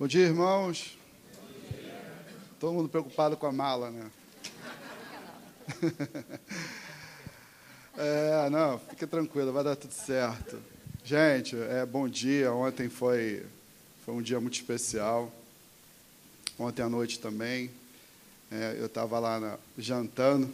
Bom 0.00 0.06
dia, 0.06 0.24
irmãos. 0.24 0.96
Todo 2.58 2.72
mundo 2.72 2.88
preocupado 2.88 3.36
com 3.36 3.46
a 3.46 3.52
mala, 3.52 3.90
né? 3.90 4.10
é, 7.98 8.48
não, 8.48 8.78
fique 8.78 9.06
tranquilo, 9.06 9.52
vai 9.52 9.62
dar 9.62 9.76
tudo 9.76 9.92
certo. 9.92 10.58
Gente, 11.04 11.54
é 11.54 11.84
bom 11.84 12.08
dia. 12.08 12.50
Ontem 12.50 12.88
foi, 12.88 13.44
foi 14.02 14.14
um 14.14 14.22
dia 14.22 14.40
muito 14.40 14.54
especial. 14.54 15.30
Ontem 16.58 16.80
à 16.80 16.88
noite 16.88 17.20
também. 17.20 17.70
É, 18.50 18.76
eu 18.78 18.86
estava 18.86 19.18
lá 19.18 19.38
na, 19.38 19.58
jantando. 19.76 20.50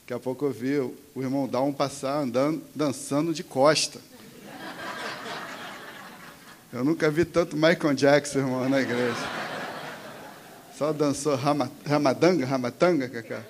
Daqui 0.00 0.14
a 0.14 0.18
pouco 0.18 0.44
eu 0.44 0.50
vi 0.50 0.80
o 0.80 1.22
irmão 1.22 1.46
Dal 1.46 1.72
passar 1.72 2.18
andando, 2.18 2.60
dançando 2.74 3.32
de 3.32 3.44
costa. 3.44 4.00
Eu 6.72 6.84
nunca 6.84 7.10
vi 7.10 7.24
tanto 7.24 7.56
Michael 7.56 7.94
Jackson, 7.94 8.38
irmão, 8.40 8.68
na 8.68 8.80
igreja. 8.80 9.16
Só 10.76 10.92
dançou 10.92 11.36
ramadanga, 11.84 12.44
ramatanga, 12.44 13.08
cacá. 13.08 13.42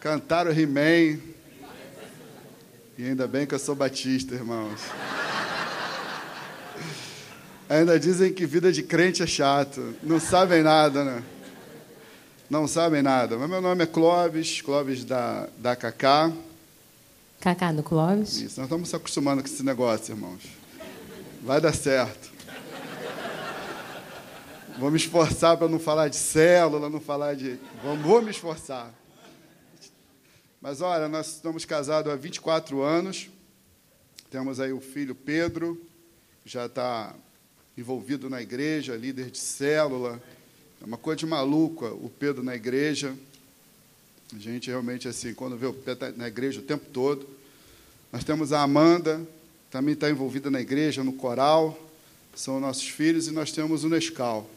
Cantaram 0.00 0.52
He-Man. 0.52 1.18
E 2.96 3.08
ainda 3.08 3.26
bem 3.26 3.46
que 3.46 3.54
eu 3.54 3.58
sou 3.58 3.74
batista, 3.74 4.34
irmãos. 4.34 4.80
Ainda 7.68 7.98
dizem 7.98 8.32
que 8.32 8.46
vida 8.46 8.72
de 8.72 8.82
crente 8.82 9.22
é 9.22 9.26
chato. 9.26 9.94
Não 10.02 10.20
sabem 10.20 10.62
nada, 10.62 11.04
né? 11.04 11.22
Não 12.48 12.68
sabem 12.68 13.02
nada. 13.02 13.36
Mas 13.36 13.50
meu 13.50 13.60
nome 13.60 13.82
é 13.82 13.86
Clóvis, 13.86 14.62
Clóvis 14.62 15.04
da, 15.04 15.48
da 15.58 15.74
Cacá. 15.74 16.30
Cacá 17.40 17.72
do 17.72 17.82
Clóvis. 17.82 18.36
Isso, 18.36 18.60
nós 18.60 18.66
estamos 18.66 18.88
se 18.88 18.96
acostumando 18.96 19.42
com 19.42 19.48
esse 19.48 19.62
negócio, 19.62 20.12
irmãos. 20.12 20.63
Vai 21.44 21.60
dar 21.60 21.74
certo. 21.74 22.32
Vou 24.78 24.90
me 24.90 24.96
esforçar 24.96 25.58
para 25.58 25.68
não 25.68 25.78
falar 25.78 26.08
de 26.08 26.16
célula, 26.16 26.88
não 26.88 27.02
falar 27.02 27.34
de. 27.34 27.58
Vou 28.02 28.22
me 28.22 28.30
esforçar. 28.30 28.94
Mas 30.58 30.80
olha, 30.80 31.06
nós 31.06 31.34
estamos 31.34 31.66
casados 31.66 32.10
há 32.10 32.16
24 32.16 32.80
anos. 32.80 33.28
Temos 34.30 34.58
aí 34.58 34.72
o 34.72 34.80
filho 34.80 35.14
Pedro, 35.14 35.78
já 36.46 36.64
está 36.64 37.14
envolvido 37.76 38.30
na 38.30 38.40
igreja, 38.40 38.96
líder 38.96 39.30
de 39.30 39.36
célula. 39.36 40.22
É 40.80 40.84
uma 40.86 40.96
coisa 40.96 41.18
de 41.18 41.26
maluco 41.26 41.84
o 41.84 42.08
Pedro 42.08 42.42
na 42.42 42.56
igreja. 42.56 43.14
A 44.34 44.38
gente 44.38 44.70
realmente, 44.70 45.06
assim, 45.06 45.34
quando 45.34 45.58
vê 45.58 45.66
o 45.66 45.74
Pedro 45.74 46.16
na 46.16 46.26
igreja 46.26 46.60
o 46.60 46.64
tempo 46.64 46.86
todo. 46.90 47.28
Nós 48.10 48.24
temos 48.24 48.50
a 48.50 48.62
Amanda, 48.62 49.20
também 49.74 49.94
está 49.94 50.08
envolvida 50.08 50.52
na 50.52 50.60
igreja, 50.60 51.02
no 51.02 51.12
coral, 51.12 51.76
são 52.32 52.60
nossos 52.60 52.86
filhos, 52.86 53.26
e 53.26 53.32
nós 53.32 53.50
temos 53.50 53.82
o 53.82 53.88
Nescau, 53.88 54.48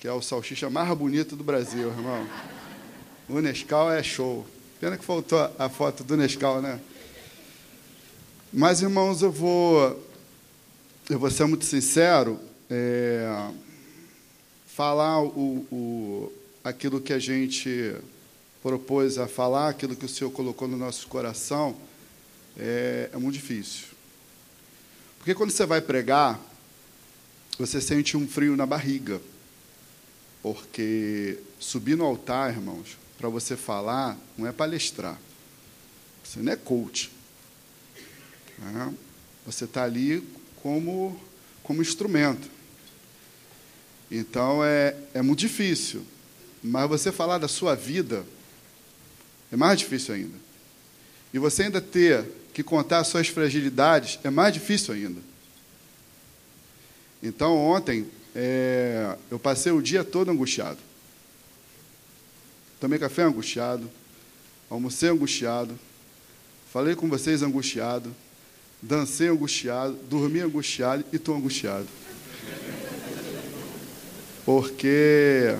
que 0.00 0.08
é 0.08 0.12
o 0.12 0.20
salsicha 0.20 0.68
mais 0.68 0.92
bonito 0.98 1.36
do 1.36 1.44
Brasil, 1.44 1.88
irmão. 1.88 2.28
O 3.28 3.38
Nescau 3.40 3.92
é 3.92 4.02
show. 4.02 4.44
Pena 4.80 4.96
que 4.98 5.04
faltou 5.04 5.38
a 5.56 5.68
foto 5.68 6.02
do 6.02 6.16
Nescau, 6.16 6.60
né? 6.60 6.80
Mas, 8.52 8.82
irmãos, 8.82 9.22
eu 9.22 9.30
vou, 9.30 10.04
eu 11.08 11.16
vou 11.20 11.30
ser 11.30 11.46
muito 11.46 11.64
sincero, 11.64 12.36
é, 12.68 13.48
falar 14.66 15.22
o, 15.22 15.64
o, 15.70 16.32
aquilo 16.64 17.00
que 17.00 17.12
a 17.12 17.20
gente 17.20 17.94
propôs 18.64 19.16
a 19.16 19.28
falar, 19.28 19.68
aquilo 19.68 19.94
que 19.94 20.06
o 20.06 20.08
Senhor 20.08 20.32
colocou 20.32 20.66
no 20.66 20.76
nosso 20.76 21.06
coração, 21.06 21.76
é, 22.58 23.10
é 23.12 23.16
muito 23.16 23.34
difícil. 23.34 23.95
Porque 25.26 25.34
quando 25.34 25.50
você 25.50 25.66
vai 25.66 25.80
pregar, 25.80 26.40
você 27.58 27.80
sente 27.80 28.16
um 28.16 28.28
frio 28.28 28.56
na 28.56 28.64
barriga. 28.64 29.20
Porque 30.40 31.40
subir 31.58 31.96
no 31.96 32.04
altar, 32.04 32.52
irmãos, 32.52 32.96
para 33.18 33.28
você 33.28 33.56
falar, 33.56 34.16
não 34.38 34.46
é 34.46 34.52
palestrar. 34.52 35.18
Você 36.22 36.38
não 36.38 36.52
é 36.52 36.54
coach. 36.54 37.10
Né? 38.56 38.94
Você 39.44 39.64
está 39.64 39.82
ali 39.82 40.22
como, 40.62 41.20
como 41.60 41.82
instrumento. 41.82 42.48
Então 44.08 44.62
é, 44.62 44.94
é 45.12 45.22
muito 45.22 45.40
difícil. 45.40 46.06
Mas 46.62 46.88
você 46.88 47.10
falar 47.10 47.38
da 47.38 47.48
sua 47.48 47.74
vida 47.74 48.24
é 49.50 49.56
mais 49.56 49.80
difícil 49.80 50.14
ainda. 50.14 50.45
E 51.36 51.38
você 51.38 51.64
ainda 51.64 51.82
ter 51.82 52.24
que 52.54 52.62
contar 52.62 53.00
as 53.00 53.08
suas 53.08 53.28
fragilidades 53.28 54.18
é 54.24 54.30
mais 54.30 54.54
difícil 54.54 54.94
ainda. 54.94 55.20
Então, 57.22 57.54
ontem, 57.58 58.06
é, 58.34 59.14
eu 59.30 59.38
passei 59.38 59.70
o 59.70 59.82
dia 59.82 60.02
todo 60.02 60.30
angustiado. 60.30 60.78
Tomei 62.80 62.98
café 62.98 63.22
angustiado, 63.24 63.86
almocei 64.70 65.10
angustiado, 65.10 65.78
falei 66.72 66.94
com 66.94 67.06
vocês 67.06 67.42
angustiado, 67.42 68.16
dancei 68.80 69.28
angustiado, 69.28 69.92
dormi 70.08 70.40
angustiado 70.40 71.04
e 71.12 71.16
estou 71.16 71.36
angustiado. 71.36 71.86
Porque 74.42 75.54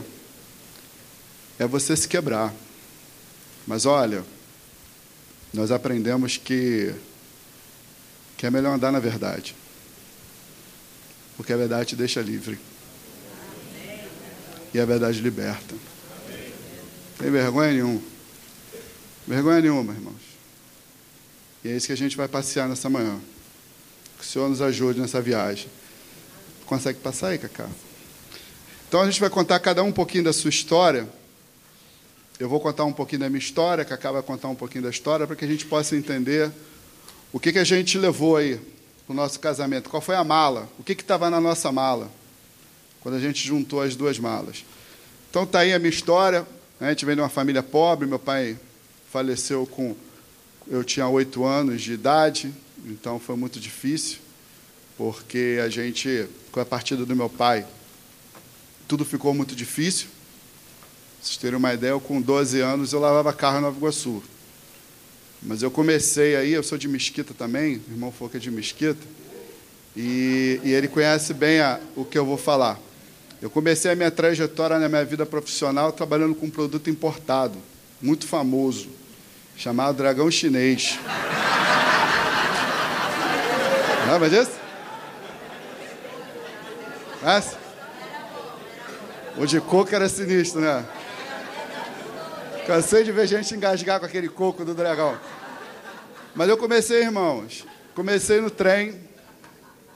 é 1.58 1.66
você 1.66 1.94
se 1.94 2.08
quebrar. 2.08 2.54
Mas 3.66 3.84
olha, 3.84 4.24
nós 5.52 5.70
aprendemos 5.70 6.36
que, 6.36 6.94
que 8.36 8.46
é 8.46 8.50
melhor 8.50 8.74
andar 8.74 8.92
na 8.92 9.00
verdade. 9.00 9.54
Porque 11.36 11.52
a 11.52 11.56
verdade 11.56 11.90
te 11.90 11.96
deixa 11.96 12.20
livre. 12.20 12.58
E 14.72 14.80
a 14.80 14.84
verdade 14.84 15.20
liberta. 15.20 15.74
Tem 17.18 17.30
vergonha 17.30 17.72
nenhuma. 17.72 18.02
Vergonha 19.26 19.60
nenhuma, 19.60 19.92
irmãos. 19.92 20.14
E 21.64 21.68
é 21.68 21.76
isso 21.76 21.86
que 21.86 21.92
a 21.92 21.96
gente 21.96 22.16
vai 22.16 22.28
passear 22.28 22.68
nessa 22.68 22.88
manhã. 22.88 23.18
Que 24.18 24.24
o 24.24 24.26
Senhor 24.26 24.48
nos 24.48 24.62
ajude 24.62 25.00
nessa 25.00 25.20
viagem. 25.20 25.68
Consegue 26.64 27.00
passar 27.00 27.28
aí, 27.28 27.38
Cacá? 27.38 27.68
Então 28.88 29.00
a 29.00 29.06
gente 29.06 29.20
vai 29.20 29.28
contar 29.28 29.58
cada 29.60 29.82
um 29.82 29.88
um 29.88 29.92
pouquinho 29.92 30.24
da 30.24 30.32
sua 30.32 30.50
história. 30.50 31.08
Eu 32.38 32.50
vou 32.50 32.60
contar 32.60 32.84
um 32.84 32.92
pouquinho 32.92 33.20
da 33.20 33.30
minha 33.30 33.38
história, 33.38 33.82
que 33.82 33.94
acaba 33.94 34.22
contar 34.22 34.48
um 34.48 34.54
pouquinho 34.54 34.84
da 34.84 34.90
história, 34.90 35.26
para 35.26 35.34
que 35.34 35.44
a 35.44 35.48
gente 35.48 35.64
possa 35.64 35.96
entender 35.96 36.52
o 37.32 37.40
que, 37.40 37.50
que 37.50 37.58
a 37.58 37.64
gente 37.64 37.96
levou 37.96 38.36
aí 38.36 38.60
para 39.06 39.12
o 39.14 39.16
nosso 39.16 39.40
casamento. 39.40 39.88
Qual 39.88 40.02
foi 40.02 40.16
a 40.16 40.22
mala? 40.22 40.68
O 40.78 40.82
que 40.82 40.92
estava 40.92 41.30
na 41.30 41.40
nossa 41.40 41.72
mala? 41.72 42.12
Quando 43.00 43.14
a 43.14 43.20
gente 43.20 43.46
juntou 43.46 43.80
as 43.80 43.96
duas 43.96 44.18
malas. 44.18 44.64
Então 45.30 45.44
está 45.44 45.60
aí 45.60 45.72
a 45.72 45.78
minha 45.78 45.88
história. 45.88 46.46
A 46.78 46.90
gente 46.90 47.06
vem 47.06 47.14
de 47.14 47.22
uma 47.22 47.30
família 47.30 47.62
pobre. 47.62 48.06
Meu 48.06 48.18
pai 48.18 48.58
faleceu 49.10 49.66
com. 49.66 49.96
Eu 50.66 50.84
tinha 50.84 51.08
oito 51.08 51.42
anos 51.42 51.80
de 51.80 51.92
idade, 51.94 52.52
então 52.84 53.20
foi 53.20 53.36
muito 53.36 53.60
difícil, 53.60 54.18
porque 54.98 55.60
a 55.64 55.68
gente, 55.68 56.26
com 56.50 56.58
a 56.58 56.66
partida 56.66 57.06
do 57.06 57.14
meu 57.14 57.30
pai, 57.30 57.64
tudo 58.88 59.04
ficou 59.04 59.32
muito 59.32 59.54
difícil 59.54 60.08
vocês 61.26 61.38
terem 61.38 61.56
uma 61.58 61.74
ideia, 61.74 61.90
eu 61.90 62.00
com 62.00 62.20
12 62.20 62.60
anos 62.60 62.92
eu 62.92 63.00
lavava 63.00 63.32
carro 63.32 63.58
em 63.58 63.62
Nova 63.62 63.76
Iguaçu. 63.76 64.22
Mas 65.42 65.60
eu 65.60 65.72
comecei 65.72 66.36
aí, 66.36 66.52
eu 66.52 66.62
sou 66.62 66.78
de 66.78 66.86
Mesquita 66.86 67.34
também, 67.34 67.82
o 67.88 67.92
irmão 67.92 68.12
falou 68.12 68.30
que 68.30 68.36
é 68.36 68.40
de 68.40 68.48
Mesquita, 68.48 69.04
e, 69.96 70.60
e 70.62 70.72
ele 70.72 70.86
conhece 70.86 71.34
bem 71.34 71.58
a, 71.58 71.80
o 71.96 72.04
que 72.04 72.16
eu 72.16 72.24
vou 72.24 72.36
falar. 72.36 72.78
Eu 73.42 73.50
comecei 73.50 73.90
a 73.90 73.96
minha 73.96 74.10
trajetória 74.10 74.78
na 74.78 74.88
minha 74.88 75.04
vida 75.04 75.26
profissional 75.26 75.90
trabalhando 75.90 76.34
com 76.34 76.46
um 76.46 76.50
produto 76.50 76.88
importado, 76.88 77.58
muito 78.00 78.24
famoso, 78.24 78.88
chamado 79.56 79.96
dragão 79.96 80.30
chinês. 80.30 80.96
Lembra 84.08 84.30
disso? 84.30 84.52
Conhece? 87.20 87.56
O 89.36 89.44
de 89.44 89.60
coco 89.60 89.92
era 89.92 90.08
sinistro, 90.08 90.60
né? 90.60 90.84
Cansei 92.66 93.04
de 93.04 93.12
ver 93.12 93.28
gente 93.28 93.54
engasgar 93.54 94.00
com 94.00 94.06
aquele 94.06 94.28
coco 94.28 94.64
do 94.64 94.74
dragão. 94.74 95.16
Mas 96.34 96.48
eu 96.48 96.56
comecei, 96.56 97.02
irmãos. 97.02 97.64
Comecei 97.94 98.40
no 98.40 98.50
trem. 98.50 99.00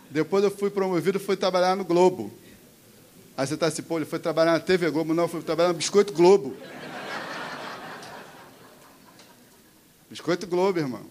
Depois 0.08 0.44
eu 0.44 0.50
fui 0.50 0.70
promovido 0.70 1.18
fui 1.18 1.36
trabalhar 1.36 1.74
no 1.74 1.84
Globo. 1.84 2.32
Aí 3.36 3.46
você 3.46 3.54
está 3.54 3.66
assim, 3.66 3.82
pô, 3.82 3.98
ele 3.98 4.04
foi 4.04 4.18
trabalhar 4.18 4.52
na 4.52 4.60
TV 4.60 4.88
Globo. 4.90 5.12
Não, 5.12 5.26
fui 5.26 5.42
trabalhar 5.42 5.70
no 5.70 5.74
Biscoito 5.74 6.12
Globo. 6.12 6.56
Biscoito 10.08 10.46
Globo, 10.46 10.78
irmãos. 10.78 11.06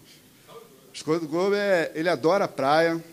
Biscoito 0.94 1.28
Globo 1.28 1.56
é. 1.56 1.92
Ele 1.94 2.08
adora 2.08 2.48
praia, 2.48 3.04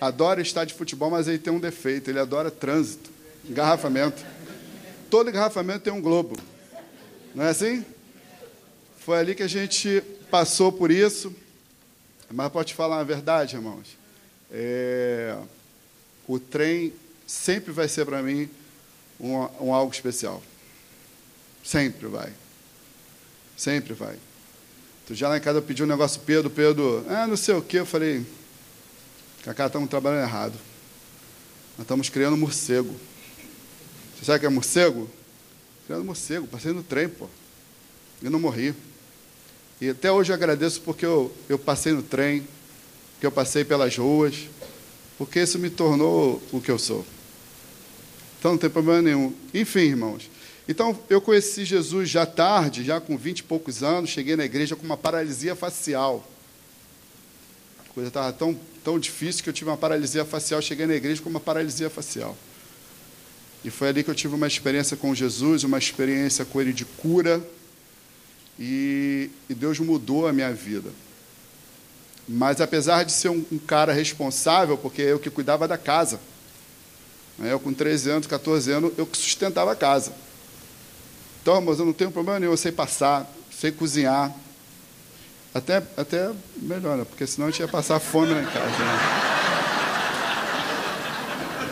adora 0.00 0.40
estar 0.40 0.64
de 0.64 0.74
futebol, 0.74 1.10
mas 1.10 1.26
ele 1.26 1.38
tem 1.38 1.52
um 1.52 1.60
defeito: 1.60 2.10
ele 2.10 2.18
adora 2.20 2.50
trânsito, 2.50 3.10
engarrafamento. 3.48 4.24
Todo 5.10 5.30
engarrafamento 5.30 5.80
tem 5.80 5.92
um 5.92 6.00
globo. 6.00 6.36
Não 7.38 7.44
é 7.44 7.50
assim? 7.50 7.86
Foi 8.98 9.16
ali 9.16 9.32
que 9.32 9.44
a 9.44 9.48
gente 9.48 10.02
passou 10.28 10.72
por 10.72 10.90
isso. 10.90 11.32
Mas 12.28 12.50
pode 12.50 12.74
falar 12.74 12.98
a 12.98 13.04
verdade, 13.04 13.54
irmãos. 13.54 13.96
É, 14.50 15.38
o 16.26 16.40
trem 16.40 16.92
sempre 17.28 17.70
vai 17.70 17.86
ser 17.86 18.04
para 18.04 18.20
mim 18.24 18.50
um, 19.20 19.34
um 19.60 19.72
algo 19.72 19.92
especial. 19.92 20.42
Sempre 21.62 22.08
vai. 22.08 22.32
Sempre 23.56 23.94
vai. 23.94 24.16
Tu 25.06 25.14
já 25.14 25.28
lá 25.28 25.38
em 25.38 25.40
casa 25.40 25.58
eu 25.58 25.62
pedi 25.62 25.84
um 25.84 25.86
negócio 25.86 26.20
Pedro, 26.22 26.50
Pedro, 26.50 27.06
ah, 27.08 27.24
não 27.24 27.36
sei 27.36 27.54
o 27.54 27.62
que, 27.62 27.76
eu 27.76 27.86
falei, 27.86 28.26
Cacá, 29.44 29.66
estamos 29.66 29.88
trabalhando 29.88 30.26
errado. 30.26 30.54
Nós 31.76 31.84
estamos 31.84 32.08
criando 32.08 32.36
morcego. 32.36 32.96
Você 34.16 34.24
sabe 34.24 34.38
o 34.38 34.40
que 34.40 34.46
é 34.46 34.48
morcego? 34.48 35.08
Criando 35.88 36.04
morcego, 36.04 36.46
passei 36.46 36.70
no 36.70 36.82
trem, 36.82 37.08
pô. 37.08 37.26
E 38.20 38.28
não 38.28 38.38
morri. 38.38 38.74
E 39.80 39.88
até 39.88 40.12
hoje 40.12 40.30
eu 40.30 40.34
agradeço 40.34 40.82
porque 40.82 41.06
eu, 41.06 41.34
eu 41.48 41.58
passei 41.58 41.94
no 41.94 42.02
trem, 42.02 42.46
que 43.18 43.24
eu 43.24 43.32
passei 43.32 43.64
pelas 43.64 43.96
ruas, 43.96 44.34
porque 45.16 45.40
isso 45.40 45.58
me 45.58 45.70
tornou 45.70 46.42
o 46.52 46.60
que 46.60 46.70
eu 46.70 46.78
sou. 46.78 47.06
Então 48.38 48.50
não 48.50 48.58
tem 48.58 48.68
problema 48.68 49.00
nenhum. 49.00 49.34
Enfim, 49.54 49.80
irmãos. 49.80 50.30
Então 50.68 50.94
eu 51.08 51.22
conheci 51.22 51.64
Jesus 51.64 52.10
já 52.10 52.26
tarde, 52.26 52.84
já 52.84 53.00
com 53.00 53.16
vinte 53.16 53.38
e 53.38 53.44
poucos 53.44 53.82
anos, 53.82 54.10
cheguei 54.10 54.36
na 54.36 54.44
igreja 54.44 54.76
com 54.76 54.84
uma 54.84 54.96
paralisia 54.98 55.56
facial. 55.56 56.22
A 57.78 57.94
coisa 57.94 58.08
estava 58.08 58.30
tão, 58.30 58.60
tão 58.84 58.98
difícil 58.98 59.42
que 59.42 59.48
eu 59.48 59.54
tive 59.54 59.70
uma 59.70 59.76
paralisia 59.78 60.26
facial. 60.26 60.60
Cheguei 60.60 60.84
na 60.84 60.96
igreja 60.96 61.22
com 61.22 61.30
uma 61.30 61.40
paralisia 61.40 61.88
facial. 61.88 62.36
E 63.64 63.70
foi 63.70 63.88
ali 63.88 64.04
que 64.04 64.10
eu 64.10 64.14
tive 64.14 64.34
uma 64.34 64.46
experiência 64.46 64.96
com 64.96 65.14
Jesus, 65.14 65.64
uma 65.64 65.78
experiência 65.78 66.44
com 66.44 66.60
Ele 66.60 66.72
de 66.72 66.84
cura. 66.84 67.42
E, 68.58 69.30
e 69.48 69.54
Deus 69.54 69.78
mudou 69.78 70.26
a 70.26 70.32
minha 70.32 70.52
vida. 70.52 70.90
Mas 72.28 72.60
apesar 72.60 73.04
de 73.04 73.12
ser 73.12 73.30
um, 73.30 73.44
um 73.50 73.58
cara 73.58 73.92
responsável, 73.92 74.76
porque 74.76 75.00
eu 75.00 75.18
que 75.18 75.30
cuidava 75.30 75.66
da 75.66 75.78
casa, 75.78 76.20
né, 77.38 77.52
eu 77.52 77.60
com 77.60 77.72
13 77.72 78.10
anos, 78.10 78.26
14 78.26 78.70
anos, 78.70 78.92
eu 78.98 79.06
que 79.06 79.16
sustentava 79.16 79.72
a 79.72 79.76
casa. 79.76 80.12
Então, 81.40 81.56
irmãos, 81.56 81.78
eu 81.78 81.86
não 81.86 81.92
tenho 81.92 82.10
problema 82.10 82.38
nenhum, 82.38 82.52
eu 82.52 82.56
sei 82.56 82.70
passar, 82.70 83.26
sei 83.50 83.72
cozinhar. 83.72 84.34
Até, 85.54 85.82
até 85.96 86.30
melhor, 86.56 86.98
né? 86.98 87.04
porque 87.04 87.26
senão 87.26 87.48
a 87.48 87.50
gente 87.50 87.60
ia 87.60 87.68
passar 87.68 87.98
fome 87.98 88.32
em 88.32 88.44
casa. 88.44 88.78
Né? 88.78 89.57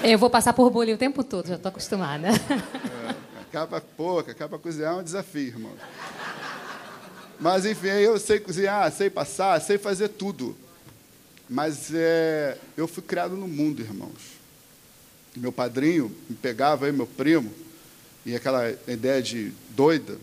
Eu 0.02 0.18
vou 0.18 0.30
passar 0.30 0.52
por 0.52 0.70
bolha 0.70 0.94
o 0.94 0.98
tempo 0.98 1.24
todo, 1.24 1.48
já 1.48 1.56
estou 1.56 1.70
acostumada. 1.70 2.28
É, 2.28 3.40
acaba 3.40 3.80
pouco, 3.80 4.30
acaba 4.30 4.58
cozinhar 4.58 4.94
é 4.94 4.96
um 4.96 5.02
desafio, 5.02 5.48
irmão. 5.48 5.72
Mas 7.38 7.66
enfim, 7.66 7.88
eu 7.88 8.18
sei 8.18 8.40
cozinhar, 8.40 8.90
sei 8.92 9.10
passar, 9.10 9.60
sei 9.60 9.78
fazer 9.78 10.08
tudo. 10.08 10.56
Mas 11.48 11.90
é, 11.94 12.56
eu 12.76 12.88
fui 12.88 13.02
criado 13.02 13.36
no 13.36 13.46
mundo, 13.46 13.80
irmãos. 13.80 14.36
Meu 15.36 15.52
padrinho 15.52 16.14
me 16.28 16.36
pegava 16.36 16.86
aí, 16.86 16.92
meu 16.92 17.06
primo, 17.06 17.52
e 18.24 18.34
aquela 18.34 18.70
ideia 18.88 19.22
de 19.22 19.52
doida, 19.70 20.18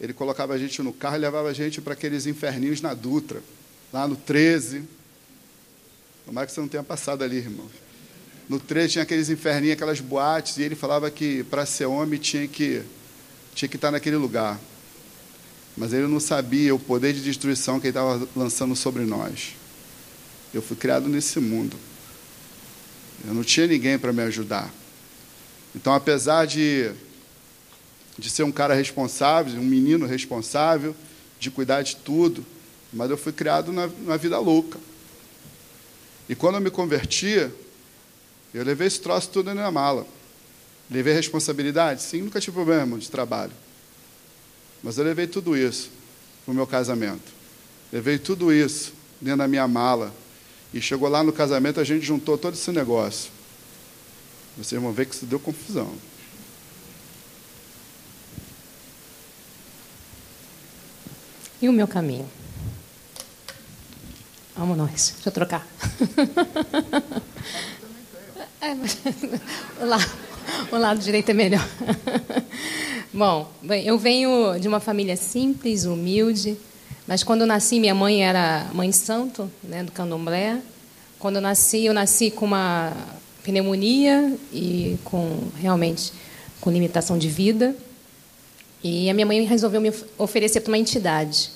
ele 0.00 0.12
colocava 0.12 0.54
a 0.54 0.58
gente 0.58 0.82
no 0.82 0.92
carro 0.92 1.16
e 1.16 1.20
levava 1.20 1.48
a 1.48 1.52
gente 1.52 1.80
para 1.80 1.92
aqueles 1.92 2.26
inferninhos 2.26 2.80
na 2.80 2.92
Dutra, 2.92 3.42
lá 3.92 4.06
no 4.06 4.16
13. 4.16 4.82
Tomara 6.26 6.46
que 6.46 6.52
você 6.52 6.60
não 6.60 6.68
tenha 6.68 6.82
passado 6.82 7.22
ali, 7.22 7.36
irmãos. 7.36 7.87
No 8.48 8.58
13 8.58 8.92
tinha 8.92 9.02
aqueles 9.02 9.28
inferninhos, 9.28 9.74
aquelas 9.74 10.00
boates, 10.00 10.56
e 10.56 10.62
ele 10.62 10.74
falava 10.74 11.10
que 11.10 11.44
para 11.44 11.66
ser 11.66 11.84
homem 11.84 12.18
tinha 12.18 12.48
que, 12.48 12.82
tinha 13.54 13.68
que 13.68 13.76
estar 13.76 13.90
naquele 13.90 14.16
lugar. 14.16 14.58
Mas 15.76 15.92
ele 15.92 16.06
não 16.06 16.18
sabia 16.18 16.74
o 16.74 16.78
poder 16.78 17.12
de 17.12 17.22
destruição 17.22 17.78
que 17.78 17.88
ele 17.88 17.90
estava 17.90 18.26
lançando 18.34 18.74
sobre 18.74 19.04
nós. 19.04 19.54
Eu 20.52 20.62
fui 20.62 20.76
criado 20.76 21.08
nesse 21.08 21.38
mundo. 21.38 21.76
Eu 23.26 23.34
não 23.34 23.44
tinha 23.44 23.66
ninguém 23.66 23.98
para 23.98 24.12
me 24.14 24.22
ajudar. 24.22 24.72
Então, 25.76 25.92
apesar 25.92 26.46
de, 26.46 26.90
de 28.18 28.30
ser 28.30 28.44
um 28.44 28.52
cara 28.52 28.72
responsável, 28.72 29.60
um 29.60 29.64
menino 29.64 30.06
responsável, 30.06 30.96
de 31.38 31.50
cuidar 31.50 31.82
de 31.82 31.96
tudo, 31.96 32.44
mas 32.92 33.10
eu 33.10 33.18
fui 33.18 33.32
criado 33.32 33.72
na, 33.72 33.88
na 34.06 34.16
vida 34.16 34.38
louca. 34.38 34.78
E 36.28 36.34
quando 36.34 36.54
eu 36.54 36.60
me 36.60 36.70
convertia, 36.70 37.52
eu 38.54 38.64
levei 38.64 38.86
esse 38.86 39.00
troço 39.00 39.28
tudo 39.28 39.54
na 39.54 39.70
mala. 39.70 40.06
Levei 40.90 41.12
responsabilidade? 41.12 42.02
Sim, 42.02 42.22
nunca 42.22 42.40
tive 42.40 42.54
problema 42.54 42.98
de 42.98 43.10
trabalho. 43.10 43.52
Mas 44.82 44.96
eu 44.96 45.04
levei 45.04 45.26
tudo 45.26 45.56
isso 45.56 45.90
para 46.44 46.52
o 46.52 46.54
meu 46.54 46.66
casamento. 46.66 47.32
Levei 47.92 48.18
tudo 48.18 48.52
isso 48.52 48.92
dentro 49.20 49.38
da 49.38 49.48
minha 49.48 49.68
mala. 49.68 50.14
E 50.72 50.80
chegou 50.80 51.08
lá 51.08 51.22
no 51.22 51.32
casamento, 51.32 51.80
a 51.80 51.84
gente 51.84 52.04
juntou 52.04 52.38
todo 52.38 52.54
esse 52.54 52.70
negócio. 52.72 53.30
Vocês 54.56 54.80
vão 54.80 54.92
ver 54.92 55.06
que 55.06 55.14
isso 55.14 55.26
deu 55.26 55.38
confusão. 55.38 55.92
E 61.60 61.68
o 61.68 61.72
meu 61.72 61.88
caminho? 61.88 62.28
Vamos 64.56 64.76
nós. 64.76 65.12
Deixa 65.14 65.28
eu 65.28 65.32
trocar. 65.32 65.66
É, 68.60 68.74
mas, 68.74 68.98
o, 69.80 69.84
lado, 69.84 70.10
o 70.72 70.76
lado 70.76 71.00
direito 71.00 71.30
é 71.30 71.34
melhor. 71.34 71.66
Bom, 73.14 73.50
bem, 73.62 73.86
eu 73.86 73.96
venho 73.98 74.58
de 74.58 74.66
uma 74.66 74.80
família 74.80 75.16
simples, 75.16 75.84
humilde, 75.84 76.56
mas 77.06 77.22
quando 77.22 77.42
eu 77.42 77.46
nasci, 77.46 77.78
minha 77.78 77.94
mãe 77.94 78.24
era 78.24 78.66
mãe 78.74 78.90
santo, 78.92 79.50
né, 79.62 79.82
do 79.82 79.92
candomblé. 79.92 80.60
Quando 81.18 81.36
eu 81.36 81.42
nasci, 81.42 81.84
eu 81.84 81.94
nasci 81.94 82.30
com 82.30 82.44
uma 82.46 82.92
pneumonia 83.42 84.36
e 84.52 84.98
com 85.04 85.48
realmente 85.56 86.12
com 86.60 86.70
limitação 86.70 87.16
de 87.16 87.28
vida. 87.28 87.74
E 88.82 89.08
a 89.08 89.14
minha 89.14 89.26
mãe 89.26 89.42
resolveu 89.44 89.80
me 89.80 89.92
oferecer 90.18 90.60
para 90.60 90.70
uma 90.70 90.78
entidade. 90.78 91.50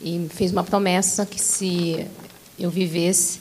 E 0.00 0.26
fez 0.30 0.52
uma 0.52 0.62
promessa 0.62 1.26
que 1.26 1.40
se 1.40 2.06
eu 2.58 2.70
vivesse, 2.70 3.40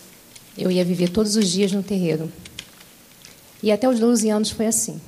eu 0.57 0.71
ia 0.71 0.83
viver 0.83 1.09
todos 1.09 1.35
os 1.35 1.49
dias 1.49 1.71
no 1.71 1.83
terreiro. 1.83 2.31
E 3.63 3.71
até 3.71 3.87
os 3.87 3.99
12 3.99 4.29
anos 4.29 4.51
foi 4.51 4.67
assim. 4.67 4.99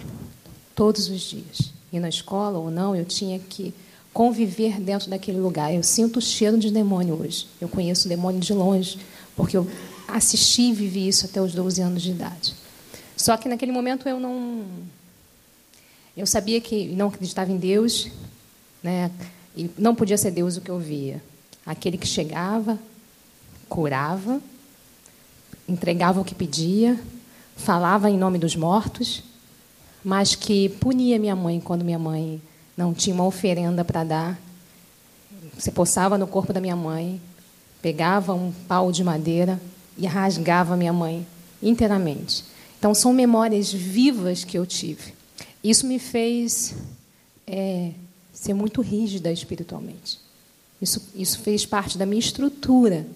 Todos 0.73 1.09
os 1.09 1.21
dias. 1.21 1.73
E 1.91 1.99
na 1.99 2.07
escola 2.07 2.57
ou 2.57 2.71
não, 2.71 2.95
eu 2.95 3.03
tinha 3.03 3.37
que 3.37 3.73
conviver 4.13 4.79
dentro 4.79 5.09
daquele 5.09 5.39
lugar. 5.39 5.73
Eu 5.73 5.83
sinto 5.83 6.19
o 6.19 6.21
cheiro 6.21 6.57
de 6.57 6.71
demônio 6.71 7.19
hoje. 7.21 7.47
Eu 7.59 7.67
conheço 7.67 8.07
o 8.07 8.09
demônio 8.09 8.39
de 8.39 8.53
longe, 8.53 8.97
porque 9.35 9.57
eu 9.57 9.69
assisti 10.07 10.69
e 10.69 10.73
vivi 10.73 11.05
isso 11.05 11.25
até 11.25 11.41
os 11.41 11.53
12 11.53 11.81
anos 11.81 12.01
de 12.01 12.11
idade. 12.11 12.55
Só 13.17 13.35
que 13.35 13.49
naquele 13.49 13.73
momento 13.73 14.07
eu 14.07 14.19
não. 14.19 14.63
Eu 16.15 16.25
sabia 16.25 16.61
que 16.61 16.87
não 16.87 17.09
acreditava 17.09 17.51
em 17.51 17.57
Deus, 17.57 18.09
né? 18.81 19.11
e 19.55 19.69
não 19.77 19.93
podia 19.95 20.17
ser 20.17 20.31
Deus 20.31 20.55
o 20.55 20.61
que 20.61 20.69
eu 20.69 20.79
via. 20.79 21.21
Aquele 21.65 21.97
que 21.97 22.07
chegava, 22.07 22.79
curava, 23.67 24.41
entregava 25.67 26.21
o 26.21 26.25
que 26.25 26.35
pedia, 26.35 26.97
falava 27.55 28.09
em 28.09 28.17
nome 28.17 28.37
dos 28.37 28.55
mortos, 28.55 29.23
mas 30.03 30.35
que 30.35 30.69
punia 30.69 31.17
minha 31.17 31.35
mãe 31.35 31.59
quando 31.59 31.83
minha 31.83 31.99
mãe 31.99 32.41
não 32.77 32.93
tinha 32.93 33.13
uma 33.13 33.25
oferenda 33.25 33.83
para 33.83 34.03
dar. 34.03 34.39
Se 35.57 35.71
poçava 35.71 36.17
no 36.17 36.27
corpo 36.27 36.51
da 36.51 36.59
minha 36.59 36.75
mãe, 36.75 37.21
pegava 37.81 38.33
um 38.33 38.51
pau 38.67 38.91
de 38.91 39.03
madeira 39.03 39.59
e 39.97 40.05
rasgava 40.05 40.75
minha 40.75 40.93
mãe 40.93 41.25
inteiramente. 41.61 42.43
Então, 42.77 42.93
são 42.93 43.13
memórias 43.13 43.71
vivas 43.71 44.43
que 44.43 44.57
eu 44.57 44.65
tive. 44.65 45.13
Isso 45.63 45.87
me 45.87 45.97
fez 45.97 46.75
é, 47.47 47.91
ser 48.33 48.53
muito 48.53 48.81
rígida 48.81 49.31
espiritualmente. 49.31 50.19
Isso, 50.81 51.01
isso 51.15 51.39
fez 51.39 51.65
parte 51.65 51.97
da 51.97 52.05
minha 52.05 52.19
estrutura 52.19 53.07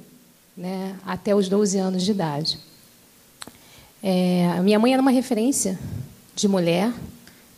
né, 0.55 0.98
até 1.05 1.36
os 1.36 1.48
12 1.48 1.77
anos 1.77 2.03
de 2.03 2.12
idade. 2.12 2.58
É, 4.01 4.48
a 4.58 4.62
minha 4.62 4.79
mãe 4.79 4.94
era 4.94 5.01
uma 5.01 5.12
referência 5.12 5.77
de 6.36 6.48
mulher. 6.48 6.91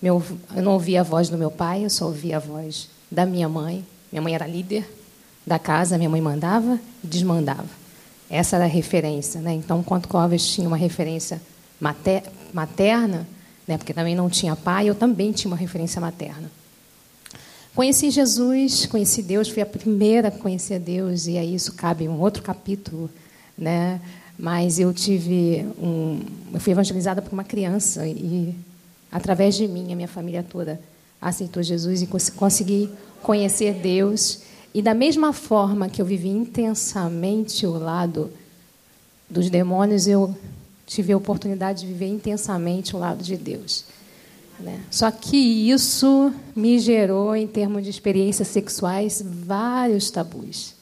Meu, 0.02 0.24
eu 0.56 0.64
não 0.64 0.74
ouvia 0.74 1.02
a 1.02 1.04
voz 1.04 1.30
do 1.30 1.38
meu 1.38 1.52
pai, 1.52 1.86
eu 1.86 1.90
só 1.90 2.06
ouvia 2.06 2.38
a 2.38 2.40
voz 2.40 2.90
da 3.10 3.26
minha 3.26 3.48
mãe. 3.48 3.86
Minha 4.12 4.22
mãe 4.22 4.34
era 4.34 4.48
líder 4.48 4.90
da 5.46 5.60
casa, 5.60 5.98
minha 5.98 6.10
mãe 6.10 6.22
mandava 6.22 6.80
e 7.04 7.08
desmandava. 7.08 7.70
Essa 8.30 8.56
era 8.56 8.66
a 8.66 8.68
referência. 8.68 9.42
Né? 9.42 9.54
Então, 9.54 9.80
enquanto 9.80 10.08
Clóvis 10.08 10.48
tinha 10.48 10.68
uma 10.68 10.78
referência 10.78 11.42
materna, 12.52 13.28
né? 13.68 13.78
porque 13.78 13.94
também 13.94 14.16
não 14.16 14.30
tinha 14.30 14.56
pai, 14.56 14.90
eu 14.90 14.96
também 14.96 15.32
tinha 15.32 15.52
uma 15.52 15.58
referência 15.58 16.02
materna. 16.02 16.50
Conheci 17.76 18.10
Jesus, 18.10 18.86
conheci 18.86 19.22
Deus, 19.22 19.48
fui 19.48 19.62
a 19.62 19.66
primeira 19.66 20.28
a 20.28 20.32
conhecer 20.32 20.78
Deus, 20.80 21.26
e 21.28 21.38
aí 21.38 21.56
isso 21.56 21.74
cabe 21.74 22.08
um 22.08 22.20
outro 22.20 22.44
capítulo, 22.44 23.10
né? 23.58 24.02
Mas 24.42 24.80
eu 24.80 24.92
tive 24.92 25.64
um, 25.80 26.20
eu 26.52 26.60
fui 26.60 26.72
evangelizada 26.72 27.22
por 27.22 27.32
uma 27.32 27.44
criança 27.44 28.08
e 28.08 28.56
através 29.12 29.54
de 29.54 29.68
mim 29.68 29.94
a 29.94 29.96
minha 29.96 30.08
família 30.08 30.42
toda 30.42 30.82
aceitou 31.22 31.62
Jesus 31.62 32.02
e 32.02 32.08
consegui 32.08 32.90
conhecer 33.22 33.76
Deus 33.76 34.40
e 34.74 34.82
da 34.82 34.96
mesma 34.96 35.32
forma 35.32 35.88
que 35.88 36.02
eu 36.02 36.06
vivi 36.06 36.30
intensamente 36.30 37.68
o 37.68 37.78
lado 37.78 38.32
dos 39.30 39.48
demônios 39.48 40.08
eu 40.08 40.36
tive 40.88 41.14
a 41.14 41.18
oportunidade 41.18 41.82
de 41.82 41.88
viver 41.88 42.08
intensamente 42.08 42.96
o 42.96 43.00
lado 43.00 43.24
de 43.24 43.38
Deus. 43.38 43.86
Né? 44.60 44.82
Só 44.90 45.10
que 45.10 45.38
isso 45.38 46.34
me 46.56 46.80
gerou, 46.80 47.36
em 47.36 47.48
termos 47.48 47.84
de 47.84 47.90
experiências 47.90 48.50
sexuais, 48.50 49.24
vários 49.26 50.12
tabus, 50.12 50.74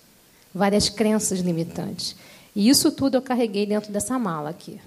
várias 0.53 0.89
crenças 0.89 1.39
limitantes. 1.39 2.15
E 2.55 2.69
isso 2.69 2.91
tudo 2.91 3.15
eu 3.15 3.21
carreguei 3.21 3.65
dentro 3.65 3.91
dessa 3.91 4.17
mala 4.17 4.49
aqui, 4.49 4.79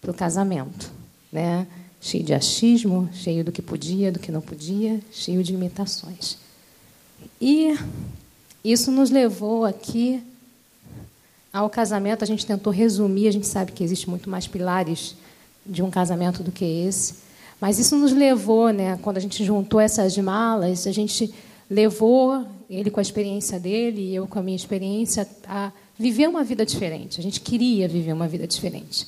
para 0.00 0.10
o 0.10 0.14
casamento. 0.14 0.90
Né? 1.32 1.66
Cheio 2.00 2.24
de 2.24 2.32
achismo, 2.32 3.08
cheio 3.12 3.44
do 3.44 3.52
que 3.52 3.60
podia, 3.60 4.12
do 4.12 4.18
que 4.18 4.30
não 4.30 4.40
podia, 4.40 5.00
cheio 5.10 5.42
de 5.42 5.52
limitações. 5.52 6.38
E 7.40 7.76
isso 8.64 8.90
nos 8.90 9.10
levou 9.10 9.64
aqui 9.64 10.22
ao 11.52 11.68
casamento. 11.68 12.22
A 12.22 12.26
gente 12.26 12.46
tentou 12.46 12.72
resumir, 12.72 13.28
a 13.28 13.32
gente 13.32 13.46
sabe 13.46 13.72
que 13.72 13.82
existe 13.82 14.08
muito 14.08 14.28
mais 14.28 14.46
pilares 14.46 15.16
de 15.64 15.82
um 15.82 15.90
casamento 15.90 16.42
do 16.42 16.52
que 16.52 16.64
esse. 16.64 17.26
Mas 17.60 17.78
isso 17.78 17.96
nos 17.96 18.12
levou, 18.12 18.70
né, 18.70 18.98
quando 19.02 19.16
a 19.16 19.20
gente 19.20 19.44
juntou 19.44 19.80
essas 19.80 20.16
malas, 20.18 20.86
a 20.86 20.92
gente 20.92 21.32
levou 21.68 22.46
ele 22.68 22.90
com 22.90 23.00
a 23.00 23.02
experiência 23.02 23.58
dele 23.58 24.00
e 24.00 24.14
eu 24.14 24.26
com 24.26 24.38
a 24.38 24.42
minha 24.42 24.56
experiência 24.56 25.26
a 25.48 25.72
viver 25.98 26.28
uma 26.28 26.44
vida 26.44 26.64
diferente. 26.64 27.20
A 27.20 27.22
gente 27.22 27.40
queria 27.40 27.88
viver 27.88 28.12
uma 28.12 28.28
vida 28.28 28.46
diferente. 28.46 29.06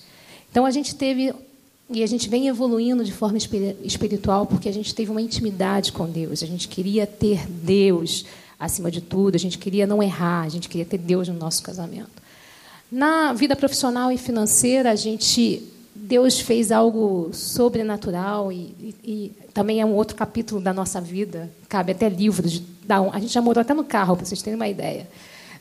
Então 0.50 0.64
a 0.64 0.70
gente 0.70 0.94
teve 0.94 1.34
e 1.90 2.02
a 2.02 2.06
gente 2.06 2.28
vem 2.28 2.48
evoluindo 2.48 3.02
de 3.02 3.12
forma 3.12 3.38
espiritual 3.38 4.44
porque 4.46 4.68
a 4.68 4.72
gente 4.72 4.94
teve 4.94 5.10
uma 5.10 5.22
intimidade 5.22 5.92
com 5.92 6.06
Deus. 6.06 6.42
A 6.42 6.46
gente 6.46 6.68
queria 6.68 7.06
ter 7.06 7.46
Deus 7.48 8.26
acima 8.58 8.90
de 8.90 9.00
tudo, 9.00 9.36
a 9.36 9.38
gente 9.38 9.56
queria 9.56 9.86
não 9.86 10.02
errar, 10.02 10.42
a 10.42 10.48
gente 10.48 10.68
queria 10.68 10.84
ter 10.84 10.98
Deus 10.98 11.28
no 11.28 11.34
nosso 11.34 11.62
casamento. 11.62 12.10
Na 12.90 13.32
vida 13.32 13.54
profissional 13.54 14.10
e 14.10 14.18
financeira, 14.18 14.90
a 14.90 14.96
gente 14.96 15.62
Deus 15.94 16.40
fez 16.40 16.70
algo 16.70 17.30
sobrenatural 17.32 18.52
e, 18.52 18.74
e, 18.80 18.94
e, 19.04 19.32
também 19.52 19.80
é 19.80 19.84
um 19.84 19.92
outro 19.92 20.16
capítulo 20.16 20.60
da 20.60 20.72
nossa 20.72 21.00
vida. 21.00 21.50
Cabe 21.68 21.92
até 21.92 22.08
livros. 22.08 22.62
a 23.12 23.18
gente 23.18 23.32
já 23.32 23.42
morou 23.42 23.60
até 23.60 23.74
no 23.74 23.84
carro, 23.84 24.16
para 24.16 24.24
vocês 24.24 24.40
terem 24.40 24.56
uma 24.56 24.68
ideia. 24.68 25.08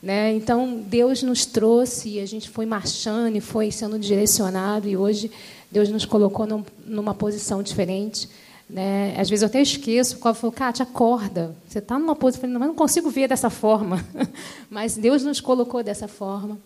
Né? 0.01 0.33
Então, 0.33 0.81
Deus 0.85 1.23
nos 1.23 1.45
trouxe 1.45 2.09
e 2.09 2.19
a 2.19 2.25
gente 2.25 2.49
foi 2.49 2.65
marchando 2.65 3.35
e 3.35 3.41
foi 3.41 3.71
sendo 3.71 3.97
direcionado. 3.97 4.87
E 4.87 4.95
hoje, 4.95 5.31
Deus 5.71 5.89
nos 5.89 6.05
colocou 6.05 6.45
num, 6.45 6.63
numa 6.85 7.13
posição 7.13 7.63
diferente. 7.63 8.29
Né? 8.69 9.15
Às 9.17 9.29
vezes 9.29 9.43
eu 9.43 9.47
até 9.47 9.61
esqueço, 9.61 10.17
o 10.17 10.19
Cláudio 10.19 10.41
falou, 10.41 10.53
Kátia, 10.53 10.83
acorda. 10.83 11.55
Você 11.67 11.79
está 11.79 11.97
numa 11.97 12.15
posição. 12.15 12.39
Eu 12.39 12.41
falei, 12.41 12.53
não, 12.53 12.61
eu 12.61 12.67
não 12.67 12.75
consigo 12.75 13.09
ver 13.09 13.27
dessa 13.27 13.49
forma. 13.49 14.05
Mas 14.69 14.97
Deus 14.97 15.23
nos 15.23 15.39
colocou 15.39 15.83
dessa 15.83 16.07
forma. 16.07 16.57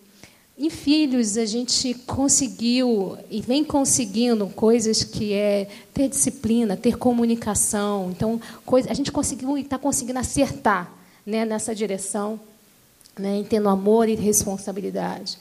Em 0.58 0.68
filhos, 0.68 1.38
a 1.38 1.46
gente 1.46 1.94
conseguiu 2.06 3.16
e 3.30 3.40
vem 3.40 3.64
conseguindo 3.64 4.46
coisas 4.48 5.02
que 5.02 5.32
é 5.32 5.66
ter 5.94 6.08
disciplina, 6.08 6.76
ter 6.76 6.98
comunicação. 6.98 8.10
Então, 8.10 8.40
coisa, 8.64 8.90
a 8.90 8.94
gente 8.94 9.10
conseguiu 9.10 9.56
e 9.56 9.62
está 9.62 9.78
conseguindo 9.78 10.18
acertar 10.18 10.92
né, 11.24 11.46
nessa 11.46 11.74
direção, 11.74 12.38
né, 13.18 13.44
tendo 13.48 13.68
amor 13.68 14.08
e 14.08 14.14
responsabilidade. 14.14 15.38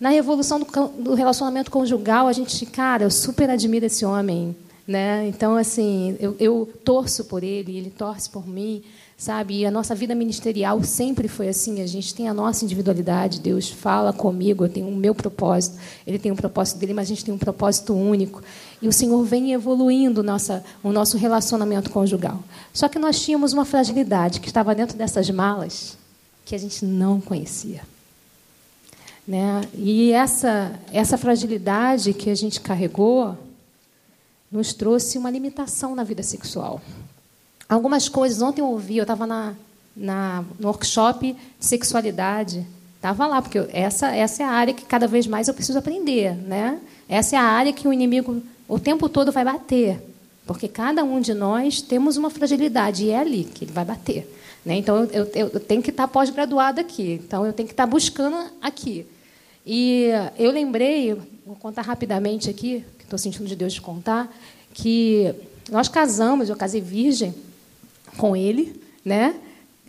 Na 0.00 0.14
evolução 0.14 0.60
do, 0.60 0.88
do, 0.88 1.14
relacionamento 1.14 1.70
conjugal, 1.70 2.28
a 2.28 2.32
gente, 2.32 2.64
cara, 2.66 3.04
eu 3.04 3.10
super 3.10 3.50
admiro 3.50 3.86
esse 3.86 4.04
homem. 4.04 4.56
Né? 4.86 5.26
Então, 5.28 5.56
assim, 5.56 6.16
eu, 6.20 6.36
eu 6.38 6.68
torço 6.84 7.24
por 7.24 7.42
ele, 7.42 7.76
ele 7.76 7.90
torce 7.90 8.30
por 8.30 8.46
mim 8.46 8.82
sabe? 9.18 9.58
E 9.58 9.66
a 9.66 9.70
nossa 9.70 9.96
vida 9.96 10.14
ministerial 10.14 10.82
sempre 10.84 11.26
foi 11.26 11.48
assim. 11.48 11.82
A 11.82 11.86
gente 11.86 12.14
tem 12.14 12.28
a 12.28 12.32
nossa 12.32 12.64
individualidade. 12.64 13.40
Deus 13.40 13.68
fala 13.68 14.12
comigo. 14.12 14.64
Eu 14.64 14.68
tenho 14.68 14.88
o 14.88 14.94
meu 14.94 15.12
propósito. 15.12 15.76
Ele 16.06 16.20
tem 16.20 16.30
um 16.30 16.36
propósito 16.36 16.78
dele, 16.78 16.94
mas 16.94 17.08
a 17.08 17.08
gente 17.08 17.24
tem 17.24 17.34
um 17.34 17.38
propósito 17.38 17.92
único. 17.92 18.40
E 18.80 18.86
o 18.86 18.92
Senhor 18.92 19.22
vem 19.24 19.52
evoluindo 19.52 20.22
nossa, 20.22 20.64
o 20.84 20.92
nosso 20.92 21.18
relacionamento 21.18 21.90
conjugal. 21.90 22.42
Só 22.72 22.88
que 22.88 22.98
nós 22.98 23.20
tínhamos 23.20 23.52
uma 23.52 23.64
fragilidade 23.64 24.40
que 24.40 24.46
estava 24.46 24.72
dentro 24.72 24.96
dessas 24.96 25.28
malas 25.28 25.98
que 26.48 26.54
a 26.54 26.58
gente 26.58 26.82
não 26.82 27.20
conhecia. 27.20 27.82
Né? 29.26 29.60
E 29.74 30.12
essa, 30.12 30.72
essa 30.90 31.18
fragilidade 31.18 32.14
que 32.14 32.30
a 32.30 32.34
gente 32.34 32.58
carregou 32.58 33.36
nos 34.50 34.72
trouxe 34.72 35.18
uma 35.18 35.30
limitação 35.30 35.94
na 35.94 36.02
vida 36.02 36.22
sexual. 36.22 36.80
Algumas 37.68 38.08
coisas, 38.08 38.40
ontem 38.40 38.62
eu 38.62 38.68
ouvi, 38.68 38.96
eu 38.96 39.02
estava 39.02 39.26
na, 39.26 39.54
na, 39.94 40.42
no 40.58 40.68
workshop 40.68 41.36
de 41.60 41.66
sexualidade, 41.66 42.66
estava 42.96 43.26
lá, 43.26 43.42
porque 43.42 43.68
essa, 43.70 44.16
essa 44.16 44.42
é 44.42 44.46
a 44.46 44.50
área 44.50 44.72
que 44.72 44.86
cada 44.86 45.06
vez 45.06 45.26
mais 45.26 45.48
eu 45.48 45.54
preciso 45.54 45.78
aprender. 45.78 46.34
Né? 46.34 46.80
Essa 47.06 47.36
é 47.36 47.38
a 47.38 47.44
área 47.44 47.74
que 47.74 47.86
o 47.86 47.92
inimigo 47.92 48.42
o 48.66 48.78
tempo 48.78 49.06
todo 49.06 49.30
vai 49.30 49.44
bater, 49.44 50.02
porque 50.46 50.66
cada 50.66 51.04
um 51.04 51.20
de 51.20 51.34
nós 51.34 51.82
temos 51.82 52.16
uma 52.16 52.30
fragilidade, 52.30 53.04
e 53.04 53.10
é 53.10 53.18
ali 53.18 53.44
que 53.44 53.66
ele 53.66 53.72
vai 53.72 53.84
bater. 53.84 54.37
Né? 54.64 54.76
Então, 54.76 55.04
eu, 55.04 55.24
eu, 55.34 55.50
eu 55.54 55.60
tenho 55.60 55.82
que 55.82 55.90
estar 55.90 56.08
pós-graduado 56.08 56.80
aqui, 56.80 57.20
então 57.24 57.46
eu 57.46 57.52
tenho 57.52 57.66
que 57.66 57.72
estar 57.72 57.86
buscando 57.86 58.36
aqui. 58.60 59.06
E 59.64 60.08
eu 60.38 60.50
lembrei, 60.50 61.14
vou 61.46 61.56
contar 61.56 61.82
rapidamente 61.82 62.48
aqui, 62.48 62.84
que 62.98 63.04
estou 63.04 63.18
sentindo 63.18 63.46
de 63.46 63.54
Deus 63.54 63.72
de 63.72 63.80
contar, 63.80 64.34
que 64.72 65.34
nós 65.70 65.88
casamos, 65.88 66.48
eu 66.48 66.56
casei 66.56 66.80
virgem, 66.80 67.34
com 68.16 68.36
ele, 68.36 68.80
né? 69.04 69.34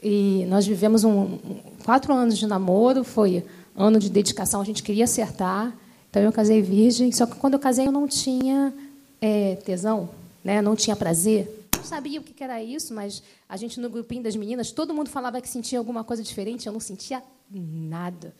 E 0.02 0.46
nós 0.48 0.66
vivemos 0.66 1.04
um, 1.04 1.38
quatro 1.84 2.14
anos 2.14 2.38
de 2.38 2.46
namoro, 2.48 3.04
foi 3.04 3.44
ano 3.76 4.00
de 4.00 4.10
dedicação, 4.10 4.62
a 4.62 4.66
gente 4.66 4.84
queria 4.84 5.06
acertar. 5.06 5.74
Então 6.10 6.22
eu 6.22 6.32
casei 6.32 6.62
virgem, 6.62 7.12
só 7.12 7.26
que 7.26 7.36
quando 7.36 7.54
eu 7.54 7.60
casei 7.60 7.88
eu 7.88 7.92
não 7.92 8.08
tinha 8.08 8.74
é, 9.22 9.56
tesão, 9.56 10.10
né? 10.44 10.62
Não 10.62 10.76
tinha 10.76 10.96
prazer. 10.96 11.68
Não 11.76 11.84
sabia 11.84 12.20
o 12.20 12.24
que 12.24 12.44
era 12.44 12.62
isso, 12.62 12.94
mas 12.94 13.22
a 13.50 13.58
gente 13.58 13.79
no 13.79 13.89
grupinho 13.89 14.24
das 14.24 14.36
meninas, 14.36 14.72
todo 14.72 14.94
mundo 14.94 15.10
falava 15.10 15.41
que 15.41 15.50
sentia 15.50 15.79
alguma 15.79 16.03
coisa 16.03 16.24
diferente, 16.24 16.68
eu 16.68 16.74
não 16.74 16.79
sentia 16.79 17.22
nada. 17.51 18.34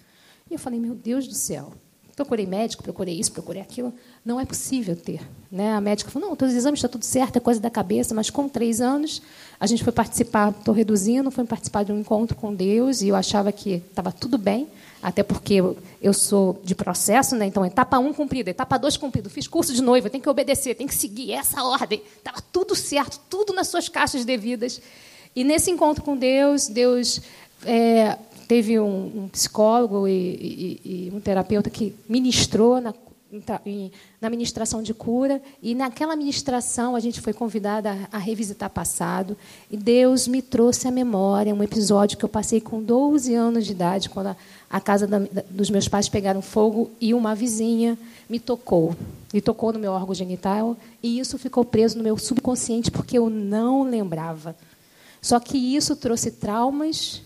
E 0.50 0.54
eu 0.54 0.60
falei, 0.60 0.80
meu 0.80 0.94
Deus 0.94 1.28
do 1.28 1.34
céu, 1.34 1.74
Procurei 2.20 2.46
médico, 2.46 2.84
procurei 2.84 3.18
isso, 3.18 3.32
procurei 3.32 3.62
aquilo. 3.62 3.94
Não 4.26 4.42
é 4.42 4.46
possível 4.46 4.94
ter. 4.94 5.22
Né? 5.50 5.72
A 5.72 5.80
médica 5.80 6.12
falou: 6.12 6.28
não, 6.28 6.36
todos 6.36 6.54
os 6.54 6.58
exames 6.58 6.80
estão 6.80 6.90
tudo 6.90 7.06
certo, 7.06 7.38
é 7.38 7.40
coisa 7.40 7.62
da 7.62 7.70
cabeça, 7.70 8.14
mas 8.14 8.30
com 8.30 8.50
três 8.50 8.82
anos 8.82 9.22
a 9.58 9.66
gente 9.66 9.86
foi 9.86 9.94
participar, 9.94 10.50
estou 10.50 10.74
reduzindo, 10.74 11.32
foi 11.32 11.46
participar 11.46 11.84
de 11.84 11.94
um 11.94 12.00
encontro 12.00 12.36
com 12.36 12.54
Deus 12.54 13.02
e 13.02 13.08
eu 13.08 13.16
achava 13.16 13.54
que 13.54 13.76
estava 13.76 14.12
tudo 14.12 14.38
bem, 14.38 14.68
até 15.02 15.24
porque 15.24 15.62
eu, 16.02 16.14
sou 16.14 16.60
de 16.64 16.76
processo, 16.76 17.36
né? 17.36 17.46
então 17.46 17.66
etapa 17.66 17.98
um 18.00 18.14
cumprida, 18.14 18.50
etapa 18.50 18.78
dois 18.78 18.98
cumprido, 18.98 19.30
fiz 19.30 19.48
curso 19.48 19.74
de 19.74 19.82
noiva, 19.82 20.10
tem 20.10 20.20
que 20.20 20.30
obedecer, 20.30 20.76
tem 20.76 20.88
que 20.88 20.96
seguir 20.96 21.32
essa 21.32 21.64
ordem. 21.64 22.02
Estava 22.18 22.42
tudo 22.52 22.76
certo, 22.76 23.20
tudo 23.30 23.54
nas 23.54 23.68
suas 23.68 23.88
caixas 23.88 24.26
devidas. 24.26 24.82
E 25.36 25.44
nesse 25.44 25.72
encontro 25.72 26.04
com 26.04 26.18
Deus, 26.18 26.68
Deus 26.68 27.22
é, 27.66 28.18
teve 28.48 28.80
um, 28.80 29.24
um 29.24 29.30
psicólogo 29.30 30.08
e, 30.08 30.12
e, 30.12 30.82
e, 30.84 31.12
um 31.14 31.20
terapeuta 31.20 31.70
que 31.70 31.96
ministrou 32.08 32.82
na, 32.82 32.94
na 34.20 34.30
ministração 34.30 34.82
de 34.82 34.94
cura, 34.94 35.42
e 35.62 35.76
naquela 35.76 36.16
ministração 36.16 36.96
a 36.96 37.00
gente 37.00 37.22
foi 37.22 37.32
convidada 37.32 37.92
a, 38.12 38.18
a 38.18 38.20
revisitar 38.20 38.70
passado, 38.72 39.38
e 39.70 39.78
Deus 39.78 40.28
me 40.28 40.42
trouxe 40.42 40.88
à 40.88 40.92
memória 40.92 41.54
um 41.54 41.62
episódio 41.62 42.18
que 42.18 42.26
eu 42.26 42.30
passei 42.30 42.60
com 42.60 42.82
12 42.82 43.36
anos 43.36 43.66
de 43.66 43.72
idade, 43.72 44.10
quando 44.10 44.28
a, 44.28 44.36
a 44.70 44.80
casa 44.80 45.08
da, 45.08 45.20
dos 45.50 45.70
meus 45.70 45.88
pais 45.88 46.08
pegaram 46.08 46.42
fogo 46.42 46.92
e 47.02 47.14
uma 47.14 47.34
vizinha 47.34 47.98
me 48.30 48.40
tocou, 48.40 48.96
me 49.34 49.42
tocou 49.42 49.74
no 49.74 49.80
meu 49.80 49.92
órgão 49.92 50.14
genital, 50.14 50.78
e 51.02 51.20
isso 51.20 51.38
ficou 51.38 51.66
preso 51.66 51.98
no 51.98 52.04
meu 52.04 52.18
subconsciente 52.18 52.92
porque 52.92 53.18
eu 53.18 53.30
não 53.30 53.84
lembrava. 53.84 54.56
Só 55.22 55.40
que 55.40 55.58
isso 55.58 55.96
trouxe 55.96 56.32
traumas 56.32 57.22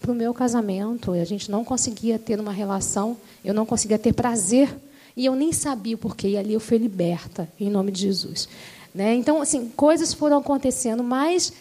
para 0.00 0.12
o 0.12 0.14
meu 0.14 0.32
casamento. 0.32 1.12
A 1.12 1.24
gente 1.24 1.50
não 1.50 1.64
conseguia 1.64 2.18
ter 2.18 2.40
uma 2.40 2.52
relação, 2.52 3.16
eu 3.44 3.52
não 3.52 3.66
conseguia 3.66 3.98
ter 3.98 4.12
prazer. 4.14 4.74
E 5.16 5.26
eu 5.26 5.34
nem 5.34 5.52
sabia 5.52 5.96
o 5.96 5.98
porquê. 5.98 6.28
E 6.28 6.36
ali 6.38 6.54
eu 6.54 6.60
fui 6.60 6.78
liberta, 6.78 7.48
em 7.58 7.68
nome 7.68 7.92
de 7.92 8.00
Jesus. 8.00 8.48
Né? 8.94 9.14
Então, 9.14 9.42
assim, 9.42 9.68
coisas 9.76 10.14
foram 10.14 10.38
acontecendo, 10.38 11.04
mas 11.04 11.52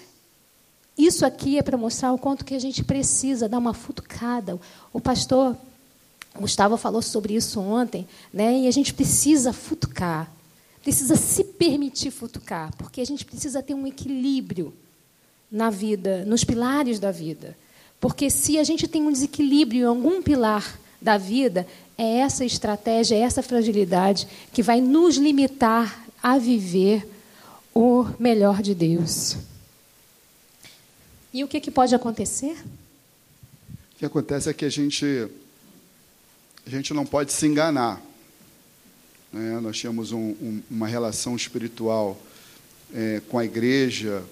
isso 1.05 1.25
aqui 1.25 1.57
é 1.57 1.61
para 1.61 1.77
mostrar 1.77 2.11
o 2.11 2.17
quanto 2.17 2.43
que 2.43 2.53
a 2.53 2.59
gente 2.59 2.83
precisa 2.83 3.47
dar 3.47 3.57
uma 3.57 3.73
futucada. 3.73 4.59
O 4.91 4.99
pastor 4.99 5.55
Gustavo 6.37 6.75
falou 6.77 7.01
sobre 7.01 7.35
isso 7.35 7.59
ontem, 7.59 8.07
né? 8.33 8.59
e 8.59 8.67
a 8.67 8.71
gente 8.71 8.93
precisa 8.93 9.53
futucar. 9.53 10.29
Precisa 10.83 11.15
se 11.15 11.43
permitir 11.43 12.11
futucar, 12.11 12.73
porque 12.77 13.01
a 13.01 13.05
gente 13.05 13.25
precisa 13.25 13.61
ter 13.61 13.73
um 13.73 13.87
equilíbrio 13.87 14.73
na 15.51 15.69
vida, 15.69 16.23
nos 16.25 16.43
pilares 16.43 16.99
da 16.99 17.11
vida. 17.11 17.55
Porque 17.99 18.29
se 18.29 18.57
a 18.57 18.63
gente 18.63 18.87
tem 18.87 19.01
um 19.01 19.11
desequilíbrio 19.11 19.81
em 19.81 19.85
algum 19.85 20.21
pilar 20.21 20.79
da 21.01 21.17
vida, 21.17 21.67
é 21.97 22.19
essa 22.19 22.45
estratégia, 22.45 23.15
é 23.15 23.19
essa 23.19 23.43
fragilidade 23.43 24.27
que 24.53 24.63
vai 24.63 24.79
nos 24.79 25.17
limitar 25.17 26.05
a 26.21 26.37
viver 26.37 27.07
o 27.73 28.05
melhor 28.17 28.61
de 28.61 28.73
Deus. 28.73 29.37
E 31.33 31.43
o 31.43 31.47
que, 31.47 31.59
que 31.59 31.69
pode 31.69 31.93
acontecer? 31.93 32.57
O 33.93 33.99
que 33.99 34.05
acontece 34.05 34.49
é 34.49 34.53
que 34.53 34.65
a 34.65 34.69
gente, 34.69 35.27
a 36.65 36.69
gente 36.69 36.93
não 36.93 37.05
pode 37.05 37.31
se 37.31 37.45
enganar. 37.45 38.01
Né? 39.31 39.59
Nós 39.59 39.77
tínhamos 39.77 40.11
um, 40.11 40.29
um, 40.29 40.61
uma 40.69 40.87
relação 40.87 41.35
espiritual 41.35 42.19
é, 42.93 43.21
com 43.29 43.37
a 43.37 43.45
igreja, 43.45 44.23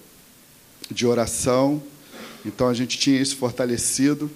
de 0.90 1.06
oração. 1.06 1.82
Então 2.44 2.68
a 2.68 2.74
gente 2.74 2.98
tinha 2.98 3.20
isso 3.20 3.36
fortalecido. 3.36 4.30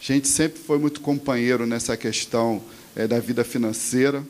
A 0.00 0.04
gente 0.04 0.28
sempre 0.28 0.58
foi 0.58 0.78
muito 0.78 1.00
companheiro 1.00 1.66
nessa 1.66 1.96
questão 1.96 2.62
é, 2.96 3.06
da 3.06 3.18
vida 3.18 3.44
financeira. 3.44 4.24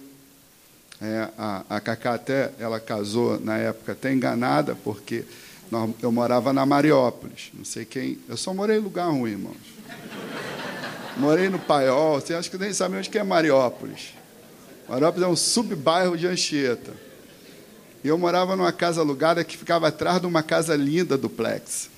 É, 1.01 1.29
a, 1.39 1.65
a 1.69 1.81
Cacá 1.81 2.15
até 2.15 2.53
ela 2.59 2.79
casou 2.81 3.41
na 3.41 3.57
época 3.57 3.93
até 3.93 4.13
enganada, 4.13 4.75
porque 4.75 5.25
eu 6.03 6.11
morava 6.11 6.53
na 6.53 6.67
Mariópolis. 6.67 7.51
Não 7.55 7.65
sei 7.65 7.85
quem. 7.85 8.19
Eu 8.29 8.37
só 8.37 8.53
morei 8.53 8.79
em 8.79 8.81
lugar 8.81 9.07
ruim, 9.11 9.33
irmãos. 9.33 9.57
Morei 11.17 11.49
no 11.49 11.59
Paiol. 11.59 12.21
Você 12.21 12.35
acha 12.35 12.51
que 12.51 12.59
nem 12.59 12.73
sabe 12.73 12.97
onde 12.97 13.09
que 13.09 13.19
é 13.19 13.23
Mariópolis. 13.23 14.15
Mariópolis 14.89 15.27
é 15.27 15.31
um 15.31 15.37
subbairro 15.37 16.17
de 16.17 16.27
Anchieta. 16.27 16.93
E 18.03 18.09
eu 18.09 18.17
morava 18.17 18.57
numa 18.57 18.73
casa 18.73 19.01
alugada 19.01 19.45
que 19.45 19.57
ficava 19.57 19.89
atrás 19.89 20.21
de 20.21 20.27
uma 20.27 20.43
casa 20.43 20.75
linda 20.75 21.17
duplex. 21.17 21.91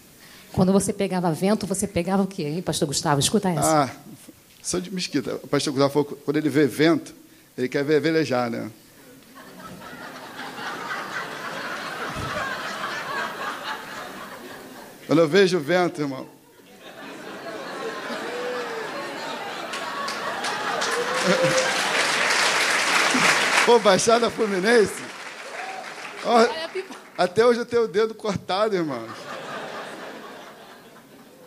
Quando 0.53 0.73
você 0.73 0.93
pegava 0.93 1.33
vento, 1.33 1.67
você 1.67 1.87
pegava 1.87 2.23
o 2.23 2.27
quê, 2.27 2.43
hein, 2.43 2.61
pastor 2.61 2.87
Gustavo? 2.87 3.21
Escuta 3.21 3.49
essa. 3.49 3.85
Ah, 3.85 3.91
sou 4.63 4.81
de 4.81 4.93
mesquita. 4.93 5.37
O 5.43 5.47
pastor 5.47 5.73
Gustavo 5.73 5.93
falou 5.93 6.21
quando 6.25 6.37
ele 6.37 6.51
vê 6.51 6.67
vento, 6.67 7.15
ele 7.57 7.69
quer 7.69 7.85
ver 7.85 8.01
velejar, 8.01 8.51
né? 8.51 8.71
Quando 15.13 15.21
eu 15.21 15.29
vejo 15.29 15.61
vento, 15.61 16.01
irmão. 16.01 16.25
Pô, 23.67 23.79
Baixada 23.79 24.31
Fluminense. 24.31 25.05
Ó, 26.25 26.49
até 27.19 27.45
hoje 27.45 27.61
eu 27.61 27.67
tenho 27.67 27.83
o 27.83 27.89
dedo 27.89 28.15
cortado, 28.15 28.75
irmãos. 28.75 29.11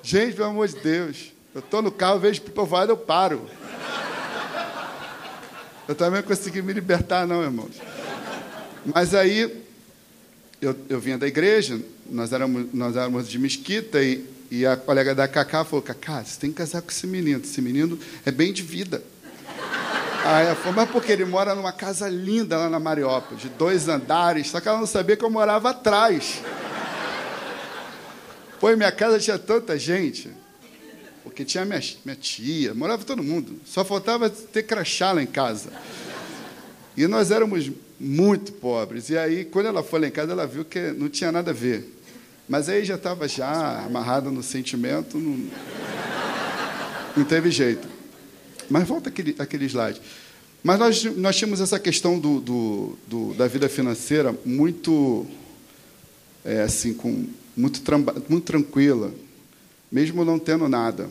Gente, 0.03 0.35
pelo 0.35 0.49
amor 0.49 0.67
de 0.67 0.75
Deus. 0.75 1.31
Eu 1.51 1.61
estou 1.61 1.81
no 1.81 1.91
carro, 1.91 2.19
vejo 2.19 2.43
povoado, 2.43 2.91
eu 2.91 2.97
paro. 2.97 3.49
Eu 5.87 5.95
também 5.95 6.21
não 6.21 6.27
consegui 6.27 6.61
me 6.61 6.71
libertar, 6.71 7.25
não, 7.25 7.41
irmãos. 7.41 7.81
Mas 8.85 9.15
aí, 9.15 9.64
eu, 10.65 10.75
eu 10.89 10.99
vinha 10.99 11.17
da 11.17 11.27
igreja, 11.27 11.79
nós 12.09 12.33
éramos, 12.33 12.67
nós 12.73 12.95
éramos 12.95 13.29
de 13.29 13.37
mesquita, 13.37 14.01
e, 14.01 14.25
e 14.49 14.65
a 14.65 14.75
colega 14.75 15.13
da 15.13 15.27
Cacá 15.27 15.63
falou: 15.63 15.81
Cacá, 15.81 16.23
você 16.23 16.39
tem 16.39 16.49
que 16.49 16.57
casar 16.57 16.81
com 16.81 16.89
esse 16.89 17.05
menino. 17.05 17.41
Esse 17.43 17.61
menino 17.61 17.99
é 18.25 18.31
bem 18.31 18.51
de 18.51 18.61
vida. 18.61 19.03
Aí 20.23 20.47
ela 20.47 20.55
falou, 20.55 20.73
mas 20.73 20.89
porque 20.89 21.11
ele 21.11 21.23
mora 21.23 21.53
numa 21.53 21.71
casa 21.71 22.09
linda 22.09 22.57
lá 22.57 22.67
na 22.67 22.79
Mariópolis, 22.79 23.43
de 23.43 23.49
dois 23.49 23.87
andares, 23.87 24.49
só 24.49 24.59
que 24.59 24.67
ela 24.67 24.79
não 24.79 24.87
sabia 24.87 25.15
que 25.15 25.23
eu 25.23 25.29
morava 25.29 25.69
atrás. 25.69 26.41
Pô, 28.59 28.75
minha 28.75 28.91
casa 28.91 29.19
tinha 29.19 29.37
tanta 29.37 29.77
gente, 29.77 30.31
porque 31.23 31.45
tinha 31.45 31.63
minha, 31.63 31.79
minha 32.03 32.15
tia, 32.15 32.73
morava 32.73 33.03
todo 33.03 33.21
mundo, 33.21 33.61
só 33.67 33.85
faltava 33.85 34.27
ter 34.27 34.63
crachá 34.63 35.11
lá 35.11 35.21
em 35.21 35.27
casa. 35.27 35.69
E 36.97 37.05
nós 37.05 37.29
éramos 37.29 37.69
muito 37.99 38.51
pobres. 38.53 39.09
E 39.09 39.17
aí, 39.17 39.45
quando 39.45 39.67
ela 39.67 39.83
foi 39.83 39.99
lá 39.99 40.07
em 40.07 40.11
casa, 40.11 40.31
ela 40.31 40.45
viu 40.45 40.65
que 40.65 40.79
não 40.91 41.09
tinha 41.09 41.31
nada 41.31 41.51
a 41.51 41.53
ver. 41.53 41.93
Mas 42.47 42.69
aí 42.69 42.85
já 42.85 42.95
estava 42.95 43.27
já 43.27 43.85
amarrada 43.85 44.29
no 44.29 44.43
sentimento, 44.43 45.17
não, 45.17 45.49
não 47.17 47.25
teve 47.25 47.49
jeito. 47.49 47.87
Mas 48.69 48.87
volta 48.87 49.09
aquele, 49.09 49.35
aquele 49.39 49.65
slide. 49.65 50.01
Mas 50.63 50.79
nós, 50.79 51.03
nós 51.15 51.35
tínhamos 51.35 51.61
essa 51.61 51.79
questão 51.79 52.19
do, 52.19 52.39
do, 52.39 52.97
do 53.07 53.33
da 53.35 53.47
vida 53.47 53.69
financeira 53.69 54.35
muito, 54.43 55.25
é, 56.43 56.61
assim, 56.61 56.93
com, 56.93 57.27
muito, 57.55 57.81
muito 58.27 58.45
tranquila, 58.45 59.13
mesmo 59.91 60.25
não 60.25 60.39
tendo 60.39 60.67
nada. 60.67 61.09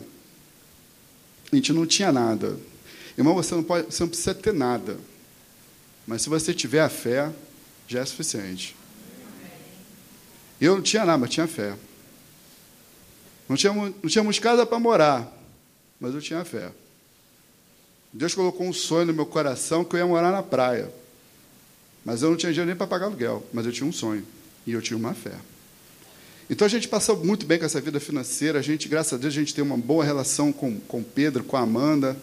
A 1.51 1.55
gente 1.55 1.71
não 1.71 1.85
tinha 1.85 2.11
nada. 2.11 2.57
Irmão, 3.17 3.33
você 3.33 3.55
não, 3.55 3.63
pode, 3.63 3.85
você 3.85 4.03
não 4.03 4.09
precisa 4.09 4.33
ter 4.33 4.53
nada. 4.53 4.97
Mas 6.05 6.21
se 6.21 6.29
você 6.29 6.53
tiver 6.53 6.81
a 6.81 6.89
fé, 6.89 7.31
já 7.87 7.99
é 7.99 8.05
suficiente. 8.05 8.75
Eu 10.59 10.75
não 10.75 10.81
tinha 10.81 11.05
nada, 11.05 11.17
mas 11.17 11.29
tinha 11.29 11.47
fé. 11.47 11.75
Não 13.47 13.55
tínhamos, 13.55 13.93
não 14.01 14.09
tínhamos 14.09 14.39
casa 14.39 14.65
para 14.65 14.79
morar, 14.79 15.31
mas 15.99 16.13
eu 16.13 16.21
tinha 16.21 16.43
fé. 16.43 16.71
Deus 18.11 18.33
colocou 18.33 18.65
um 18.65 18.73
sonho 18.73 19.07
no 19.07 19.13
meu 19.13 19.25
coração 19.25 19.83
que 19.83 19.95
eu 19.95 19.99
ia 19.99 20.07
morar 20.07 20.31
na 20.31 20.41
praia. 20.41 20.91
Mas 22.03 22.21
eu 22.21 22.29
não 22.29 22.37
tinha 22.37 22.51
dinheiro 22.51 22.67
nem 22.67 22.77
para 22.77 22.87
pagar 22.87 23.07
aluguel, 23.07 23.45
mas 23.51 23.65
eu 23.65 23.71
tinha 23.71 23.87
um 23.87 23.91
sonho 23.91 24.25
e 24.65 24.71
eu 24.71 24.81
tinha 24.81 24.97
uma 24.97 25.13
fé. 25.13 25.33
Então 26.49 26.65
a 26.65 26.69
gente 26.69 26.87
passou 26.87 27.17
muito 27.23 27.45
bem 27.45 27.57
com 27.57 27.65
essa 27.65 27.81
vida 27.81 27.99
financeira. 27.99 28.59
A 28.59 28.61
gente, 28.61 28.87
graças 28.87 29.13
a 29.13 29.17
Deus, 29.17 29.33
a 29.33 29.37
gente 29.37 29.53
tem 29.53 29.63
uma 29.63 29.77
boa 29.77 30.03
relação 30.03 30.53
com, 30.53 30.79
com 30.79 31.03
Pedro, 31.03 31.43
com 31.43 31.57
a 31.57 31.61
Amanda. 31.61 32.15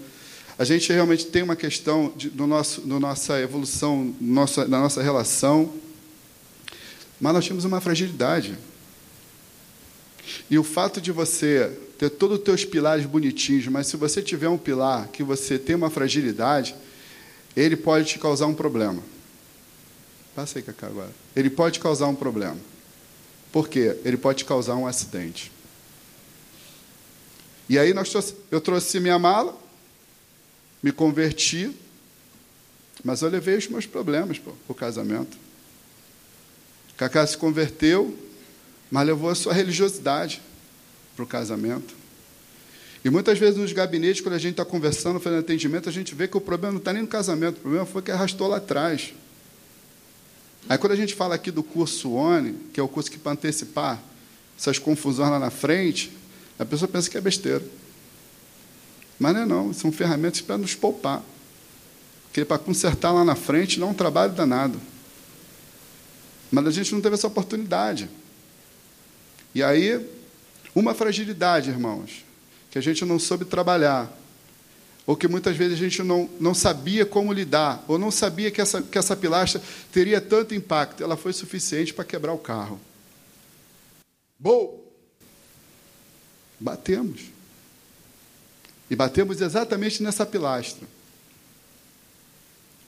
A 0.62 0.64
gente 0.64 0.92
realmente 0.92 1.27
tem 1.27 1.42
uma 1.42 1.57
questão 1.57 2.12
de, 2.14 2.31
do 2.31 2.46
nosso, 2.46 2.83
do 2.83 3.01
nossa 3.01 3.40
evolução, 3.40 4.14
nossa, 4.20 4.64
da 4.64 4.79
nossa 4.79 5.03
relação. 5.03 5.75
Mas 7.20 7.33
nós 7.33 7.44
tínhamos 7.44 7.64
uma 7.64 7.81
fragilidade. 7.81 8.57
E 10.48 10.57
o 10.57 10.62
fato 10.62 11.01
de 11.01 11.11
você 11.11 11.77
ter 11.98 12.11
todos 12.11 12.38
os 12.38 12.44
teus 12.44 12.64
pilares 12.64 13.05
bonitinhos, 13.05 13.66
mas 13.66 13.88
se 13.88 13.96
você 13.96 14.22
tiver 14.22 14.48
um 14.48 14.57
pilar 14.57 15.09
que 15.09 15.25
você 15.25 15.59
tem 15.59 15.75
uma 15.75 15.90
fragilidade, 15.90 16.77
ele 17.57 17.77
pode 17.77 18.07
te 18.11 18.20
causar 18.20 18.46
um 18.46 18.55
problema. 18.55 19.03
Passa 20.33 20.61
aí, 20.61 20.62
Cacá, 20.62 20.87
agora. 20.87 21.11
Ele 21.35 21.51
pode 21.51 21.81
causar 21.81 22.07
um 22.07 22.14
problema. 22.14 22.57
Por 23.51 23.68
quê? 23.68 23.96
Ele 24.05 24.16
pode 24.16 24.44
causar 24.44 24.77
um 24.77 24.87
acidente. 24.87 25.51
E 27.68 27.81
aí 27.81 27.92
nós 27.92 28.11
trouxe, 28.11 28.37
eu 28.48 28.61
trouxe 28.61 29.01
minha 29.01 29.18
mala, 29.18 29.61
me 30.82 30.90
converti, 30.90 31.70
mas 33.04 33.22
eu 33.22 33.28
levei 33.28 33.56
os 33.56 33.68
meus 33.68 33.86
problemas 33.86 34.38
para 34.38 34.52
o 34.68 34.74
casamento. 34.74 35.36
Cacá 36.96 37.26
se 37.26 37.36
converteu, 37.36 38.16
mas 38.90 39.06
levou 39.06 39.30
a 39.30 39.34
sua 39.34 39.52
religiosidade 39.52 40.42
para 41.14 41.24
o 41.24 41.26
casamento. 41.26 41.94
E 43.04 43.10
muitas 43.10 43.38
vezes 43.38 43.56
nos 43.56 43.72
gabinetes, 43.72 44.20
quando 44.20 44.34
a 44.34 44.38
gente 44.38 44.52
está 44.52 44.64
conversando, 44.64 45.18
fazendo 45.18 45.40
atendimento, 45.40 45.88
a 45.88 45.92
gente 45.92 46.14
vê 46.14 46.28
que 46.28 46.36
o 46.36 46.40
problema 46.40 46.72
não 46.72 46.78
está 46.78 46.92
nem 46.92 47.02
no 47.02 47.08
casamento, 47.08 47.56
o 47.56 47.60
problema 47.60 47.86
foi 47.86 48.02
que 48.02 48.10
arrastou 48.10 48.46
lá 48.48 48.58
atrás. 48.58 49.12
Aí 50.68 50.78
quando 50.78 50.92
a 50.92 50.96
gente 50.96 51.14
fala 51.14 51.34
aqui 51.34 51.50
do 51.50 51.62
curso 51.62 52.12
ONI, 52.12 52.54
que 52.72 52.78
é 52.78 52.82
o 52.82 52.88
curso 52.88 53.10
que 53.10 53.18
para 53.18 53.32
antecipar 53.32 54.00
essas 54.56 54.78
confusões 54.78 55.30
lá 55.30 55.38
na 55.38 55.50
frente, 55.50 56.12
a 56.58 56.64
pessoa 56.64 56.88
pensa 56.88 57.10
que 57.10 57.18
é 57.18 57.20
besteira. 57.20 57.62
Mas 59.22 59.35
não 59.35 59.42
é 59.42 59.46
não, 59.46 59.72
são 59.72 59.92
ferramentas 59.92 60.40
para 60.40 60.58
nos 60.58 60.74
poupar. 60.74 61.22
Porque 62.24 62.44
para 62.44 62.58
consertar 62.58 63.12
lá 63.12 63.24
na 63.24 63.37
frente 63.37 63.78
não 63.78 63.87
é 63.87 63.90
um 63.92 63.94
trabalho 63.94 64.32
danado. 64.32 64.80
Mas 66.50 66.66
a 66.66 66.70
gente 66.72 66.92
não 66.92 67.00
teve 67.00 67.14
essa 67.14 67.28
oportunidade. 67.28 68.11
E 69.54 69.62
aí, 69.62 70.04
uma 70.74 70.92
fragilidade, 70.92 71.70
irmãos, 71.70 72.24
que 72.68 72.76
a 72.78 72.82
gente 72.82 73.04
não 73.04 73.16
soube 73.16 73.44
trabalhar, 73.44 74.12
ou 75.06 75.16
que 75.16 75.28
muitas 75.28 75.56
vezes 75.56 75.74
a 75.74 75.80
gente 75.80 76.02
não, 76.02 76.28
não 76.40 76.52
sabia 76.52 77.06
como 77.06 77.32
lidar, 77.32 77.85
ou 77.87 78.00
não 78.00 78.11
sabia 78.11 78.50
que 78.50 78.61
essa, 78.61 78.82
que 78.82 78.98
essa 78.98 79.14
pilastra 79.14 79.62
teria 79.92 80.20
tanto 80.20 80.52
impacto, 80.52 81.00
ela 81.00 81.16
foi 81.16 81.32
suficiente 81.32 81.94
para 81.94 82.04
quebrar 82.04 82.32
o 82.32 82.38
carro. 82.38 82.80
Bom! 84.37 84.82
Batemos. 86.58 87.20
E 88.92 88.94
batemos 88.94 89.40
exatamente 89.40 90.02
nessa 90.02 90.26
pilastra. 90.26 90.87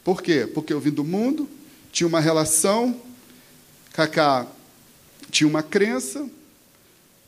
Por 0.05 0.21
quê? 0.21 0.47
Porque 0.47 0.71
eu 0.71 0.79
vim 0.79 0.91
do 0.91 1.03
mundo, 1.03 1.49
tinha 1.91 2.07
uma 2.07 2.21
relação, 2.21 3.01
Cacá 3.91 4.47
tinha 5.31 5.49
uma 5.49 5.63
crença, 5.63 6.29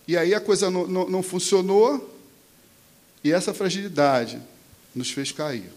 e 0.07 0.15
aí 0.15 0.35
a 0.35 0.41
coisa 0.41 0.71
não, 0.71 0.87
não, 0.87 1.09
não 1.09 1.23
funcionou, 1.23 2.21
e 3.25 3.33
essa 3.33 3.55
fragilidade 3.55 4.43
nos 4.95 5.11
fez 5.11 5.33
cair. 5.33 5.73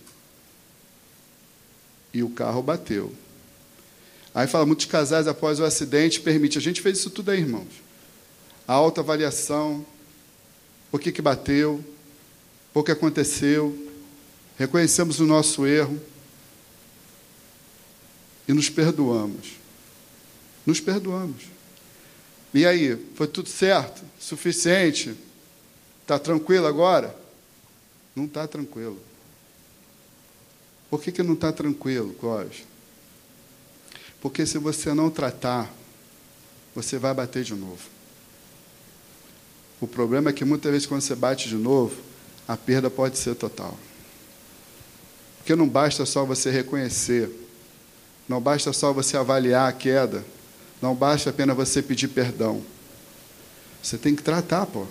E 2.13 2.21
o 2.21 2.29
carro 2.29 2.61
bateu. 2.61 3.15
Aí 4.35 4.45
fala, 4.45 4.65
muitos 4.65 4.87
casais 4.87 5.25
após 5.25 5.61
o 5.61 5.63
acidente 5.63 6.19
permite. 6.19 6.57
A 6.57 6.61
gente 6.61 6.81
fez 6.81 6.97
isso 6.97 7.09
tudo 7.09 7.31
aí, 7.31 7.39
irmãos. 7.39 7.81
A 8.67 8.73
autoavaliação, 8.73 9.85
o 10.91 10.99
que, 10.99 11.13
que 11.13 11.21
bateu, 11.21 11.81
o 12.73 12.83
que 12.83 12.91
aconteceu, 12.91 13.77
reconhecemos 14.57 15.19
o 15.19 15.25
nosso 15.25 15.65
erro 15.65 15.99
e 18.47 18.53
nos 18.53 18.69
perdoamos. 18.69 19.53
Nos 20.65 20.79
perdoamos. 20.79 21.43
E 22.53 22.65
aí, 22.65 22.97
foi 23.15 23.27
tudo 23.27 23.47
certo? 23.47 24.01
Suficiente? 24.19 25.15
Está 26.01 26.17
tranquilo 26.17 26.65
agora? 26.65 27.15
Não 28.15 28.25
está 28.25 28.47
tranquilo. 28.47 28.99
Por 30.89 31.01
que, 31.01 31.11
que 31.11 31.21
não 31.21 31.33
está 31.35 31.51
tranquilo, 31.51 32.13
Clóvis? 32.15 32.63
Porque 34.19 34.45
se 34.45 34.57
você 34.57 34.93
não 34.93 35.09
tratar, 35.09 35.71
você 36.73 36.97
vai 36.97 37.13
bater 37.13 37.43
de 37.43 37.53
novo. 37.53 37.87
O 39.79 39.87
problema 39.87 40.31
é 40.31 40.33
que 40.33 40.43
muitas 40.43 40.71
vezes 40.71 40.87
quando 40.87 41.01
você 41.01 41.15
bate 41.15 41.47
de 41.47 41.55
novo, 41.55 41.95
a 42.49 42.57
perda 42.57 42.89
pode 42.89 43.15
ser 43.15 43.35
total. 43.35 43.77
Porque 45.37 45.55
não 45.55 45.69
basta 45.69 46.03
só 46.03 46.25
você 46.25 46.49
reconhecer, 46.49 47.29
não 48.27 48.41
basta 48.41 48.73
só 48.73 48.91
você 48.91 49.15
avaliar 49.15 49.69
a 49.69 49.71
queda, 49.71 50.25
não 50.81 50.95
basta 50.95 51.29
apenas 51.29 51.55
você 51.55 51.79
pedir 51.79 52.07
perdão. 52.07 52.63
Você 53.83 53.99
tem 53.99 54.15
que 54.15 54.23
tratar, 54.23 54.65
pô. 54.65 54.87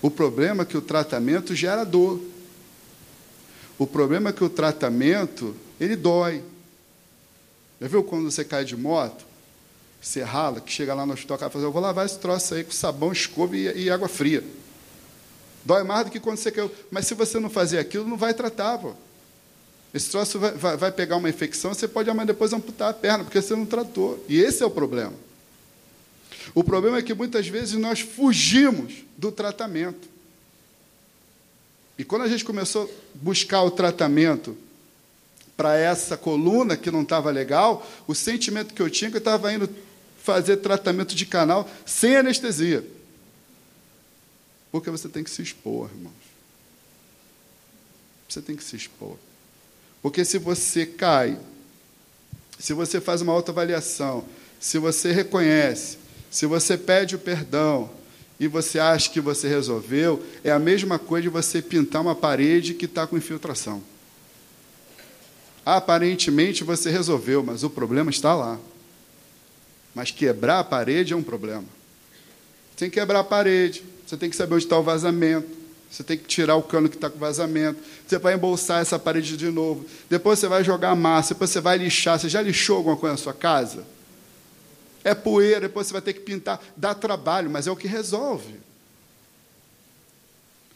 O 0.00 0.10
problema 0.10 0.62
é 0.62 0.66
que 0.66 0.76
o 0.76 0.80
tratamento 0.80 1.54
gera 1.54 1.84
dor. 1.84 2.18
O 3.78 3.86
problema 3.86 4.30
é 4.30 4.32
que 4.32 4.42
o 4.42 4.48
tratamento, 4.48 5.54
ele 5.78 5.96
dói. 5.96 6.42
Já 7.78 7.88
viu 7.88 8.02
quando 8.02 8.30
você 8.30 8.42
cai 8.42 8.64
de 8.64 8.74
moto? 8.74 9.26
Você 10.00 10.22
rala, 10.22 10.62
que 10.62 10.72
chega 10.72 10.94
lá 10.94 11.04
no 11.04 11.12
hospital, 11.12 11.36
cara 11.36 11.50
fala, 11.50 11.64
eu 11.64 11.70
vou 11.70 11.82
lavar 11.82 12.06
esse 12.06 12.18
troço 12.18 12.54
aí 12.54 12.64
com 12.64 12.72
sabão, 12.72 13.12
escova 13.12 13.54
e, 13.54 13.84
e 13.84 13.90
água 13.90 14.08
fria. 14.08 14.42
Dói 15.64 15.82
mais 15.84 16.06
do 16.06 16.10
que 16.10 16.20
quando 16.20 16.38
você 16.38 16.50
caiu. 16.50 16.70
Mas 16.90 17.06
se 17.06 17.14
você 17.14 17.38
não 17.38 17.48
fazer 17.48 17.78
aquilo, 17.78 18.06
não 18.06 18.16
vai 18.16 18.34
tratar, 18.34 18.78
pô. 18.78 18.94
Esse 19.94 20.10
troço 20.10 20.38
vai, 20.38 20.52
vai, 20.52 20.76
vai 20.76 20.92
pegar 20.92 21.16
uma 21.16 21.28
infecção, 21.28 21.74
você 21.74 21.86
pode 21.86 22.08
amanhã 22.08 22.26
depois 22.26 22.52
amputar 22.52 22.90
a 22.90 22.94
perna, 22.94 23.24
porque 23.24 23.40
você 23.40 23.54
não 23.54 23.66
tratou. 23.66 24.24
E 24.28 24.40
esse 24.40 24.62
é 24.62 24.66
o 24.66 24.70
problema. 24.70 25.12
O 26.54 26.64
problema 26.64 26.98
é 26.98 27.02
que 27.02 27.14
muitas 27.14 27.46
vezes 27.46 27.74
nós 27.74 28.00
fugimos 28.00 28.94
do 29.16 29.30
tratamento. 29.30 30.08
E 31.98 32.04
quando 32.04 32.22
a 32.22 32.28
gente 32.28 32.44
começou 32.44 32.84
a 32.84 32.88
buscar 33.14 33.62
o 33.62 33.70
tratamento 33.70 34.56
para 35.56 35.76
essa 35.76 36.16
coluna 36.16 36.76
que 36.76 36.90
não 36.90 37.02
estava 37.02 37.30
legal, 37.30 37.86
o 38.06 38.14
sentimento 38.14 38.74
que 38.74 38.80
eu 38.80 38.90
tinha 38.90 39.08
é 39.08 39.10
que 39.10 39.16
eu 39.16 39.20
estava 39.20 39.52
indo 39.52 39.68
fazer 40.22 40.56
tratamento 40.58 41.14
de 41.14 41.26
canal 41.26 41.68
sem 41.84 42.16
anestesia. 42.16 42.84
Porque 44.72 44.90
você 44.90 45.08
tem 45.08 45.22
que 45.22 45.30
se 45.30 45.42
expor, 45.42 45.90
irmãos. 45.94 46.14
Você 48.26 48.40
tem 48.40 48.56
que 48.56 48.64
se 48.64 48.74
expor. 48.74 49.16
Porque 50.00 50.24
se 50.24 50.38
você 50.38 50.86
cai, 50.86 51.38
se 52.58 52.72
você 52.72 53.00
faz 53.00 53.20
uma 53.20 53.34
autoavaliação, 53.34 54.24
se 54.58 54.78
você 54.78 55.12
reconhece, 55.12 55.98
se 56.30 56.46
você 56.46 56.78
pede 56.78 57.14
o 57.14 57.18
perdão 57.18 57.90
e 58.40 58.48
você 58.48 58.78
acha 58.78 59.10
que 59.10 59.20
você 59.20 59.46
resolveu, 59.46 60.24
é 60.42 60.50
a 60.50 60.58
mesma 60.58 60.98
coisa 60.98 61.24
de 61.24 61.28
você 61.28 61.60
pintar 61.60 62.00
uma 62.00 62.14
parede 62.14 62.72
que 62.72 62.86
está 62.86 63.06
com 63.06 63.18
infiltração. 63.18 63.82
Aparentemente 65.64 66.64
você 66.64 66.90
resolveu, 66.90 67.42
mas 67.42 67.62
o 67.62 67.70
problema 67.70 68.10
está 68.10 68.34
lá. 68.34 68.58
Mas 69.94 70.10
quebrar 70.10 70.60
a 70.60 70.64
parede 70.64 71.12
é 71.12 71.16
um 71.16 71.22
problema. 71.22 71.66
Tem 72.76 72.88
que 72.88 72.98
quebrar 72.98 73.20
a 73.20 73.24
parede, 73.24 73.84
você 74.06 74.16
tem 74.16 74.28
que 74.28 74.36
saber 74.36 74.54
onde 74.54 74.64
está 74.64 74.78
o 74.78 74.82
vazamento, 74.82 75.48
você 75.90 76.02
tem 76.02 76.16
que 76.16 76.24
tirar 76.24 76.56
o 76.56 76.62
cano 76.62 76.88
que 76.88 76.96
está 76.96 77.10
com 77.10 77.18
vazamento, 77.18 77.78
você 78.06 78.18
vai 78.18 78.34
embolsar 78.34 78.80
essa 78.80 78.98
parede 78.98 79.36
de 79.36 79.50
novo, 79.50 79.84
depois 80.08 80.38
você 80.38 80.48
vai 80.48 80.64
jogar 80.64 80.94
massa, 80.96 81.34
depois 81.34 81.50
você 81.50 81.60
vai 81.60 81.76
lixar. 81.76 82.18
Você 82.18 82.28
já 82.28 82.40
lixou 82.40 82.78
alguma 82.78 82.96
coisa 82.96 83.12
na 83.12 83.18
sua 83.18 83.34
casa? 83.34 83.84
É 85.04 85.14
poeira, 85.14 85.62
depois 85.62 85.86
você 85.86 85.92
vai 85.92 86.02
ter 86.02 86.14
que 86.14 86.20
pintar. 86.20 86.62
Dá 86.76 86.94
trabalho, 86.94 87.50
mas 87.50 87.66
é 87.66 87.70
o 87.70 87.76
que 87.76 87.86
resolve. 87.86 88.54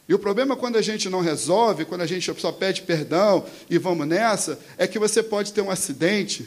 E 0.09 0.15
o 0.15 0.19
problema 0.19 0.55
quando 0.55 0.77
a 0.77 0.83
gente 0.83 1.09
não 1.09 1.21
resolve, 1.21 1.85
quando 1.85 2.03
a 2.03 2.07
gente 2.07 2.33
só 2.41 2.53
pede 2.53 2.83
perdão 2.83 3.45
e 3.69 3.79
vamos 3.79 4.07
nessa, 4.07 4.59
é 4.77 4.87
que 4.87 4.99
você 4.99 5.23
pode 5.23 5.53
ter 5.53 5.63
um 5.63 5.71
acidente 5.71 6.47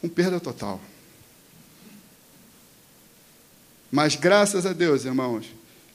com 0.00 0.08
perda 0.08 0.38
total. 0.38 0.80
Mas 3.90 4.14
graças 4.14 4.66
a 4.66 4.72
Deus, 4.72 5.04
irmãos, 5.04 5.46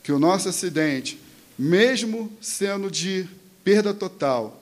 que 0.03 0.11
o 0.11 0.19
nosso 0.19 0.49
acidente, 0.49 1.17
mesmo 1.57 2.29
sendo 2.41 2.91
de 2.91 3.27
perda 3.63 3.93
total, 3.93 4.61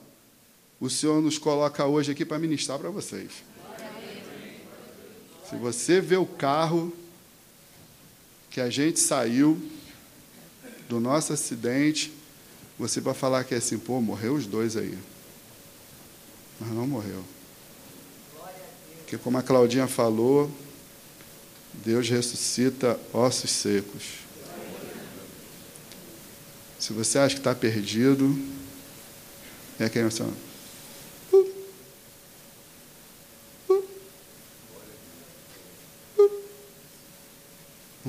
o 0.80 0.88
Senhor 0.88 1.20
nos 1.20 1.36
coloca 1.36 1.84
hoje 1.84 2.12
aqui 2.12 2.24
para 2.24 2.38
ministrar 2.38 2.78
para 2.78 2.90
vocês. 2.90 3.30
Se 5.50 5.56
você 5.56 6.00
vê 6.00 6.16
o 6.16 6.24
carro 6.24 6.92
que 8.48 8.60
a 8.60 8.70
gente 8.70 9.00
saiu 9.00 9.60
do 10.88 11.00
nosso 11.00 11.32
acidente, 11.32 12.12
você 12.78 13.00
vai 13.00 13.14
falar 13.14 13.44
que 13.44 13.54
é 13.54 13.58
assim, 13.58 13.78
pô, 13.78 14.00
morreu 14.00 14.34
os 14.34 14.46
dois 14.46 14.76
aí. 14.76 14.96
Mas 16.60 16.70
não 16.70 16.86
morreu. 16.86 17.22
Porque 18.98 19.18
como 19.18 19.38
a 19.38 19.42
Claudinha 19.42 19.86
falou, 19.86 20.50
Deus 21.84 22.08
ressuscita 22.08 22.98
ossos 23.12 23.50
secos. 23.50 24.22
Se 26.82 26.92
você 26.92 27.16
acha 27.16 27.36
que 27.36 27.40
está 27.40 27.54
perdido, 27.54 28.36
é 29.78 29.88
quem 29.88 30.02
você 30.02 30.24
não 30.24 30.34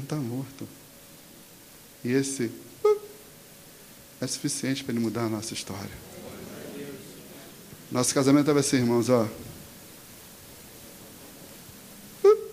está 0.01 0.15
morto. 0.15 0.67
E 2.03 2.13
esse 2.13 2.45
uh, 2.83 3.01
é 4.19 4.25
suficiente 4.25 4.83
para 4.83 4.91
ele 4.91 5.03
mudar 5.03 5.25
a 5.25 5.29
nossa 5.29 5.53
história. 5.53 5.95
Nosso 7.91 8.11
casamento 8.11 8.45
estava 8.45 8.59
assim, 8.59 8.77
irmãos, 8.77 9.07
ó. 9.07 9.29
Uh, 12.23 12.51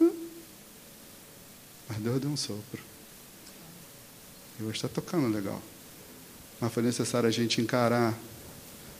uh. 0.00 0.16
Mas 1.88 1.98
Deus 1.98 2.20
deu 2.20 2.30
um 2.30 2.36
sopro. 2.36 2.93
E 4.58 4.62
hoje 4.62 4.76
está 4.76 4.88
tocando 4.88 5.28
legal. 5.28 5.60
Mas 6.60 6.72
foi 6.72 6.82
necessário 6.82 7.28
a 7.28 7.32
gente 7.32 7.60
encarar 7.60 8.16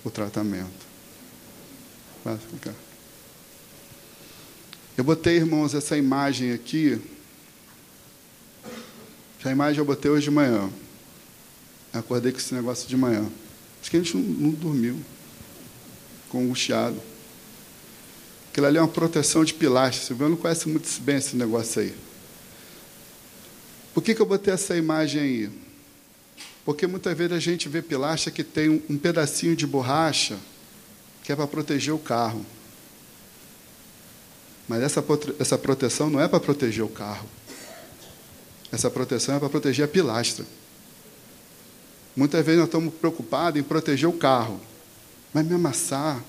o 0.05 0.11
tratamento. 0.11 0.87
Vai 2.25 2.37
ficar. 2.39 2.75
Eu 4.97 5.05
botei, 5.05 5.37
irmãos, 5.37 5.75
essa 5.75 5.97
imagem 5.97 6.53
aqui. 6.53 7.01
Essa 9.39 9.51
imagem 9.51 9.79
eu 9.79 9.85
botei 9.85 10.11
hoje 10.11 10.25
de 10.25 10.31
manhã. 10.31 10.71
Acordei 11.93 12.33
com 12.33 12.39
esse 12.39 12.55
negócio 12.55 12.89
de 12.89 12.97
manhã. 12.97 13.29
Acho 13.81 13.91
que 13.91 13.97
a 13.97 14.01
gente 14.01 14.17
não, 14.17 14.23
não 14.23 14.51
dormiu. 14.51 15.01
Com 16.29 16.43
angustiado. 16.43 17.01
Aquilo 18.51 18.67
ali 18.67 18.79
é 18.79 18.81
uma 18.81 18.89
proteção 18.89 19.45
de 19.45 19.55
pilastra. 19.55 20.17
Você 20.17 20.23
não 20.23 20.37
conhece 20.37 20.69
muito 20.69 20.89
bem 21.01 21.17
esse 21.17 21.37
negócio 21.37 21.83
aí. 21.83 21.95
Por 23.95 24.03
que, 24.03 24.13
que 24.13 24.21
eu 24.21 24.27
botei 24.27 24.53
essa 24.53 24.77
imagem 24.77 25.23
aí? 25.23 25.51
Porque 26.65 26.87
muitas 26.87 27.17
vezes 27.17 27.33
a 27.33 27.39
gente 27.39 27.69
vê 27.69 27.81
pilastra 27.81 28.33
que 28.33 28.43
tem 28.43 28.83
um, 28.91 28.99
pedacinho 28.99 29.55
de 29.55 29.67
borracha 29.67 30.37
que 31.23 31.31
é 31.31 31.37
para 31.37 31.47
proteger 31.47 31.95
o 31.95 31.99
carro. 31.99 32.45
Mas 34.69 34.83
essa, 34.83 35.05
essa 35.39 35.57
proteção 35.57 36.11
não 36.11 36.21
é 36.21 36.27
para 36.27 36.41
proteger 36.41 36.85
o 36.85 36.89
carro. 36.89 37.29
Essa 38.73 38.91
proteção 38.91 39.37
é 39.37 39.39
para 39.39 39.49
proteger 39.49 39.85
a 39.85 39.89
pilastra. 39.89 40.45
Muitas 42.17 42.45
vezes 42.45 42.59
nós 42.59 42.69
estamos 42.69 42.93
preocupados 42.95 43.61
em 43.61 43.63
proteger 43.63 44.09
o 44.09 44.13
carro. 44.13 44.61
Mas 45.33 45.47
me 45.47 45.55
amassar. 45.55 46.23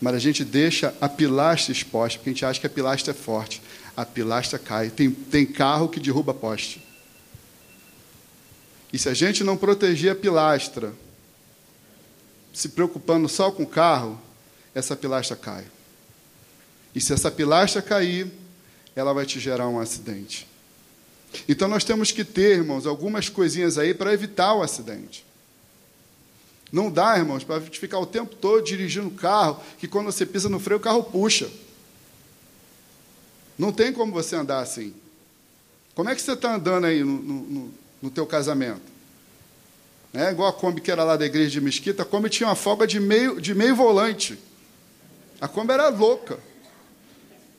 Mas 0.00 0.14
a 0.14 0.18
gente 0.18 0.44
deixa 0.44 0.94
a 1.00 1.08
pilastra 1.08 1.72
exposta, 1.72 2.18
porque 2.18 2.30
a 2.30 2.32
gente 2.32 2.44
acha 2.44 2.60
que 2.60 2.66
a 2.66 2.70
pilastra 2.70 3.12
é 3.12 3.14
forte. 3.14 3.60
A 3.96 4.04
pilastra 4.04 4.58
cai. 4.58 4.90
Tem, 4.90 5.10
tem 5.10 5.46
carro 5.46 5.88
que 5.88 6.00
derruba 6.00 6.34
poste. 6.34 6.82
E 8.92 8.98
se 8.98 9.08
a 9.08 9.14
gente 9.14 9.42
não 9.42 9.56
proteger 9.56 10.12
a 10.12 10.14
pilastra, 10.14 10.92
se 12.52 12.68
preocupando 12.68 13.28
só 13.28 13.50
com 13.50 13.64
o 13.64 13.66
carro, 13.66 14.20
essa 14.74 14.94
pilastra 14.94 15.36
cai. 15.36 15.64
E 16.94 17.00
se 17.00 17.12
essa 17.12 17.30
pilastra 17.30 17.82
cair, 17.82 18.30
ela 18.94 19.12
vai 19.12 19.26
te 19.26 19.40
gerar 19.40 19.68
um 19.68 19.80
acidente. 19.80 20.46
Então 21.48 21.66
nós 21.66 21.82
temos 21.82 22.12
que 22.12 22.24
ter, 22.24 22.58
irmãos, 22.58 22.86
algumas 22.86 23.28
coisinhas 23.28 23.76
aí 23.76 23.92
para 23.92 24.12
evitar 24.12 24.54
o 24.54 24.62
acidente. 24.62 25.26
Não 26.70 26.90
dá, 26.90 27.18
irmãos, 27.18 27.44
para 27.44 27.60
ficar 27.60 27.98
o 27.98 28.06
tempo 28.06 28.34
todo 28.34 28.64
dirigindo 28.64 29.08
o 29.08 29.12
carro, 29.12 29.60
que 29.78 29.88
quando 29.88 30.06
você 30.06 30.24
pisa 30.24 30.48
no 30.48 30.60
freio, 30.60 30.78
o 30.78 30.82
carro 30.82 31.02
puxa. 31.02 31.50
Não 33.58 33.72
tem 33.72 33.92
como 33.92 34.12
você 34.12 34.36
andar 34.36 34.60
assim. 34.60 34.94
Como 35.94 36.08
é 36.08 36.14
que 36.14 36.22
você 36.22 36.32
está 36.32 36.54
andando 36.54 36.86
aí 36.86 37.04
no, 37.04 37.18
no, 37.20 37.74
no 38.02 38.10
teu 38.10 38.26
casamento? 38.26 38.94
É 40.12 40.30
igual 40.30 40.48
a 40.48 40.52
Kombi 40.52 40.80
que 40.80 40.90
era 40.90 41.04
lá 41.04 41.16
da 41.16 41.26
igreja 41.26 41.50
de 41.50 41.60
Mesquita, 41.60 42.02
a 42.02 42.06
Kombi 42.06 42.28
tinha 42.28 42.48
uma 42.48 42.54
folga 42.54 42.86
de 42.86 43.00
meio, 43.00 43.40
de 43.40 43.54
meio 43.54 43.74
volante. 43.74 44.38
A 45.40 45.48
Kombi 45.48 45.72
era 45.72 45.88
louca. 45.88 46.38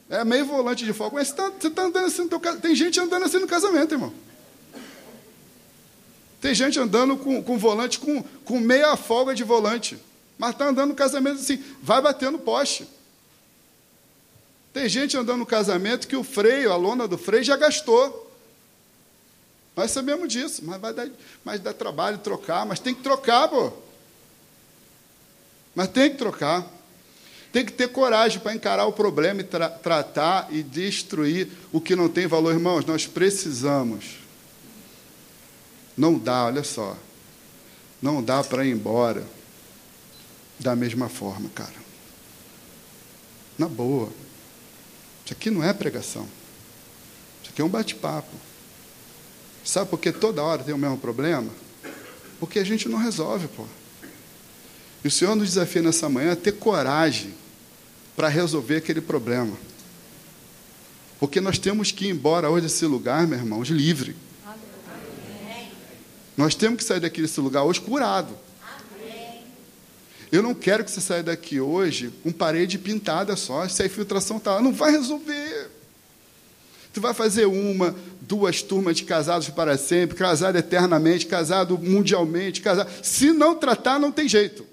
É 0.09 0.23
meio 0.23 0.45
volante 0.45 0.85
de 0.85 0.93
fogo. 0.93 1.15
Mas 1.15 1.29
você 1.29 1.33
está 1.33 1.69
tá 1.69 1.83
andando 1.83 2.05
assim 2.05 2.23
no 2.23 2.29
teu 2.29 2.39
casamento. 2.39 2.61
Tem 2.61 2.75
gente 2.75 2.99
andando 2.99 3.25
assim 3.25 3.39
no 3.39 3.47
casamento, 3.47 3.93
irmão. 3.93 4.13
Tem 6.39 6.53
gente 6.53 6.79
andando 6.79 7.17
com, 7.17 7.41
com 7.41 7.57
volante 7.57 7.99
com, 7.99 8.21
com 8.21 8.59
meia 8.59 8.95
folga 8.95 9.33
de 9.33 9.43
volante. 9.43 9.97
Mas 10.37 10.51
está 10.51 10.67
andando 10.67 10.89
no 10.89 10.95
casamento 10.95 11.39
assim, 11.39 11.63
vai 11.81 12.01
bater 12.01 12.31
no 12.31 12.37
poste. 12.37 12.87
Tem 14.75 14.89
gente 14.89 15.15
andando 15.15 15.39
no 15.39 15.45
casamento 15.45 16.05
que 16.05 16.17
o 16.17 16.23
freio, 16.23 16.69
a 16.69 16.75
lona 16.75 17.07
do 17.07 17.17
freio 17.17 17.45
já 17.45 17.55
gastou. 17.55 18.29
Nós 19.73 19.89
sabemos 19.89 20.27
disso, 20.27 20.61
mas 20.65 20.81
vai 20.81 20.93
dar, 20.93 21.07
mas 21.45 21.61
dá 21.61 21.73
trabalho 21.73 22.17
trocar, 22.17 22.65
mas 22.65 22.77
tem 22.77 22.93
que 22.93 23.01
trocar, 23.01 23.47
pô. 23.47 23.71
Mas 25.73 25.87
tem 25.87 26.11
que 26.11 26.17
trocar. 26.17 26.67
Tem 27.53 27.63
que 27.65 27.71
ter 27.71 27.87
coragem 27.87 28.41
para 28.41 28.53
encarar 28.53 28.85
o 28.85 28.91
problema 28.91 29.39
e 29.39 29.43
tra 29.45 29.69
tratar 29.69 30.49
e 30.51 30.61
destruir 30.61 31.47
o 31.71 31.79
que 31.79 31.95
não 31.95 32.09
tem 32.09 32.27
valor. 32.27 32.53
Irmãos, 32.53 32.83
nós 32.83 33.07
precisamos. 33.07 34.17
Não 35.95 36.19
dá, 36.19 36.47
olha 36.47 36.65
só. 36.65 36.97
Não 38.01 38.21
dá 38.21 38.43
para 38.43 38.65
ir 38.65 38.71
embora 38.71 39.25
da 40.59 40.75
mesma 40.75 41.07
forma, 41.07 41.49
cara. 41.55 41.85
Na 43.57 43.69
boa. 43.69 44.24
Isso 45.25 45.33
aqui 45.33 45.49
não 45.49 45.63
é 45.63 45.73
pregação. 45.73 46.27
Isso 47.41 47.51
aqui 47.51 47.61
é 47.61 47.65
um 47.65 47.69
bate-papo. 47.69 48.31
Sabe 49.63 49.89
por 49.89 49.99
que 49.99 50.11
toda 50.11 50.43
hora 50.43 50.63
tem 50.63 50.73
o 50.73 50.77
mesmo 50.77 50.99
problema? 50.99 51.49
Porque 52.39 52.59
a 52.59 52.63
gente 52.63 52.87
não 52.87 52.99
resolve, 52.99 53.47
pô. 53.47 53.65
E 55.03 55.07
o 55.07 55.11
Senhor 55.11 55.35
nos 55.35 55.49
desafia 55.49 55.81
nessa 55.81 56.07
manhã 56.07 56.33
a 56.33 56.35
ter 56.35 56.51
coragem 56.53 57.33
para 58.15 58.27
resolver 58.27 58.77
aquele 58.77 59.01
problema. 59.01 59.57
Porque 61.19 61.41
nós 61.41 61.57
temos 61.57 61.91
que 61.91 62.05
ir 62.05 62.09
embora 62.09 62.49
hoje 62.49 62.67
desse 62.67 62.85
lugar, 62.85 63.25
meus 63.25 63.41
irmãos, 63.41 63.67
livre. 63.69 64.15
Nós 66.37 66.53
temos 66.53 66.77
que 66.77 66.83
sair 66.83 66.99
daqui 66.99 67.21
desse 67.21 67.39
lugar 67.39 67.63
hoje 67.63 67.81
curado. 67.81 68.37
Eu 70.35 70.43
não 70.43 70.53
quero 70.53 70.83
que 70.83 70.91
você 70.91 70.99
saia 70.99 71.23
daqui 71.23 71.61
hoje 71.61 72.11
com 72.21 72.29
parede 72.29 72.77
pintada 72.77 73.37
só, 73.37 73.65
se 73.69 73.81
a 73.81 73.85
infiltração 73.85 74.35
está 74.35 74.55
lá. 74.55 74.61
Não 74.61 74.73
vai 74.73 74.91
resolver. 74.91 75.71
Tu 76.93 76.99
vai 76.99 77.13
fazer 77.13 77.45
uma, 77.45 77.95
duas 78.19 78.61
turmas 78.61 78.97
de 78.97 79.05
casados 79.05 79.49
para 79.49 79.77
sempre, 79.77 80.17
casado 80.17 80.57
eternamente, 80.57 81.25
casado 81.25 81.77
mundialmente, 81.77 82.59
casado. 82.59 82.91
Se 83.01 83.31
não 83.31 83.55
tratar, 83.55 83.97
não 83.97 84.11
tem 84.11 84.27
jeito. 84.27 84.67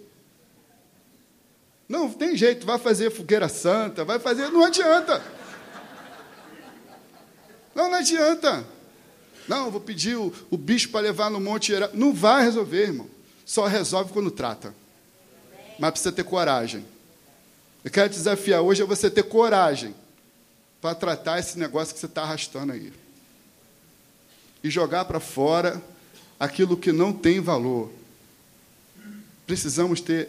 Não 1.89 2.11
tem 2.11 2.37
jeito, 2.37 2.67
vai 2.67 2.79
fazer 2.81 3.13
fogueira 3.13 3.49
santa, 3.49 4.05
vai 4.05 4.19
fazer. 4.19 4.49
Não 4.51 4.65
adianta. 4.65 5.23
Não, 7.73 7.89
não 7.89 7.99
adianta. 7.99 8.67
Não, 9.47 9.71
vou 9.71 9.81
pedir 9.81 10.17
o, 10.17 10.33
o 10.51 10.57
bicho 10.57 10.89
para 10.89 11.03
levar 11.03 11.31
no 11.31 11.39
Monte. 11.39 11.73
Não 11.95 12.13
vai 12.13 12.43
resolver, 12.43 12.83
irmão. 12.83 13.07
Só 13.45 13.67
resolve 13.67 14.13
quando 14.13 14.31
trata. 14.33 14.82
Mas 15.83 15.91
precisa 15.91 16.13
ter 16.13 16.23
coragem. 16.23 16.85
Eu 17.83 17.91
quero 17.91 18.09
te 18.09 18.15
desafiar 18.15 18.61
hoje 18.61 18.85
a 18.85 18.87
você 18.87 19.11
ter 19.11 19.25
coragem 19.25 19.93
para 20.81 20.95
tratar 20.95 21.41
esse 21.41 21.59
negócio 21.59 21.93
que 21.93 21.99
você 21.99 22.07
está 22.07 22.23
arrastando 22.23 22.73
aí. 22.73 22.93
E 24.63 24.71
jogar 24.71 25.07
para 25.07 25.19
fora 25.19 25.83
aquilo 26.39 26.77
que 26.77 26.93
não 26.93 27.13
tem 27.13 27.41
valor. 27.41 27.91
Precisamos 29.45 30.01
ter 30.01 30.29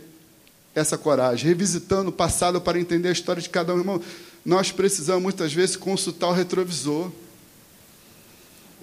essa 0.73 0.97
coragem, 0.97 1.45
revisitando 1.49 2.09
o 2.09 2.13
passado 2.13 2.59
para 2.59 2.79
entender 2.79 3.09
a 3.09 3.11
história 3.11 3.39
de 3.39 3.47
cada 3.47 3.75
um. 3.75 3.77
Irmão, 3.77 4.01
nós 4.43 4.71
precisamos 4.71 5.21
muitas 5.21 5.53
vezes 5.53 5.75
consultar 5.75 6.29
o 6.29 6.33
retrovisor. 6.33 7.11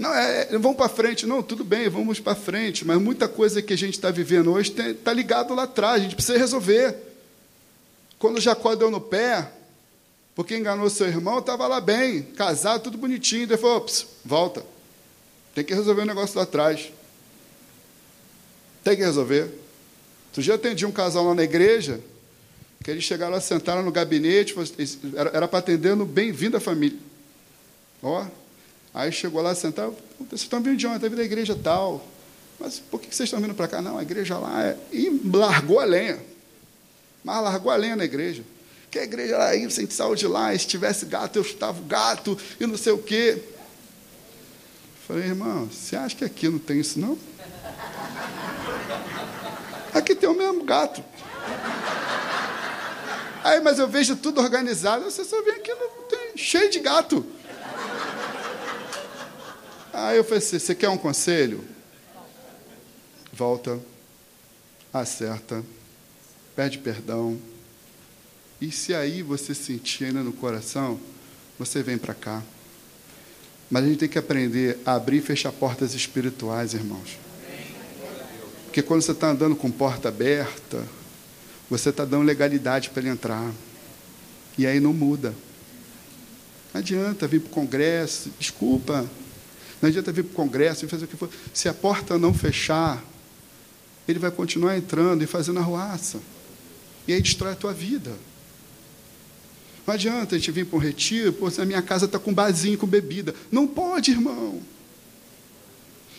Não, 0.01 0.15
é, 0.15 0.49
é 0.51 0.59
vamos 0.59 0.79
para 0.79 0.89
frente. 0.89 1.27
Não, 1.27 1.43
tudo 1.43 1.63
bem, 1.63 1.87
vamos 1.91 2.19
para 2.19 2.35
frente, 2.35 2.87
mas 2.87 2.99
muita 2.99 3.29
coisa 3.29 3.61
que 3.61 3.75
a 3.75 3.77
gente 3.77 3.95
está 3.95 4.11
vivendo 4.11 4.51
hoje 4.51 4.75
está 4.75 5.13
ligado 5.13 5.55
lá 5.55 5.65
atrás, 5.65 5.97
a 5.97 6.05
gente 6.05 6.15
precisa 6.15 6.39
resolver. 6.39 6.97
Quando 8.19 8.41
Jacó 8.41 8.75
deu 8.75 8.91
no 8.91 8.99
pé, 8.99 9.53
porque 10.35 10.57
enganou 10.57 10.89
seu 10.89 11.07
irmão, 11.07 11.39
estava 11.39 11.67
lá 11.67 11.83
bem, 11.83 12.23
casado, 12.23 12.85
tudo 12.85 12.97
bonitinho. 12.97 13.43
Ele 13.43 13.59
falou: 13.59 13.85
volta, 14.25 14.65
tem 15.55 15.63
que 15.63 15.75
resolver 15.75 16.01
o 16.01 16.07
negócio 16.07 16.35
lá 16.39 16.45
atrás. 16.45 16.91
Tem 18.83 18.97
que 18.97 19.03
resolver. 19.03 19.53
Outro 20.29 20.43
dia 20.43 20.55
atendi 20.55 20.87
um 20.87 20.93
casal 20.93 21.27
lá 21.27 21.35
na 21.35 21.43
igreja, 21.43 22.01
que 22.83 22.91
eles 22.91 23.05
chegaram 23.05 23.35
lá, 23.35 23.41
sentaram 23.41 23.83
no 23.83 23.93
gabinete, 23.93 24.55
era 25.35 25.47
para 25.47 25.59
atender 25.59 25.95
no 25.95 26.07
bem-vindo 26.07 26.57
à 26.57 26.61
família. 26.61 26.99
Ó, 28.03 28.25
aí 28.93 29.13
chegou 29.13 29.43
lá, 29.43 29.55
sentaram, 29.55 29.95
vocês 30.19 30.43
estão 30.43 30.61
vindo 30.61 30.77
de 30.77 30.87
onde? 30.87 30.97
Está 30.97 31.09
vindo 31.09 31.19
da 31.19 31.25
igreja 31.25 31.59
tal. 31.61 32.07
Mas 32.59 32.79
por 32.79 33.01
que 33.01 33.15
vocês 33.15 33.27
estão 33.27 33.41
vindo 33.41 33.55
para 33.55 33.69
cá? 33.69 33.81
Não, 33.81 33.97
a 33.97 34.03
igreja 34.03 34.39
lá 34.39 34.65
é... 34.65 34.77
E 34.93 35.23
largou 35.25 35.81
a 35.81 35.85
lenha. 35.85 36.21
Mas 37.25 37.43
largou 37.43 37.73
a 37.73 37.77
lenha 37.77 37.97
na 37.97 38.05
igreja. 38.05 38.45
Que 38.91 38.99
a 38.99 39.05
igreja 39.05 39.39
lá, 39.39 39.49
aí, 39.49 39.71
sem 39.71 39.89
saúde 39.89 40.27
lá, 40.27 40.57
se 40.57 40.67
tivesse 40.67 41.07
gato, 41.07 41.37
eu 41.37 41.43
estava 41.43 41.81
o 41.81 41.85
gato, 41.85 42.37
e 42.59 42.67
não 42.67 42.77
sei 42.77 42.93
o 42.93 42.99
quê. 42.99 43.41
Falei, 45.07 45.27
irmão, 45.27 45.67
você 45.67 45.97
acha 45.97 46.17
que 46.17 46.25
aqui 46.25 46.49
não 46.49 46.59
tem 46.59 46.81
isso, 46.81 46.99
não? 46.99 47.17
Aqui 49.93 50.15
tem 50.15 50.29
o 50.29 50.35
mesmo 50.35 50.63
gato. 50.63 51.03
Aí, 53.43 53.61
mas 53.61 53.79
eu 53.79 53.89
vejo 53.89 54.17
tudo 54.17 54.41
organizado. 54.41 55.05
Você 55.05 55.25
só 55.25 55.43
vê 55.43 55.53
aqui 55.53 55.73
tem, 56.09 56.37
cheio 56.37 56.71
de 56.71 56.79
gato. 56.79 57.25
Aí 59.93 60.17
eu 60.17 60.25
falei 60.25 60.39
assim: 60.39 60.59
você 60.59 60.75
quer 60.75 60.89
um 60.89 60.99
conselho? 60.99 61.65
Volta, 63.33 63.79
acerta, 64.93 65.63
pede 66.55 66.79
perdão. 66.79 67.39
E 68.61 68.71
se 68.71 68.95
aí 68.95 69.23
você 69.23 69.55
sentir 69.55 70.07
ainda 70.07 70.23
no 70.23 70.33
coração, 70.33 71.01
você 71.59 71.83
vem 71.83 71.97
para 71.97 72.15
cá. 72.15 72.43
Mas 73.71 73.85
a 73.85 73.87
gente 73.87 73.99
tem 73.99 74.09
que 74.09 74.19
aprender 74.19 74.79
a 74.85 74.95
abrir 74.95 75.19
e 75.19 75.23
fechar 75.23 75.53
portas 75.53 75.95
espirituais, 75.95 76.75
irmãos. 76.75 77.17
Porque 78.65 78.83
quando 78.83 79.03
você 79.03 79.13
está 79.13 79.31
andando 79.31 79.57
com 79.57 79.71
porta 79.71 80.09
aberta, 80.09 80.87
você 81.69 81.91
está 81.91 82.05
dando 82.05 82.25
legalidade 82.25 82.91
para 82.91 83.01
ele 83.01 83.11
entrar. 83.11 83.51
E 84.59 84.67
aí 84.67 84.81
não 84.81 84.93
muda. 84.93 85.35
Não 86.75 86.81
adianta 86.81 87.27
vir 87.27 87.41
para 87.41 87.49
o 87.49 87.53
Congresso, 87.53 88.31
desculpa. 88.39 89.09
Não 89.81 89.89
adianta 89.89 90.13
vir 90.13 90.25
para 90.25 90.33
o 90.33 90.35
Congresso 90.35 90.85
e 90.85 90.89
fazer 90.89 91.05
o 91.05 91.09
que 91.09 91.17
for. 91.17 91.31
Se 91.55 91.69
a 91.69 91.75
porta 91.75 92.19
não 92.19 92.35
fechar, 92.35 93.03
ele 94.07 94.19
vai 94.19 94.31
continuar 94.31 94.77
entrando 94.77 95.23
e 95.23 95.27
fazendo 95.27 95.59
arruaça. 95.59 96.21
E 97.09 97.13
aí 97.13 97.23
destrói 97.23 97.53
a 97.53 97.57
tua 97.57 97.73
vida. 97.73 98.13
Não 99.87 99.95
adianta 99.95 100.37
a 100.37 100.39
gente 100.39 100.51
vir 100.53 100.67
para 100.67 100.77
um 100.77 100.81
retiro, 100.81 101.33
pô, 101.33 101.49
a 101.59 101.65
minha 101.65 101.83
casa 101.83 102.05
está 102.05 102.19
com 102.19 102.33
barzinho, 102.33 102.79
com 102.79 102.87
bebida. 102.87 103.35
Não 103.51 103.67
pode, 103.67 104.11
irmão. 104.11 104.61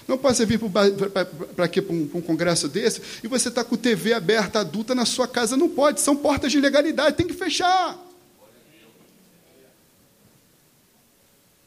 Não 0.07 0.17
pode 0.17 0.37
você 0.37 0.45
vir 0.45 0.59
para 0.59 1.65
aqui 1.65 1.81
para 1.81 1.95
um, 1.95 2.09
um, 2.15 2.21
congresso 2.21 2.67
desse 2.67 3.01
e 3.23 3.27
você 3.27 3.47
está 3.47 3.63
com 3.63 3.77
TV 3.77 4.13
aberta 4.13 4.59
adulta 4.59 4.95
na 4.95 5.05
sua 5.05 5.27
casa. 5.27 5.55
Não 5.55 5.69
pode, 5.69 6.01
são 6.01 6.17
portas 6.17 6.51
de 6.51 6.59
legalidade, 6.59 7.15
tem 7.15 7.27
que 7.27 7.33
fechar. 7.33 7.97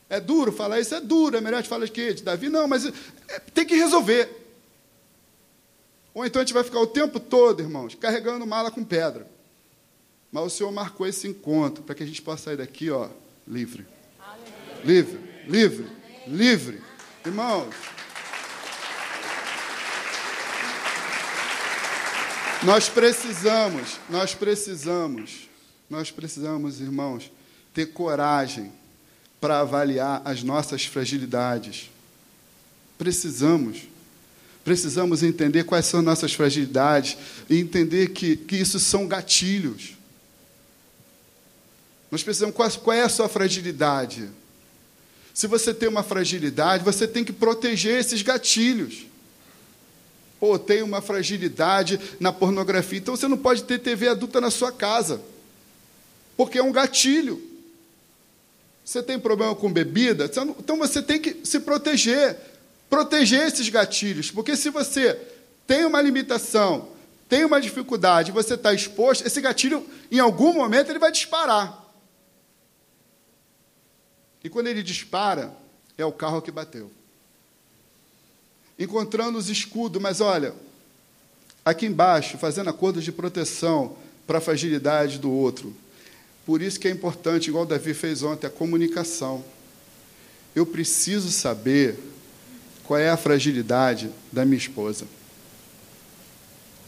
É 0.09 0.21
duro 0.21 0.53
falar 0.53 0.81
isso, 0.81 0.95
é 0.95 1.01
duro, 1.01 1.37
é 1.37 1.41
melhor 1.41 1.63
te 1.63 1.69
falar 1.69 1.89
que 1.89 2.15
de 2.15 2.23
Davi, 2.23 2.49
não, 2.49 2.69
mas 2.69 2.87
é, 2.87 3.39
tem 3.53 3.65
que 3.65 3.75
resolver. 3.75 4.29
Ou 6.13 6.25
então 6.25 6.41
a 6.41 6.45
gente 6.45 6.55
vai 6.55 6.63
ficar 6.63 6.81
o 6.81 6.87
tempo 6.87 7.19
todo, 7.19 7.61
irmãos, 7.61 7.95
carregando 7.95 8.47
mala 8.47 8.71
com 8.71 8.85
pedra. 8.85 9.27
Mas 10.31 10.45
o 10.45 10.51
Senhor 10.51 10.71
marcou 10.73 11.07
esse 11.07 11.27
encontro 11.27 11.83
para 11.83 11.95
que 11.95 12.03
a 12.03 12.07
gente 12.07 12.23
possa 12.23 12.45
sair 12.45 12.57
daqui, 12.57 12.91
ó, 12.91 13.09
livre. 13.47 13.87
Livre, 14.85 15.19
livre, 15.49 15.91
livre. 16.27 16.83
Irmãos, 17.25 17.75
Nós 22.65 22.89
precisamos, 22.89 24.01
nós 24.09 24.35
precisamos, 24.35 25.51
nós 25.91 26.11
precisamos, 26.11 26.81
irmãos, 26.81 27.31
ter 27.75 27.93
coragem 27.93 28.73
para 29.45 29.61
avaliar 29.61 30.23
as 30.25 30.43
nossas 30.43 30.87
fragilidades. 30.87 31.91
Precisamos. 32.97 33.83
Precisamos 34.65 35.23
entender 35.23 35.65
quais 35.65 35.85
são 35.85 36.01
nossas 36.01 36.33
fragilidades 36.33 37.19
e 37.51 37.59
entender 37.59 38.09
que, 38.13 38.37
que 38.37 38.57
isso 38.57 38.81
são 38.81 39.07
gatilhos. 39.07 39.99
Nós 42.11 42.23
precisamos, 42.23 42.57
qual, 42.57 42.71
qual 42.71 42.97
é 42.97 43.03
a 43.03 43.09
sua 43.11 43.29
fragilidade? 43.29 44.31
Se 45.35 45.47
você 45.47 45.75
tem 45.75 45.91
uma 45.91 46.03
fragilidade, 46.03 46.83
você 46.83 47.07
tem 47.07 47.23
que 47.23 47.33
proteger 47.33 48.01
esses 48.01 48.23
gatilhos 48.23 49.05
ou 50.41 50.59
tem 50.59 50.83
uma 50.83 51.03
fragilidade 51.03 52.01
na 52.19 52.33
pornografia. 52.33 52.99
Então 52.99 53.15
você 53.15 53.29
não 53.29 53.37
pode 53.37 53.65
ter 53.65 53.79
TV 53.79 54.09
adulta 54.09 54.41
na 54.41 54.51
sua 54.51 54.73
casa, 54.73 55.21
porque 56.35 56.57
é 56.57 56.63
um 56.63 56.73
gatilho. 56.73 57.54
Você 58.85 59.03
tem 59.03 59.19
problema 59.19 59.55
com 59.55 59.73
bebida, 59.73 60.27
então 60.27 60.77
você 60.77 61.01
tem 61.01 61.19
que 61.19 61.41
se 61.45 61.61
proteger, 61.61 62.37
proteger 62.91 63.47
esses 63.47 63.69
gatilhos, 63.69 64.31
porque 64.31 64.57
se 64.57 64.69
você 64.69 65.19
tem 65.67 65.87
uma 65.87 66.03
limitação, 66.03 66.89
tem 67.29 67.45
uma 67.45 67.61
dificuldade, 67.61 68.31
você 68.31 68.55
está 68.55 68.75
exposto, 68.75 69.27
esse 69.27 69.41
gatilho, 69.41 69.85
em 70.11 70.19
algum 70.19 70.53
momento, 70.53 70.91
ele 70.91 70.99
vai 70.99 71.11
disparar. 71.11 71.83
E 74.43 74.51
quando 74.51 74.67
ele 74.67 74.83
dispara, 74.83 75.51
é 75.97 76.05
o 76.05 76.13
carro 76.13 76.43
que 76.43 76.51
bateu. 76.51 76.91
Encontrando 78.79 79.39
os 79.39 79.49
escudos, 79.49 80.03
mas 80.03 80.21
olha, 80.21 80.55
aqui 81.65 81.87
embaixo, 81.87 82.37
fazendo 82.37 82.69
acordos 82.69 83.03
de 83.03 83.11
proteção 83.11 83.97
para 84.27 84.39
a 84.39 84.43
fragilidade 84.43 85.19
do 85.19 85.33
outro. 85.33 85.75
Por 86.45 86.61
isso 86.61 86.79
que 86.79 86.89
é 86.89 86.91
importante, 86.91 87.49
igual 87.49 87.65
o 87.65 87.67
Davi 87.67 87.95
fez 87.95 88.23
ontem, 88.23 88.47
a 88.47 88.51
comunicação. 88.51 89.45
Eu 90.55 90.67
preciso 90.67 91.31
saber 91.31 91.99
qual 92.85 93.01
é 93.01 93.09
a 93.11 93.17
fragilidade 93.17 94.11
da 94.31 94.45
minha 94.45 94.59
esposa. 94.59 95.07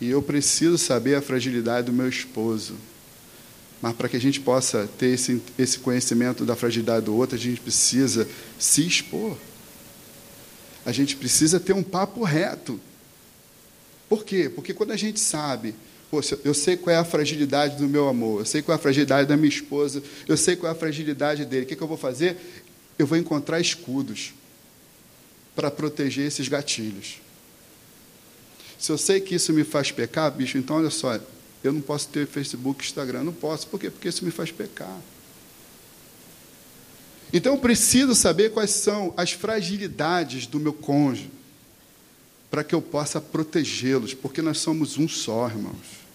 E 0.00 0.10
eu 0.10 0.22
preciso 0.22 0.76
saber 0.76 1.14
a 1.14 1.22
fragilidade 1.22 1.86
do 1.86 1.92
meu 1.92 2.08
esposo. 2.08 2.74
Mas 3.80 3.94
para 3.94 4.08
que 4.08 4.16
a 4.16 4.20
gente 4.20 4.40
possa 4.40 4.88
ter 4.98 5.08
esse, 5.08 5.42
esse 5.58 5.78
conhecimento 5.78 6.44
da 6.44 6.54
fragilidade 6.54 7.06
do 7.06 7.14
outro, 7.14 7.36
a 7.36 7.38
gente 7.38 7.60
precisa 7.60 8.28
se 8.58 8.86
expor. 8.86 9.36
A 10.84 10.92
gente 10.92 11.16
precisa 11.16 11.58
ter 11.58 11.72
um 11.72 11.82
papo 11.82 12.22
reto. 12.22 12.78
Por 14.08 14.24
quê? 14.24 14.50
Porque 14.54 14.72
quando 14.72 14.92
a 14.92 14.96
gente 14.96 15.18
sabe, 15.18 15.74
poxa, 16.10 16.38
eu 16.44 16.54
sei 16.54 16.76
qual 16.76 16.94
é 16.94 16.98
a 16.98 17.04
fragilidade 17.04 17.76
do 17.76 17.88
meu 17.88 18.08
amor, 18.08 18.40
eu 18.40 18.46
sei 18.46 18.62
qual 18.62 18.76
é 18.76 18.78
a 18.78 18.82
fragilidade 18.82 19.28
da 19.28 19.36
minha 19.36 19.48
esposa, 19.48 20.02
eu 20.26 20.36
sei 20.36 20.56
qual 20.56 20.72
é 20.72 20.74
a 20.74 20.78
fragilidade 20.78 21.44
dele, 21.44 21.64
o 21.64 21.68
que, 21.68 21.76
que 21.76 21.82
eu 21.82 21.88
vou 21.88 21.96
fazer? 21.96 22.36
Eu 22.98 23.06
vou 23.06 23.18
encontrar 23.18 23.60
escudos 23.60 24.32
para 25.54 25.70
proteger 25.70 26.26
esses 26.26 26.48
gatilhos. 26.48 27.20
Se 28.78 28.92
eu 28.92 28.98
sei 28.98 29.20
que 29.20 29.34
isso 29.34 29.52
me 29.52 29.64
faz 29.64 29.90
pecar, 29.90 30.30
bicho, 30.30 30.58
então 30.58 30.76
olha 30.76 30.90
só, 30.90 31.18
eu 31.64 31.72
não 31.72 31.80
posso 31.80 32.08
ter 32.08 32.26
Facebook, 32.26 32.84
Instagram, 32.84 33.24
não 33.24 33.32
posso. 33.32 33.66
Por 33.66 33.80
quê? 33.80 33.90
Porque 33.90 34.08
isso 34.08 34.24
me 34.24 34.30
faz 34.30 34.52
pecar. 34.52 34.96
Então 37.32 37.54
eu 37.54 37.58
preciso 37.58 38.14
saber 38.14 38.52
quais 38.52 38.70
são 38.70 39.12
as 39.16 39.32
fragilidades 39.32 40.46
do 40.46 40.60
meu 40.60 40.72
cônjuge, 40.72 41.30
para 42.50 42.64
que 42.64 42.74
eu 42.74 42.80
possa 42.80 43.20
protegê-los, 43.20 44.14
porque 44.14 44.40
nós 44.40 44.58
somos 44.58 44.98
um 44.98 45.08
só, 45.08 45.48
irmãos. 45.48 46.06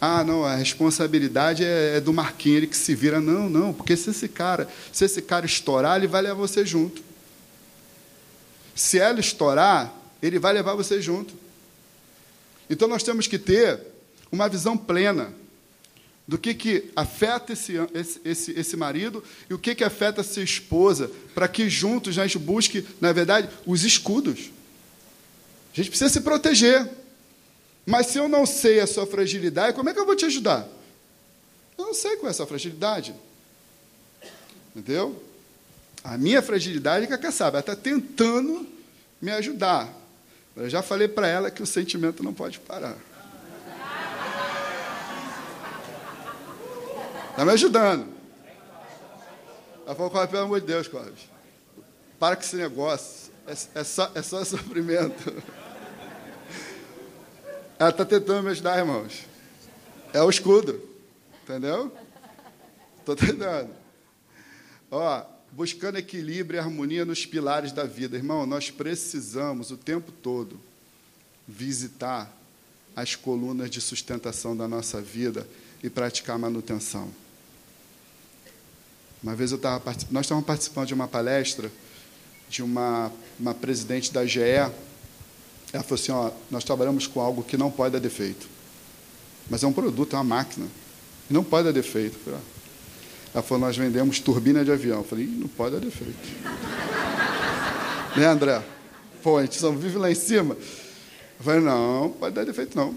Ah, 0.00 0.22
não, 0.22 0.44
a 0.44 0.56
responsabilidade 0.56 1.64
é, 1.64 1.96
é, 1.96 2.00
do 2.00 2.12
Marquinhos, 2.12 2.56
ele 2.58 2.66
que 2.66 2.76
se 2.76 2.94
vira. 2.94 3.20
Não, 3.20 3.48
não, 3.48 3.72
porque 3.72 3.96
se 3.96 4.10
esse 4.10 4.28
cara, 4.28 4.68
se 4.92 5.04
esse 5.04 5.22
cara 5.22 5.46
estourar, 5.46 5.96
ele 5.96 6.06
vai 6.06 6.20
levar 6.22 6.34
você 6.34 6.66
junto. 6.66 7.02
Se 8.74 8.98
ela 8.98 9.20
estourar, 9.20 9.94
ele 10.22 10.38
vai 10.38 10.52
levar 10.52 10.74
você 10.74 11.00
junto. 11.00 11.34
Então 12.68 12.86
nós 12.88 13.02
temos 13.02 13.26
que 13.26 13.38
ter 13.38 13.80
uma 14.30 14.48
visão 14.48 14.76
plena 14.76 15.32
do 16.28 16.36
que, 16.36 16.52
que 16.52 16.90
afeta 16.94 17.52
esse, 17.52 17.74
esse, 18.24 18.50
esse, 18.50 18.76
marido 18.76 19.22
e 19.48 19.54
o 19.54 19.58
que, 19.58 19.74
que 19.74 19.84
afeta 19.84 20.20
essa 20.20 20.42
esposa, 20.42 21.10
para 21.34 21.46
que 21.46 21.70
juntos 21.70 22.18
a 22.18 22.26
gente 22.26 22.38
busque, 22.38 22.84
na 23.00 23.12
verdade, 23.12 23.48
os 23.64 23.84
escudos. 23.84 24.50
Gente 25.76 25.90
precisa 25.90 26.08
se 26.08 26.22
proteger. 26.22 26.88
Mas 27.84 28.06
se 28.06 28.16
eu 28.16 28.28
não 28.30 28.46
sei 28.46 28.80
a 28.80 28.86
sua 28.86 29.06
fragilidade, 29.06 29.76
como 29.76 29.90
é 29.90 29.92
que 29.92 30.00
eu 30.00 30.06
vou 30.06 30.16
te 30.16 30.24
ajudar? 30.24 30.66
Eu 31.76 31.84
não 31.84 31.94
sei 31.94 32.16
qual 32.16 32.28
é 32.28 32.30
a 32.30 32.34
sua 32.34 32.46
fragilidade. 32.46 33.14
Entendeu? 34.74 35.22
A 36.02 36.16
minha 36.16 36.40
fragilidade 36.40 37.12
é 37.12 37.18
que 37.18 37.30
sabe, 37.30 37.56
ela 37.56 37.60
está 37.60 37.76
tentando 37.76 38.66
me 39.20 39.30
ajudar. 39.32 39.92
Eu 40.56 40.70
já 40.70 40.82
falei 40.82 41.08
para 41.08 41.28
ela 41.28 41.50
que 41.50 41.62
o 41.62 41.66
sentimento 41.66 42.22
não 42.22 42.32
pode 42.32 42.58
parar. 42.58 42.96
Está 47.30 47.44
me 47.44 47.52
ajudando. 47.52 48.08
Ela 49.84 49.94
falou, 49.94 50.26
pelo 50.26 50.42
amor 50.42 50.60
de 50.60 50.66
Deus, 50.66 50.88
Clóvis, 50.88 51.28
para 52.18 52.34
com 52.34 52.42
esse 52.42 52.56
negócio. 52.56 53.30
É, 53.46 53.80
é, 53.80 53.84
só, 53.84 54.10
é 54.14 54.22
só 54.22 54.42
sofrimento. 54.42 55.42
Ela 57.78 57.90
está 57.90 58.04
tentando 58.04 58.42
me 58.42 58.50
ajudar, 58.50 58.78
irmãos. 58.78 59.24
É 60.12 60.22
o 60.22 60.30
escudo. 60.30 60.80
Entendeu? 61.42 61.92
Estou 62.98 63.14
tentando. 63.14 63.70
Ó, 64.90 65.24
buscando 65.52 65.98
equilíbrio 65.98 66.58
e 66.58 66.60
harmonia 66.60 67.04
nos 67.04 67.26
pilares 67.26 67.72
da 67.72 67.84
vida. 67.84 68.16
Irmão, 68.16 68.46
nós 68.46 68.70
precisamos 68.70 69.70
o 69.70 69.76
tempo 69.76 70.10
todo 70.10 70.58
visitar 71.46 72.34
as 72.94 73.14
colunas 73.14 73.70
de 73.70 73.80
sustentação 73.80 74.56
da 74.56 74.66
nossa 74.66 75.00
vida 75.00 75.46
e 75.82 75.90
praticar 75.90 76.38
manutenção. 76.38 77.10
Uma 79.22 79.34
vez 79.34 79.52
eu 79.52 79.60
nós 80.10 80.24
estávamos 80.24 80.46
participando 80.46 80.88
de 80.88 80.94
uma 80.94 81.08
palestra 81.08 81.70
de 82.48 82.62
uma, 82.62 83.12
uma 83.38 83.54
presidente 83.54 84.12
da 84.12 84.24
GE. 84.24 84.40
Ela 85.76 85.84
falou 85.84 86.00
assim: 86.00 86.12
ó, 86.12 86.30
nós 86.50 86.64
trabalhamos 86.64 87.06
com 87.06 87.20
algo 87.20 87.42
que 87.42 87.56
não 87.56 87.70
pode 87.70 87.92
dar 87.92 87.98
defeito. 87.98 88.48
Mas 89.50 89.62
é 89.62 89.66
um 89.66 89.72
produto, 89.72 90.14
é 90.14 90.16
uma 90.16 90.24
máquina. 90.24 90.66
Não 91.28 91.44
pode 91.44 91.64
dar 91.64 91.72
defeito. 91.72 92.18
Ela 93.34 93.42
falou: 93.42 93.66
nós 93.66 93.76
vendemos 93.76 94.18
turbina 94.18 94.64
de 94.64 94.72
avião. 94.72 94.98
Eu 94.98 95.04
falei: 95.04 95.26
não 95.26 95.48
pode 95.48 95.74
dar 95.74 95.80
defeito. 95.80 96.16
né, 98.16 98.24
André? 98.24 98.62
Pô, 99.22 99.36
a 99.36 99.42
gente 99.42 99.56
só 99.56 99.70
vive 99.70 99.98
lá 99.98 100.10
em 100.10 100.14
cima. 100.14 100.56
Eu 101.38 101.44
falei: 101.44 101.60
não, 101.60 102.14
pode 102.18 102.34
dar 102.34 102.46
defeito 102.46 102.74
não. 102.74 102.96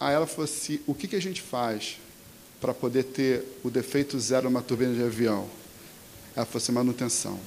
Aí 0.00 0.12
ela 0.12 0.26
falou 0.26 0.46
assim: 0.46 0.80
o 0.88 0.94
que, 0.94 1.06
que 1.06 1.14
a 1.14 1.22
gente 1.22 1.40
faz 1.40 1.98
para 2.60 2.74
poder 2.74 3.04
ter 3.04 3.44
o 3.62 3.70
defeito 3.70 4.18
zero 4.18 4.50
numa 4.50 4.62
turbina 4.62 4.94
de 4.94 5.04
avião? 5.04 5.46
Ela 6.34 6.44
falou 6.44 6.60
assim, 6.60 6.72
manutenção. 6.72 7.38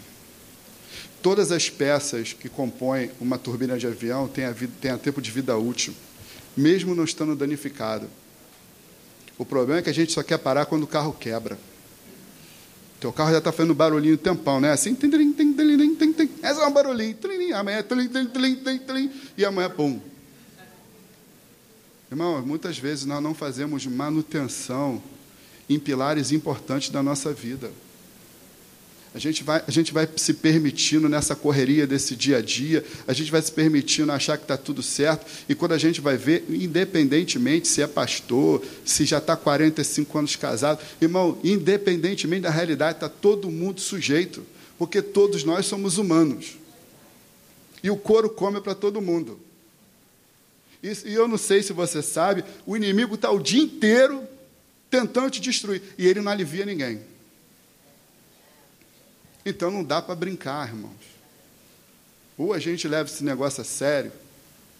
Todas 1.24 1.54
as 1.54 1.70
peças 1.70 2.34
que 2.34 2.50
compõem 2.50 3.10
uma 3.18 3.38
turbina 3.38 3.78
de 3.80 3.88
avião 3.88 4.28
têm 4.28 4.44
a, 4.44 4.98
tempo 4.98 5.22
de 5.22 5.32
vida 5.32 5.58
útil, 5.58 5.94
mesmo 6.56 6.94
não 6.94 7.06
estando 7.06 7.34
danificado. 7.34 8.10
O 9.38 9.46
problema 9.46 9.80
é 9.80 9.82
que 9.82 9.90
a 9.90 9.94
gente 9.94 10.12
só 10.12 10.22
quer 10.22 10.38
parar 10.38 10.66
quando 10.66 10.84
o 10.84 10.88
carro 10.88 11.14
quebra. 11.14 11.58
Teu 13.00 13.14
carro 13.14 13.32
já 13.32 13.38
está 13.38 13.54
fazendo 13.54 13.74
barulhinho 13.74 14.18
tempão, 14.18 14.60
né? 14.60 14.74
Assim, 14.74 14.94
tem, 14.94 15.10
tem, 15.10 15.32
tem, 15.32 15.54
tem, 15.54 15.96
tem, 15.96 16.14
tem. 16.14 16.30
É 16.42 16.52
um 16.52 16.72
barulhinho. 16.72 17.18
Amanhã, 17.56 17.82
tem, 17.82 18.08
tem, 18.10 18.28
tem, 18.28 18.56
tem, 18.58 18.80
tem, 18.80 19.12
e 19.38 19.46
amanhã, 19.46 19.70
pum. 19.70 20.02
Irmão, 22.12 22.46
muitas 22.46 22.78
vezes 22.78 23.06
nós 23.06 23.24
não 23.24 23.34
fazemos 23.34 23.88
manutenção 23.88 25.02
em 25.70 25.80
pilares 25.80 26.34
importantes 26.34 26.90
da 26.90 27.02
nossa 27.02 27.32
vida. 27.32 27.72
A 29.14 29.20
gente, 29.20 29.44
vai, 29.44 29.64
a 29.68 29.70
gente 29.70 29.94
vai 29.94 30.10
se 30.16 30.34
permitindo 30.34 31.08
nessa 31.08 31.36
correria 31.36 31.86
desse 31.86 32.16
dia 32.16 32.38
a 32.38 32.42
dia, 32.42 32.84
a 33.08 33.14
gente 33.14 33.30
vai 33.30 33.42
se 33.42 33.52
permitindo 33.52 34.12
achar 34.12 34.38
que 34.38 34.44
está 34.44 34.58
tudo 34.58 34.82
certo, 34.82 35.26
e 35.48 35.54
quando 35.54 35.74
a 35.74 35.78
gente 35.78 36.02
vai 36.02 36.18
ver, 36.18 36.44
independentemente 36.50 37.68
se 37.68 37.84
é 37.84 37.88
pastor, 37.88 38.64
se 38.84 39.06
já 39.06 39.20
está 39.20 39.36
45 39.36 40.18
anos 40.18 40.36
casado, 40.36 40.84
irmão, 41.00 41.38
independentemente 41.44 42.42
da 42.42 42.50
realidade, 42.50 42.98
está 42.98 43.08
todo 43.08 43.52
mundo 43.52 43.80
sujeito, 43.80 44.44
porque 44.80 45.00
todos 45.00 45.44
nós 45.44 45.68
somos 45.68 46.00
humanos. 46.00 46.58
E 47.84 47.92
o 47.92 47.98
couro 47.98 48.32
come 48.32 48.62
para 48.62 48.74
todo 48.74 49.02
mundo. 49.02 49.40
E 50.82 51.14
eu 51.14 51.28
não 51.28 51.38
sei 51.38 51.62
se 51.62 51.72
você 51.72 52.02
sabe, 52.02 52.44
o 52.66 52.76
inimigo 52.76 53.16
está 53.16 53.30
o 53.30 53.40
dia 53.40 53.62
inteiro 53.62 54.24
tentando 54.90 55.30
te 55.30 55.40
destruir. 55.40 55.82
E 55.98 56.08
ele 56.08 56.20
não 56.20 56.32
alivia 56.32 56.66
ninguém. 56.66 57.13
Então 59.46 59.70
não 59.70 59.84
dá 59.84 60.02
para 60.02 60.16
brincar, 60.16 60.68
irmãos. 60.68 60.92
Ou 62.38 62.54
a 62.54 62.60
gente 62.60 62.88
leva 62.88 63.10
esse 63.10 63.24
negócio 63.24 63.62
a 63.62 63.66
sério, 63.66 64.12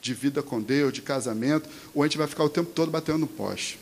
de 0.02 0.14
vida 0.14 0.42
com 0.42 0.62
Deus, 0.62 0.92
de 0.92 1.02
casamento, 1.02 1.70
ou 1.94 2.04
a 2.04 2.08
gente 2.08 2.18
vai 2.18 2.28
ficar 2.28 2.44
o 2.44 2.50
tempo 2.50 2.72
todo 2.72 2.92
batendo 2.92 3.20
no 3.20 3.28
poste. 3.28 3.80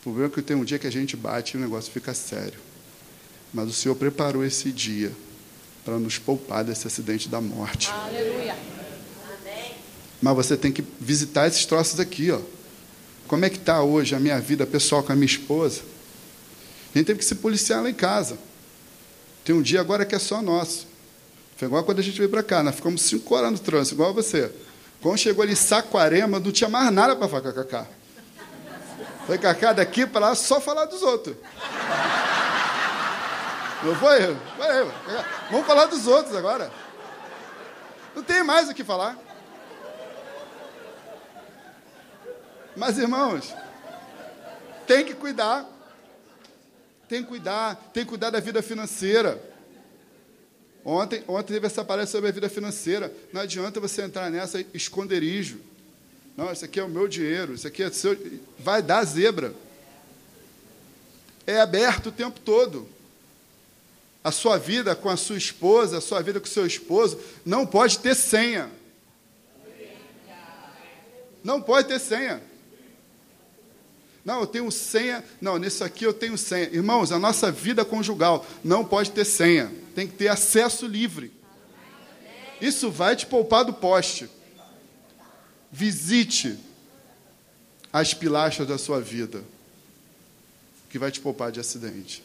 O 0.00 0.02
problema 0.02 0.28
é 0.28 0.30
que 0.30 0.42
tem 0.42 0.56
um 0.56 0.64
dia 0.64 0.78
que 0.78 0.86
a 0.86 0.92
gente 0.92 1.16
bate 1.16 1.56
e 1.56 1.58
o 1.58 1.60
negócio 1.60 1.92
fica 1.92 2.14
sério. 2.14 2.58
Mas 3.52 3.68
o 3.68 3.72
Senhor 3.72 3.94
preparou 3.94 4.44
esse 4.44 4.70
dia 4.70 5.12
para 5.84 5.98
nos 5.98 6.18
poupar 6.18 6.64
desse 6.64 6.86
acidente 6.86 7.28
da 7.28 7.40
morte. 7.40 7.90
Aleluia. 7.90 8.56
Mas 10.20 10.34
você 10.34 10.56
tem 10.56 10.72
que 10.72 10.84
visitar 11.00 11.46
esses 11.46 11.64
troços 11.64 12.00
aqui, 12.00 12.30
ó. 12.30 12.40
Como 13.26 13.44
é 13.44 13.50
que 13.50 13.56
está 13.56 13.82
hoje 13.82 14.14
a 14.14 14.20
minha 14.20 14.40
vida 14.40 14.66
pessoal 14.66 15.02
com 15.02 15.12
a 15.12 15.14
minha 15.14 15.26
esposa? 15.26 15.82
A 16.94 16.98
gente 16.98 17.06
teve 17.06 17.18
que 17.20 17.24
se 17.24 17.36
policiar 17.36 17.82
lá 17.82 17.90
em 17.90 17.94
casa. 17.94 18.38
Tem 19.48 19.56
um 19.56 19.62
dia 19.62 19.80
agora 19.80 20.04
que 20.04 20.14
é 20.14 20.18
só 20.18 20.42
nosso. 20.42 20.86
Foi 21.56 21.66
igual 21.68 21.82
quando 21.82 22.00
a 22.00 22.02
gente 22.02 22.18
veio 22.18 22.28
para 22.28 22.42
cá, 22.42 22.62
nós 22.62 22.74
ficamos 22.74 23.00
cinco 23.00 23.34
horas 23.34 23.50
no 23.50 23.58
trânsito, 23.58 23.94
igual 23.94 24.12
você. 24.12 24.52
Quando 25.00 25.16
chegou 25.16 25.42
ali 25.42 25.52
em 25.52 25.56
Saquarema, 25.56 26.38
não 26.38 26.52
tinha 26.52 26.68
mais 26.68 26.92
nada 26.92 27.16
para 27.16 27.26
falar 27.26 27.40
com 27.40 27.48
a 27.48 27.52
Cacá. 27.54 27.86
Foi 29.26 29.38
Cacá 29.38 29.72
daqui 29.72 30.06
para 30.06 30.26
lá 30.26 30.34
só 30.34 30.60
falar 30.60 30.84
dos 30.84 31.00
outros. 31.02 31.34
Não 33.82 33.94
foi? 33.96 34.20
foi? 34.20 34.92
Vamos 35.50 35.66
falar 35.66 35.86
dos 35.86 36.06
outros 36.06 36.36
agora. 36.36 36.70
Não 38.14 38.22
tem 38.22 38.42
mais 38.44 38.68
o 38.68 38.74
que 38.74 38.84
falar. 38.84 39.16
Mas, 42.76 42.98
irmãos, 42.98 43.54
tem 44.86 45.06
que 45.06 45.14
cuidar. 45.14 45.64
Tem 47.08 47.22
que 47.22 47.28
cuidar, 47.28 47.90
tem 47.92 48.04
que 48.04 48.08
cuidar 48.10 48.30
da 48.30 48.40
vida 48.40 48.62
financeira. 48.62 49.42
Ontem, 50.84 51.22
ontem 51.26 51.54
teve 51.54 51.66
essa 51.66 51.84
palestra 51.84 52.18
sobre 52.18 52.30
a 52.30 52.32
vida 52.32 52.48
financeira. 52.48 53.12
Não 53.32 53.40
adianta 53.40 53.80
você 53.80 54.02
entrar 54.02 54.30
nessa 54.30 54.64
esconderijo. 54.72 55.60
Não, 56.36 56.52
isso 56.52 56.64
aqui 56.64 56.78
é 56.78 56.84
o 56.84 56.88
meu 56.88 57.08
dinheiro, 57.08 57.54
isso 57.54 57.66
aqui 57.66 57.82
é 57.82 57.90
seu. 57.90 58.16
Vai 58.58 58.80
dar 58.80 59.04
zebra. 59.04 59.52
É 61.46 61.60
aberto 61.60 62.06
o 62.06 62.12
tempo 62.12 62.38
todo. 62.40 62.88
A 64.22 64.30
sua 64.30 64.58
vida 64.58 64.94
com 64.94 65.08
a 65.08 65.16
sua 65.16 65.36
esposa, 65.36 65.98
a 65.98 66.00
sua 66.00 66.20
vida 66.22 66.38
com 66.38 66.46
o 66.46 66.50
seu 66.50 66.66
esposo, 66.66 67.18
não 67.44 67.66
pode 67.66 67.98
ter 67.98 68.14
senha. 68.14 68.70
Não 71.42 71.60
pode 71.62 71.88
ter 71.88 71.98
senha. 71.98 72.42
Não, 74.28 74.40
eu 74.40 74.46
tenho 74.46 74.70
senha. 74.70 75.24
Não, 75.40 75.56
nisso 75.56 75.82
aqui 75.82 76.04
eu 76.04 76.12
tenho 76.12 76.36
senha. 76.36 76.68
Irmãos, 76.70 77.10
a 77.10 77.18
nossa 77.18 77.50
vida 77.50 77.82
conjugal 77.82 78.46
não 78.62 78.84
pode 78.84 79.10
ter 79.10 79.24
senha 79.24 79.72
tem 79.98 80.06
que 80.06 80.14
ter 80.14 80.28
acesso 80.28 80.86
livre. 80.86 81.32
Isso 82.60 82.88
vai 82.88 83.16
te 83.16 83.26
poupar 83.26 83.64
do 83.64 83.72
poste. 83.72 84.30
Visite 85.72 86.56
as 87.92 88.14
pilastras 88.14 88.68
da 88.68 88.78
sua 88.78 89.00
vida, 89.00 89.42
que 90.88 91.00
vai 91.00 91.10
te 91.10 91.18
poupar 91.20 91.50
de 91.50 91.58
acidente. 91.58 92.22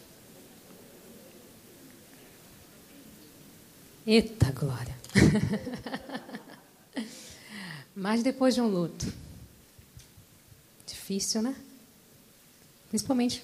Eita 4.05 4.51
glória! 4.51 4.95
Mas 7.95 8.21
depois 8.21 8.53
de 8.53 8.61
um 8.61 8.67
luto, 8.67 9.11
difícil, 10.85 11.41
né? 11.41 11.55
Principalmente, 12.93 13.43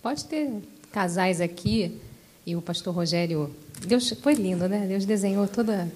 pode 0.00 0.24
ter 0.26 0.48
casais 0.92 1.40
aqui 1.40 2.00
e 2.46 2.54
o 2.54 2.62
pastor 2.62 2.94
Rogério, 2.94 3.52
Deus 3.84 4.08
foi 4.22 4.34
lindo, 4.34 4.68
né? 4.68 4.86
Deus 4.86 5.04
desenhou 5.04 5.48
toda 5.48 5.90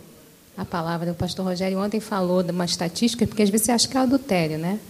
a 0.57 0.65
palavra. 0.65 1.13
O 1.13 1.15
pastor 1.15 1.47
Rogério 1.47 1.79
ontem 1.79 2.01
falou 2.01 2.43
de 2.43 2.51
uma 2.51 2.65
estatística, 2.65 3.25
porque 3.29 3.45
às 3.45 3.49
vezes 3.49 3.67
você 3.67 3.71
acha 3.71 3.87
que 3.87 3.97
é 3.97 4.01
adultério, 4.01 4.59
né? 4.59 4.81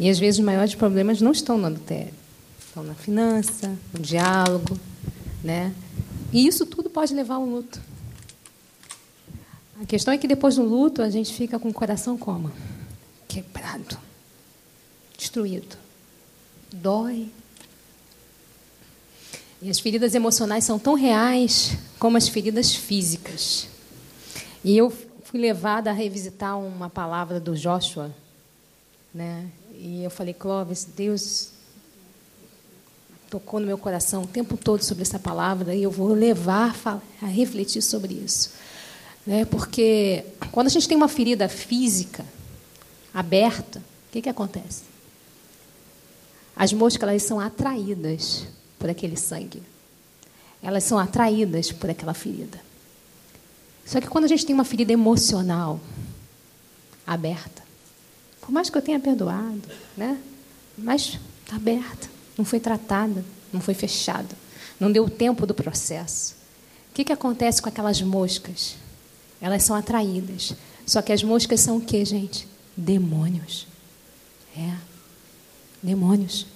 E 0.00 0.08
às 0.08 0.18
vezes 0.18 0.38
os 0.38 0.44
maiores 0.46 0.74
problemas 0.74 1.20
não 1.20 1.32
estão 1.32 1.58
no 1.58 1.66
adultério, 1.66 2.14
estão 2.66 2.82
na 2.82 2.94
finança, 2.94 3.76
no 3.92 4.00
diálogo, 4.00 4.80
né? 5.42 5.74
E 6.32 6.46
isso 6.46 6.64
tudo 6.64 6.88
pode 6.88 7.12
levar 7.12 7.34
ao 7.34 7.44
luto. 7.44 7.78
A 9.82 9.84
questão 9.84 10.14
é 10.14 10.16
que 10.16 10.26
depois 10.26 10.56
do 10.56 10.62
luto 10.62 11.02
a 11.02 11.10
gente 11.10 11.34
fica 11.34 11.58
com 11.58 11.68
o 11.68 11.74
coração 11.74 12.16
como? 12.16 12.50
Quebrado, 13.28 13.98
destruído. 15.18 15.83
Dói, 16.74 17.30
e 19.64 19.70
as 19.70 19.80
feridas 19.80 20.14
emocionais 20.14 20.62
são 20.62 20.78
tão 20.78 20.92
reais 20.92 21.78
como 21.98 22.18
as 22.18 22.28
feridas 22.28 22.74
físicas. 22.74 23.66
E 24.62 24.76
eu 24.76 24.90
fui 24.90 25.40
levada 25.40 25.88
a 25.88 25.92
revisitar 25.94 26.58
uma 26.58 26.90
palavra 26.90 27.40
do 27.40 27.56
Joshua, 27.56 28.14
né? 29.14 29.48
E 29.72 30.04
eu 30.04 30.10
falei, 30.10 30.34
Clóvis, 30.34 30.84
Deus 30.84 31.48
tocou 33.30 33.58
no 33.58 33.66
meu 33.66 33.78
coração 33.78 34.24
o 34.24 34.26
tempo 34.26 34.54
todo 34.58 34.82
sobre 34.82 35.00
essa 35.00 35.18
palavra 35.18 35.74
e 35.74 35.82
eu 35.82 35.90
vou 35.90 36.08
levar 36.08 36.76
a 37.22 37.26
refletir 37.26 37.80
sobre 37.80 38.12
isso. 38.12 38.52
Né? 39.26 39.46
Porque 39.46 40.26
quando 40.52 40.66
a 40.66 40.70
gente 40.70 40.86
tem 40.86 40.94
uma 40.94 41.08
ferida 41.08 41.48
física 41.48 42.22
aberta, 43.14 43.78
o 43.78 44.12
que, 44.12 44.20
que 44.20 44.28
acontece? 44.28 44.82
As 46.56 46.72
moscas 46.72 47.08
elas 47.08 47.22
são 47.22 47.40
atraídas 47.40 48.46
por 48.78 48.88
aquele 48.88 49.16
sangue. 49.16 49.62
Elas 50.62 50.84
são 50.84 50.98
atraídas 50.98 51.72
por 51.72 51.90
aquela 51.90 52.14
ferida. 52.14 52.60
Só 53.84 54.00
que 54.00 54.06
quando 54.08 54.24
a 54.24 54.28
gente 54.28 54.46
tem 54.46 54.54
uma 54.54 54.64
ferida 54.64 54.92
emocional 54.92 55.78
aberta, 57.06 57.62
por 58.40 58.50
mais 58.50 58.70
que 58.70 58.78
eu 58.78 58.82
tenha 58.82 59.00
perdoado, 59.00 59.62
né? 59.96 60.18
Mas 60.76 61.18
está 61.42 61.56
aberta, 61.56 62.08
não 62.36 62.44
foi 62.44 62.60
tratada, 62.60 63.24
não 63.52 63.60
foi 63.60 63.74
fechada, 63.74 64.36
não 64.80 64.90
deu 64.90 65.08
tempo 65.08 65.46
do 65.46 65.54
processo. 65.54 66.34
O 66.90 66.94
que, 66.94 67.04
que 67.04 67.12
acontece 67.12 67.60
com 67.60 67.68
aquelas 67.68 68.00
moscas? 68.00 68.76
Elas 69.40 69.62
são 69.64 69.76
atraídas. 69.76 70.54
Só 70.86 71.02
que 71.02 71.12
as 71.12 71.22
moscas 71.22 71.60
são 71.60 71.78
o 71.78 71.80
que, 71.80 72.04
gente? 72.04 72.46
Demônios. 72.76 73.66
É. 74.56 74.93
Demônios. 75.84 76.46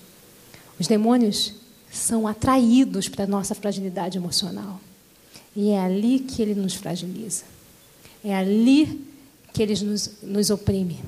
Os 0.80 0.86
demônios 0.86 1.52
são 1.92 2.26
atraídos 2.26 3.08
para 3.08 3.24
a 3.24 3.26
nossa 3.26 3.54
fragilidade 3.54 4.16
emocional. 4.16 4.80
E 5.54 5.70
é 5.70 5.80
ali 5.80 6.20
que 6.20 6.40
ele 6.40 6.54
nos 6.54 6.74
fragiliza. 6.74 7.44
É 8.24 8.34
ali 8.34 9.04
que 9.52 9.62
ele 9.62 9.78
nos, 9.84 10.10
nos 10.22 10.48
oprime. 10.48 10.98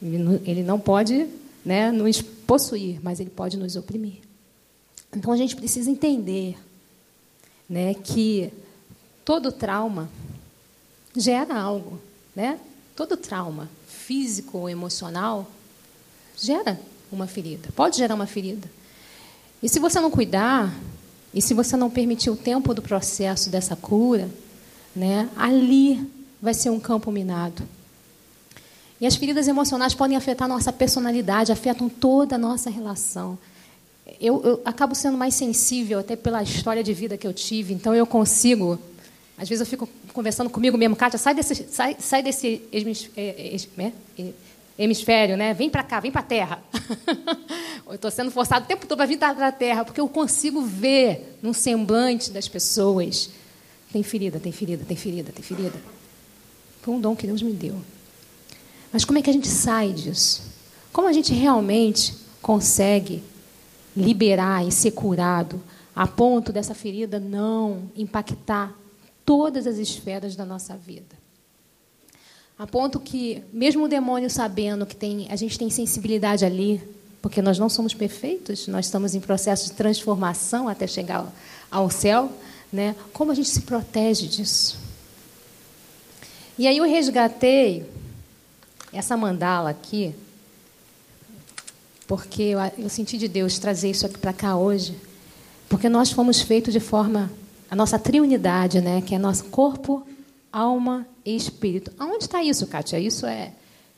Ele, 0.00 0.62
não 0.62 0.80
pode 0.80 1.28
né, 1.62 1.92
nos 1.92 2.22
possuir, 2.22 3.00
mas 3.02 3.20
ele 3.20 3.30
pode 3.30 3.58
nos 3.58 3.76
oprimir. 3.76 4.20
Então 5.14 5.30
a 5.30 5.36
gente 5.36 5.54
precisa 5.54 5.90
entender 5.90 6.56
né, 7.68 7.92
que 7.92 8.50
todo 9.26 9.52
trauma 9.52 10.08
gera 11.14 11.60
algo. 11.60 12.00
Né? 12.34 12.58
Todo 12.96 13.14
trauma, 13.14 13.68
físico 13.86 14.56
ou 14.58 14.70
emocional, 14.70 15.50
gera 16.34 16.80
uma 17.10 17.26
ferida. 17.26 17.68
Pode 17.74 17.96
gerar 17.96 18.14
uma 18.14 18.26
ferida. 18.26 18.68
E 19.62 19.68
se 19.68 19.78
você 19.78 20.00
não 20.00 20.10
cuidar, 20.10 20.72
e 21.32 21.42
se 21.42 21.54
você 21.54 21.76
não 21.76 21.90
permitir 21.90 22.30
o 22.30 22.36
tempo 22.36 22.72
do 22.72 22.82
processo 22.82 23.50
dessa 23.50 23.76
cura, 23.76 24.28
né, 24.94 25.28
ali 25.36 26.08
vai 26.40 26.54
ser 26.54 26.70
um 26.70 26.80
campo 26.80 27.10
minado. 27.10 27.62
E 29.00 29.06
as 29.06 29.14
feridas 29.14 29.46
emocionais 29.46 29.94
podem 29.94 30.16
afetar 30.16 30.48
nossa 30.48 30.72
personalidade, 30.72 31.52
afetam 31.52 31.88
toda 31.88 32.34
a 32.34 32.38
nossa 32.38 32.68
relação. 32.68 33.38
Eu, 34.20 34.42
eu, 34.42 34.62
acabo 34.64 34.94
sendo 34.94 35.16
mais 35.16 35.34
sensível 35.34 35.98
até 36.00 36.16
pela 36.16 36.42
história 36.42 36.82
de 36.82 36.92
vida 36.92 37.16
que 37.16 37.26
eu 37.26 37.32
tive, 37.32 37.74
então 37.74 37.94
eu 37.94 38.06
consigo. 38.06 38.78
Às 39.36 39.48
vezes 39.48 39.60
eu 39.60 39.66
fico 39.66 39.88
conversando 40.12 40.50
comigo 40.50 40.76
mesmo, 40.76 40.96
Kátia, 40.96 41.18
sai 41.18 41.34
desse, 41.34 41.66
sai, 41.70 41.96
sai 42.00 42.22
desse 42.22 42.62
é, 43.16 43.56
é, 44.18 44.32
hemisfério, 44.78 45.36
né? 45.36 45.52
Vem 45.52 45.68
para 45.68 45.82
cá, 45.82 45.98
vem 45.98 46.12
para 46.12 46.20
a 46.20 46.24
Terra. 46.24 46.62
eu 47.86 47.94
estou 47.94 48.10
sendo 48.10 48.30
forçado 48.30 48.64
o 48.64 48.68
tempo 48.68 48.86
todo 48.86 48.96
para 48.96 49.06
vir 49.06 49.18
para 49.18 49.48
a 49.48 49.52
Terra, 49.52 49.84
porque 49.84 50.00
eu 50.00 50.08
consigo 50.08 50.62
ver 50.62 51.38
no 51.42 51.52
semblante 51.52 52.30
das 52.30 52.48
pessoas. 52.48 53.30
Tem 53.92 54.02
ferida, 54.02 54.38
tem 54.38 54.52
ferida, 54.52 54.84
tem 54.86 54.96
ferida, 54.96 55.32
tem 55.32 55.42
ferida. 55.42 55.78
Foi 56.82 56.94
um 56.94 57.00
dom 57.00 57.16
que 57.16 57.26
Deus 57.26 57.42
me 57.42 57.52
deu. 57.52 57.76
Mas 58.92 59.04
como 59.04 59.18
é 59.18 59.22
que 59.22 59.30
a 59.30 59.32
gente 59.32 59.48
sai 59.48 59.92
disso? 59.92 60.42
Como 60.92 61.08
a 61.08 61.12
gente 61.12 61.34
realmente 61.34 62.14
consegue 62.40 63.22
liberar 63.96 64.66
e 64.66 64.70
ser 64.70 64.92
curado 64.92 65.60
a 65.94 66.06
ponto 66.06 66.52
dessa 66.52 66.74
ferida 66.74 67.18
não 67.18 67.90
impactar 67.96 68.72
todas 69.24 69.66
as 69.66 69.76
esferas 69.76 70.36
da 70.36 70.44
nossa 70.44 70.76
vida? 70.76 71.17
A 72.58 72.66
ponto 72.66 72.98
que, 72.98 73.40
mesmo 73.52 73.84
o 73.84 73.88
demônio 73.88 74.28
sabendo 74.28 74.84
que 74.84 74.96
tem, 74.96 75.28
a 75.30 75.36
gente 75.36 75.56
tem 75.56 75.70
sensibilidade 75.70 76.44
ali, 76.44 76.82
porque 77.22 77.40
nós 77.40 77.56
não 77.56 77.68
somos 77.68 77.94
perfeitos, 77.94 78.66
nós 78.66 78.86
estamos 78.86 79.14
em 79.14 79.20
processo 79.20 79.66
de 79.66 79.72
transformação 79.72 80.68
até 80.68 80.84
chegar 80.86 81.32
ao 81.70 81.88
céu, 81.88 82.32
né? 82.72 82.96
Como 83.12 83.30
a 83.30 83.34
gente 83.34 83.48
se 83.48 83.60
protege 83.62 84.26
disso? 84.26 84.76
E 86.58 86.66
aí 86.66 86.78
eu 86.78 86.84
resgatei 86.84 87.88
essa 88.92 89.16
mandala 89.16 89.70
aqui, 89.70 90.12
porque 92.08 92.42
eu, 92.42 92.58
eu 92.76 92.88
senti 92.88 93.16
de 93.16 93.28
Deus 93.28 93.60
trazer 93.60 93.90
isso 93.90 94.04
aqui 94.04 94.18
para 94.18 94.32
cá 94.32 94.56
hoje, 94.56 94.96
porque 95.68 95.88
nós 95.88 96.10
fomos 96.10 96.40
feitos 96.40 96.72
de 96.72 96.80
forma 96.80 97.30
a 97.70 97.76
nossa 97.76 98.00
triunidade, 98.00 98.80
né? 98.80 99.00
Que 99.00 99.14
é 99.14 99.18
nosso 99.18 99.44
corpo, 99.44 100.04
alma 100.52 101.06
espírito. 101.36 101.92
Aonde 101.98 102.24
está 102.24 102.42
isso, 102.42 102.66
Kátia? 102.66 102.98
Isso 102.98 103.26
é, 103.26 103.52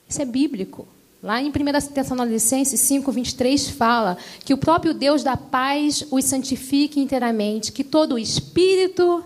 isso 0.08 0.20
é 0.20 0.24
bíblico. 0.24 0.86
Lá 1.22 1.40
em 1.40 1.48
1 1.48 1.52
Tessalonicenses 1.92 2.80
5, 2.80 3.12
23, 3.12 3.68
fala 3.70 4.16
que 4.44 4.54
o 4.54 4.58
próprio 4.58 4.94
Deus 4.94 5.22
da 5.22 5.36
paz 5.36 6.04
os 6.10 6.24
santifique 6.24 6.98
inteiramente, 6.98 7.72
que 7.72 7.84
todo 7.84 8.14
o 8.14 8.18
espírito, 8.18 9.22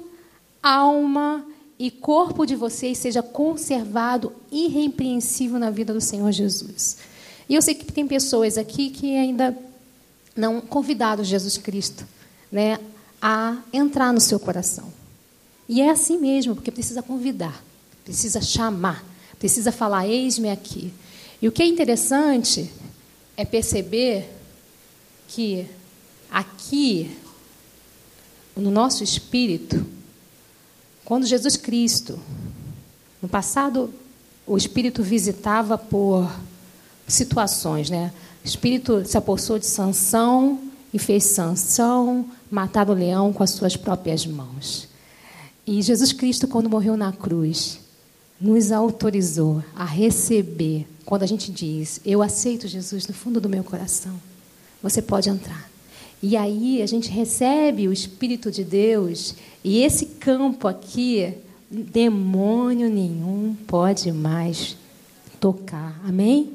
alma 0.62 1.44
e 1.78 1.90
corpo 1.90 2.44
de 2.44 2.56
vocês 2.56 2.98
seja 2.98 3.22
conservado 3.22 4.32
irrepreensível 4.50 5.58
na 5.58 5.70
vida 5.70 5.92
do 5.92 6.00
Senhor 6.00 6.32
Jesus. 6.32 6.96
E 7.48 7.54
eu 7.54 7.62
sei 7.62 7.74
que 7.74 7.92
tem 7.92 8.06
pessoas 8.06 8.58
aqui 8.58 8.90
que 8.90 9.16
ainda 9.16 9.56
não 10.34 10.60
convidaram 10.60 11.22
Jesus 11.22 11.56
Cristo 11.58 12.04
né, 12.50 12.78
a 13.20 13.58
entrar 13.72 14.12
no 14.12 14.20
seu 14.20 14.40
coração. 14.40 14.92
E 15.68 15.80
é 15.80 15.90
assim 15.90 16.18
mesmo, 16.18 16.54
porque 16.54 16.70
precisa 16.70 17.02
convidar, 17.02 17.62
precisa 18.04 18.40
chamar, 18.40 19.04
precisa 19.38 19.72
falar: 19.72 20.06
eis-me 20.06 20.50
aqui. 20.50 20.92
E 21.40 21.48
o 21.48 21.52
que 21.52 21.62
é 21.62 21.66
interessante 21.66 22.70
é 23.36 23.44
perceber 23.44 24.30
que 25.28 25.66
aqui, 26.30 27.16
no 28.56 28.70
nosso 28.70 29.02
espírito, 29.02 29.84
quando 31.04 31.26
Jesus 31.26 31.56
Cristo, 31.56 32.18
no 33.20 33.28
passado, 33.28 33.92
o 34.46 34.56
Espírito 34.56 35.02
visitava 35.02 35.76
por 35.76 36.30
situações, 37.06 37.90
né? 37.90 38.12
O 38.44 38.46
Espírito 38.46 39.04
se 39.06 39.16
apossou 39.16 39.58
de 39.58 39.66
Sansão 39.66 40.60
e 40.92 40.98
fez 40.98 41.24
Sansão 41.24 42.26
matar 42.50 42.88
o 42.88 42.94
leão 42.94 43.32
com 43.32 43.42
as 43.42 43.50
suas 43.50 43.76
próprias 43.76 44.26
mãos. 44.26 44.88
E 45.66 45.80
Jesus 45.82 46.12
Cristo, 46.12 46.46
quando 46.46 46.68
morreu 46.68 46.96
na 46.96 47.12
cruz, 47.12 47.80
nos 48.44 48.70
autorizou 48.70 49.64
a 49.74 49.86
receber, 49.86 50.86
quando 51.06 51.22
a 51.22 51.26
gente 51.26 51.50
diz, 51.50 51.98
eu 52.04 52.20
aceito 52.20 52.68
Jesus 52.68 53.06
no 53.06 53.14
fundo 53.14 53.40
do 53.40 53.48
meu 53.48 53.64
coração, 53.64 54.12
você 54.82 55.00
pode 55.00 55.30
entrar. 55.30 55.70
E 56.22 56.36
aí 56.36 56.82
a 56.82 56.86
gente 56.86 57.08
recebe 57.10 57.88
o 57.88 57.92
Espírito 57.92 58.50
de 58.50 58.62
Deus, 58.62 59.34
e 59.64 59.80
esse 59.80 60.04
campo 60.04 60.68
aqui, 60.68 61.32
demônio 61.70 62.90
nenhum 62.90 63.56
pode 63.66 64.12
mais 64.12 64.76
tocar. 65.40 65.98
Amém? 66.04 66.52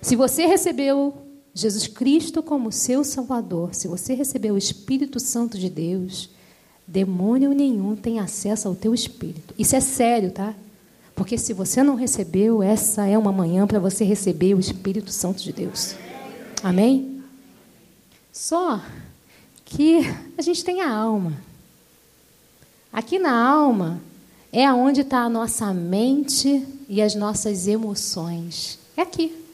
Se 0.00 0.14
você 0.14 0.46
recebeu 0.46 1.12
Jesus 1.52 1.88
Cristo 1.88 2.40
como 2.40 2.70
seu 2.70 3.02
Salvador, 3.02 3.74
se 3.74 3.88
você 3.88 4.14
recebeu 4.14 4.54
o 4.54 4.58
Espírito 4.58 5.18
Santo 5.18 5.58
de 5.58 5.68
Deus, 5.68 6.30
demônio 6.86 7.50
nenhum 7.50 7.96
tem 7.96 8.20
acesso 8.20 8.68
ao 8.68 8.76
teu 8.76 8.94
espírito. 8.94 9.52
Isso 9.58 9.74
é 9.74 9.80
sério, 9.80 10.30
tá? 10.30 10.54
Porque 11.18 11.36
se 11.36 11.52
você 11.52 11.82
não 11.82 11.96
recebeu, 11.96 12.62
essa 12.62 13.04
é 13.04 13.18
uma 13.18 13.32
manhã 13.32 13.66
para 13.66 13.80
você 13.80 14.04
receber 14.04 14.54
o 14.54 14.60
Espírito 14.60 15.10
Santo 15.10 15.42
de 15.42 15.52
Deus. 15.52 15.96
Amém? 16.62 17.24
Só 18.32 18.80
que 19.64 19.98
a 20.38 20.42
gente 20.42 20.64
tem 20.64 20.80
a 20.80 20.88
alma. 20.88 21.32
Aqui 22.92 23.18
na 23.18 23.36
alma 23.36 24.00
é 24.52 24.72
onde 24.72 25.00
está 25.00 25.22
a 25.22 25.28
nossa 25.28 25.74
mente 25.74 26.64
e 26.88 27.02
as 27.02 27.16
nossas 27.16 27.66
emoções. 27.66 28.78
É 28.96 29.02
aqui. 29.02 29.44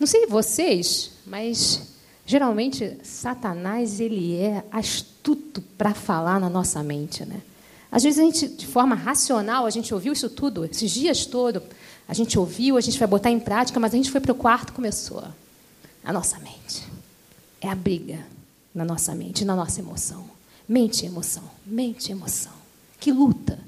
Não 0.00 0.06
sei 0.06 0.26
vocês, 0.26 1.12
mas 1.24 1.92
geralmente 2.26 2.98
Satanás 3.04 4.00
ele 4.00 4.34
é 4.34 4.64
astuto 4.72 5.62
para 5.78 5.94
falar 5.94 6.40
na 6.40 6.50
nossa 6.50 6.82
mente, 6.82 7.24
né? 7.24 7.40
Às 7.90 8.02
vezes 8.02 8.18
a 8.18 8.22
gente, 8.22 8.48
de 8.48 8.66
forma 8.66 8.94
racional, 8.94 9.66
a 9.66 9.70
gente 9.70 9.92
ouviu 9.92 10.12
isso 10.12 10.28
tudo, 10.28 10.64
esses 10.64 10.90
dias 10.90 11.26
todos, 11.26 11.62
a 12.06 12.14
gente 12.14 12.38
ouviu, 12.38 12.76
a 12.76 12.80
gente 12.80 12.98
vai 12.98 13.08
botar 13.08 13.30
em 13.30 13.40
prática, 13.40 13.80
mas 13.80 13.92
a 13.92 13.96
gente 13.96 14.10
foi 14.10 14.20
para 14.20 14.32
o 14.32 14.34
quarto 14.34 14.72
começou 14.72 15.24
a 16.04 16.12
nossa 16.12 16.38
mente 16.38 16.90
é 17.60 17.68
a 17.68 17.74
briga 17.74 18.18
na 18.74 18.84
nossa 18.84 19.14
mente, 19.14 19.44
na 19.44 19.54
nossa 19.54 19.80
emoção. 19.80 20.24
Mente 20.68 21.02
e 21.02 21.06
emoção, 21.06 21.42
mente 21.66 22.08
e 22.08 22.12
emoção. 22.12 22.52
Que 22.98 23.12
luta. 23.12 23.58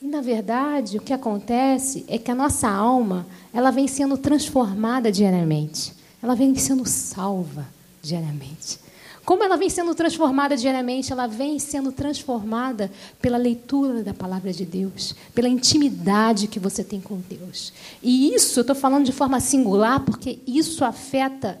E, 0.00 0.06
na 0.06 0.20
verdade, 0.20 0.96
o 0.96 1.02
que 1.02 1.12
acontece 1.12 2.04
é 2.08 2.18
que 2.18 2.30
a 2.30 2.34
nossa 2.34 2.68
alma 2.68 3.26
ela 3.52 3.70
vem 3.70 3.86
sendo 3.86 4.16
transformada 4.16 5.12
diariamente. 5.12 5.92
Ela 6.22 6.34
vem 6.34 6.54
sendo 6.54 6.86
salva 6.86 7.66
diariamente. 8.00 8.78
Como 9.24 9.44
ela 9.44 9.56
vem 9.56 9.70
sendo 9.70 9.94
transformada 9.94 10.56
diariamente? 10.56 11.12
Ela 11.12 11.28
vem 11.28 11.58
sendo 11.58 11.92
transformada 11.92 12.90
pela 13.20 13.36
leitura 13.36 14.02
da 14.02 14.12
palavra 14.12 14.52
de 14.52 14.64
Deus, 14.64 15.14
pela 15.32 15.48
intimidade 15.48 16.48
que 16.48 16.58
você 16.58 16.82
tem 16.82 17.00
com 17.00 17.20
Deus. 17.28 17.72
E 18.02 18.34
isso 18.34 18.58
eu 18.58 18.62
estou 18.62 18.74
falando 18.74 19.04
de 19.04 19.12
forma 19.12 19.38
singular 19.38 20.04
porque 20.04 20.40
isso 20.46 20.84
afeta 20.84 21.60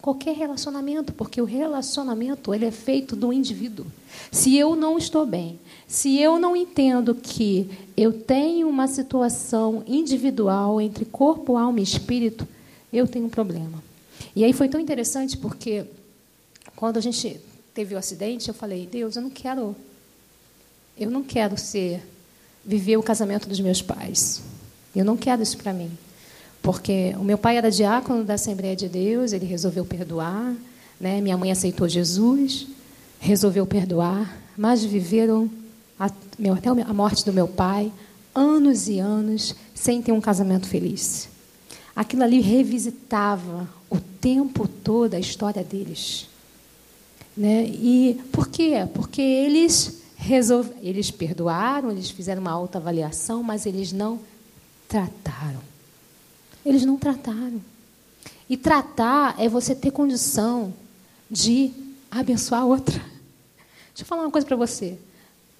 qualquer 0.00 0.36
relacionamento, 0.36 1.12
porque 1.12 1.40
o 1.40 1.44
relacionamento 1.44 2.52
ele 2.52 2.64
é 2.64 2.70
feito 2.72 3.14
do 3.14 3.32
indivíduo. 3.32 3.86
Se 4.30 4.56
eu 4.56 4.76
não 4.76 4.98
estou 4.98 5.24
bem, 5.24 5.58
se 5.86 6.18
eu 6.18 6.38
não 6.38 6.56
entendo 6.56 7.14
que 7.14 7.70
eu 7.96 8.12
tenho 8.12 8.68
uma 8.68 8.86
situação 8.86 9.82
individual 9.86 10.80
entre 10.80 11.04
corpo, 11.04 11.56
alma 11.56 11.80
e 11.80 11.84
espírito, 11.84 12.46
eu 12.92 13.06
tenho 13.06 13.26
um 13.26 13.30
problema. 13.30 13.82
E 14.34 14.44
aí 14.44 14.52
foi 14.52 14.68
tão 14.68 14.80
interessante 14.80 15.36
porque 15.36 15.86
quando 16.82 16.96
a 16.96 17.00
gente 17.00 17.38
teve 17.72 17.94
o 17.94 17.98
acidente, 17.98 18.48
eu 18.48 18.54
falei: 18.54 18.88
"Deus, 18.90 19.14
eu 19.14 19.22
não 19.22 19.30
quero 19.30 19.76
eu 20.98 21.08
não 21.08 21.22
quero 21.22 21.56
ser 21.56 22.02
viver 22.64 22.96
o 22.96 23.02
casamento 23.04 23.48
dos 23.48 23.60
meus 23.60 23.80
pais. 23.80 24.42
Eu 24.92 25.04
não 25.04 25.16
quero 25.16 25.44
isso 25.44 25.56
para 25.58 25.72
mim. 25.72 25.96
Porque 26.60 27.14
o 27.20 27.22
meu 27.22 27.38
pai 27.38 27.56
era 27.56 27.70
diácono 27.70 28.24
da 28.24 28.34
Assembleia 28.34 28.74
de 28.74 28.88
Deus, 28.88 29.32
ele 29.32 29.46
resolveu 29.46 29.84
perdoar, 29.84 30.56
né? 31.00 31.20
Minha 31.20 31.38
mãe 31.38 31.52
aceitou 31.52 31.88
Jesus, 31.88 32.66
resolveu 33.20 33.64
perdoar, 33.64 34.36
mas 34.56 34.82
viveram 34.84 35.48
até 35.96 36.68
a 36.68 36.92
morte 36.92 37.24
do 37.24 37.32
meu 37.32 37.46
pai 37.46 37.92
anos 38.34 38.88
e 38.88 38.98
anos 38.98 39.54
sem 39.72 40.02
ter 40.02 40.10
um 40.10 40.20
casamento 40.20 40.66
feliz. 40.66 41.28
Aquilo 41.94 42.24
ali 42.24 42.40
revisitava 42.40 43.68
o 43.88 44.00
tempo 44.00 44.66
todo 44.66 45.14
a 45.14 45.20
história 45.20 45.62
deles. 45.62 46.31
Né? 47.36 47.64
E 47.64 48.20
por 48.30 48.48
quê? 48.48 48.86
Porque 48.94 49.22
eles 49.22 50.02
resolve, 50.16 50.72
eles 50.82 51.10
perdoaram, 51.10 51.90
eles 51.90 52.10
fizeram 52.10 52.40
uma 52.42 52.50
autoavaliação, 52.50 53.42
mas 53.42 53.66
eles 53.66 53.92
não 53.92 54.20
trataram. 54.88 55.60
Eles 56.64 56.84
não 56.84 56.96
trataram. 56.96 57.60
E 58.48 58.56
tratar 58.56 59.34
é 59.38 59.48
você 59.48 59.74
ter 59.74 59.90
condição 59.90 60.72
de 61.30 61.72
abençoar 62.10 62.62
a 62.62 62.66
outra. 62.66 62.98
Deixa 62.98 64.02
eu 64.02 64.06
falar 64.06 64.22
uma 64.22 64.30
coisa 64.30 64.46
para 64.46 64.56
você. 64.56 64.98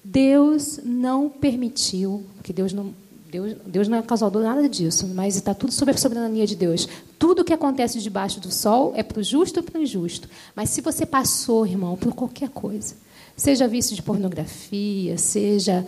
Deus 0.03 0.79
não 0.83 1.29
permitiu, 1.29 2.25
que 2.43 2.53
Deus 2.53 2.73
não, 2.73 2.93
Deus, 3.33 3.55
Deus 3.65 3.87
não 3.87 3.97
é 3.97 4.01
causador 4.03 4.43
nada 4.43 4.69
disso, 4.69 5.07
mas 5.07 5.35
está 5.35 5.55
tudo 5.55 5.73
sob 5.73 5.89
a 5.89 5.97
soberania 5.97 6.45
de 6.45 6.55
Deus. 6.55 6.87
Tudo 7.17 7.43
que 7.43 7.51
acontece 7.51 7.99
debaixo 7.99 8.39
do 8.39 8.51
sol 8.51 8.93
é 8.95 9.01
para 9.01 9.19
o 9.19 9.23
justo 9.23 9.59
e 9.59 9.63
para 9.63 9.79
o 9.79 9.81
injusto. 9.81 10.29
Mas 10.55 10.69
se 10.69 10.81
você 10.81 11.03
passou, 11.03 11.65
irmão, 11.65 11.97
por 11.97 12.13
qualquer 12.13 12.49
coisa, 12.49 12.93
seja 13.35 13.67
vício 13.67 13.95
de 13.95 14.03
pornografia, 14.03 15.17
seja 15.17 15.83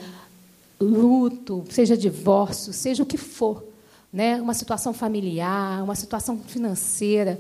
luto, 0.82 1.64
seja 1.70 1.96
divórcio, 1.96 2.74
seja 2.74 3.04
o 3.04 3.06
que 3.06 3.18
for, 3.18 3.64
né, 4.12 4.42
uma 4.42 4.56
situação 4.56 4.92
familiar, 4.92 5.84
uma 5.84 5.96
situação 5.96 6.40
financeira. 6.40 7.40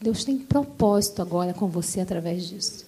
Deus 0.00 0.24
tem 0.24 0.36
propósito 0.36 1.22
agora 1.22 1.54
com 1.54 1.68
você 1.68 2.00
através 2.00 2.48
disso. 2.48 2.83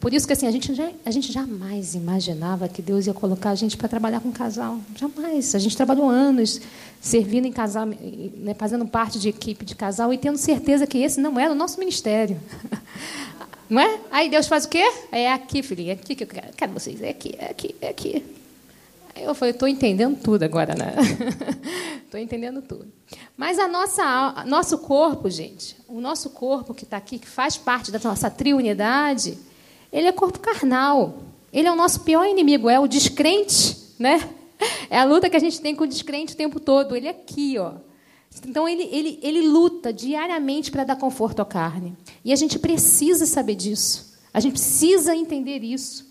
Por 0.00 0.14
isso 0.14 0.26
que 0.26 0.32
assim, 0.32 0.46
a 0.46 0.50
gente, 0.50 0.74
já, 0.74 0.90
a 1.04 1.10
gente 1.10 1.30
jamais 1.30 1.94
imaginava 1.94 2.66
que 2.68 2.80
Deus 2.80 3.06
ia 3.06 3.12
colocar 3.12 3.50
a 3.50 3.54
gente 3.54 3.76
para 3.76 3.86
trabalhar 3.86 4.20
com 4.20 4.32
casal. 4.32 4.78
Jamais. 4.96 5.54
A 5.54 5.58
gente 5.58 5.76
trabalhou 5.76 6.08
anos 6.08 6.58
servindo 6.98 7.44
em 7.44 7.52
casal, 7.52 7.84
né, 7.84 8.54
fazendo 8.58 8.86
parte 8.86 9.18
de 9.18 9.28
equipe 9.28 9.62
de 9.62 9.74
casal 9.74 10.12
e 10.12 10.16
tendo 10.16 10.38
certeza 10.38 10.86
que 10.86 10.98
esse 10.98 11.20
não 11.20 11.38
era 11.38 11.52
o 11.52 11.54
nosso 11.54 11.78
ministério. 11.78 12.40
Não 13.68 13.80
é? 13.80 14.00
Aí 14.10 14.28
Deus 14.28 14.48
faz 14.48 14.64
o 14.64 14.68
quê? 14.68 14.82
É 15.12 15.30
aqui, 15.30 15.62
filhinha, 15.62 15.92
é 15.92 15.94
aqui 15.94 16.16
que 16.16 16.24
eu 16.24 16.26
quero, 16.26 16.48
quero 16.56 16.72
vocês. 16.72 17.00
É 17.00 17.10
aqui, 17.10 17.36
é 17.38 17.50
aqui, 17.52 17.76
é 17.80 17.88
aqui. 17.88 18.24
Aí 19.14 19.22
eu 19.22 19.32
falei, 19.32 19.52
estou 19.52 19.68
entendendo 19.68 20.18
tudo 20.20 20.42
agora, 20.42 20.74
né? 20.74 20.92
Estou 22.04 22.18
entendendo 22.18 22.60
tudo. 22.60 22.88
Mas 23.36 23.60
a 23.60 23.68
nossa, 23.68 24.44
nosso 24.44 24.78
corpo, 24.78 25.30
gente, 25.30 25.76
o 25.86 26.00
nosso 26.00 26.30
corpo 26.30 26.74
que 26.74 26.82
está 26.82 26.96
aqui, 26.96 27.20
que 27.20 27.28
faz 27.28 27.56
parte 27.56 27.92
da 27.92 28.00
nossa 28.02 28.28
triunidade, 28.28 29.38
ele 29.92 30.06
é 30.06 30.12
corpo 30.12 30.38
carnal. 30.38 31.18
Ele 31.52 31.66
é 31.66 31.72
o 31.72 31.76
nosso 31.76 32.00
pior 32.00 32.24
inimigo, 32.26 32.68
é 32.70 32.78
o 32.78 32.86
descrente, 32.86 33.76
né? 33.98 34.28
É 34.90 34.98
a 34.98 35.04
luta 35.04 35.30
que 35.30 35.36
a 35.36 35.40
gente 35.40 35.60
tem 35.60 35.74
com 35.74 35.84
o 35.84 35.86
descrente 35.86 36.34
o 36.34 36.36
tempo 36.36 36.60
todo. 36.60 36.94
Ele 36.94 37.06
é 37.06 37.10
aqui, 37.10 37.58
ó. 37.58 37.72
Então 38.46 38.68
ele, 38.68 38.84
ele, 38.92 39.18
ele 39.22 39.40
luta 39.40 39.92
diariamente 39.92 40.70
para 40.70 40.84
dar 40.84 40.96
conforto 40.96 41.40
à 41.40 41.44
carne. 41.44 41.96
E 42.24 42.32
a 42.32 42.36
gente 42.36 42.58
precisa 42.58 43.26
saber 43.26 43.54
disso. 43.54 44.18
A 44.32 44.38
gente 44.38 44.52
precisa 44.52 45.16
entender 45.16 45.64
isso. 45.64 46.08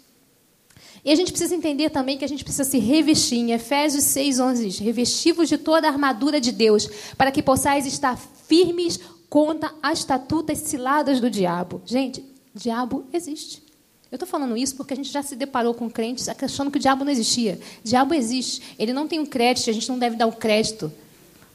E 1.03 1.11
a 1.11 1.15
gente 1.15 1.31
precisa 1.31 1.55
entender 1.55 1.89
também 1.89 2.17
que 2.17 2.25
a 2.25 2.27
gente 2.27 2.43
precisa 2.43 2.69
se 2.69 2.77
revestir. 2.77 3.37
Em 3.37 3.51
Efésios 3.51 4.03
6, 4.03 4.39
11 4.39 4.65
diz, 4.65 4.79
revestivos 4.79 5.47
de 5.47 5.57
toda 5.57 5.87
a 5.87 5.91
armadura 5.91 6.41
de 6.41 6.51
Deus, 6.51 6.89
para 7.17 7.31
que 7.31 7.41
possais 7.41 7.85
estar 7.85 8.17
firmes 8.17 8.99
contra 9.29 9.73
as 9.81 9.99
estatutas 9.99 10.57
ciladas 10.57 11.21
do 11.21 11.29
diabo. 11.29 11.81
Gente, 11.85 12.25
diabo 12.53 13.05
existe. 13.13 13.68
Eu 14.11 14.15
estou 14.15 14.27
falando 14.27 14.57
isso 14.57 14.75
porque 14.75 14.93
a 14.93 14.95
gente 14.95 15.11
já 15.11 15.21
se 15.21 15.35
deparou 15.35 15.73
com 15.73 15.89
crentes 15.89 16.27
achando 16.27 16.71
que 16.71 16.77
o 16.77 16.81
diabo 16.81 17.05
não 17.05 17.11
existia. 17.11 17.59
O 17.85 17.87
diabo 17.87 18.13
existe. 18.13 18.61
Ele 18.79 18.91
não 18.91 19.07
tem 19.07 19.19
um 19.19 19.25
crédito, 19.25 19.69
a 19.69 19.73
gente 19.73 19.87
não 19.87 19.99
deve 19.99 20.15
dar 20.15 20.25
o 20.25 20.29
um 20.29 20.33
crédito 20.33 20.91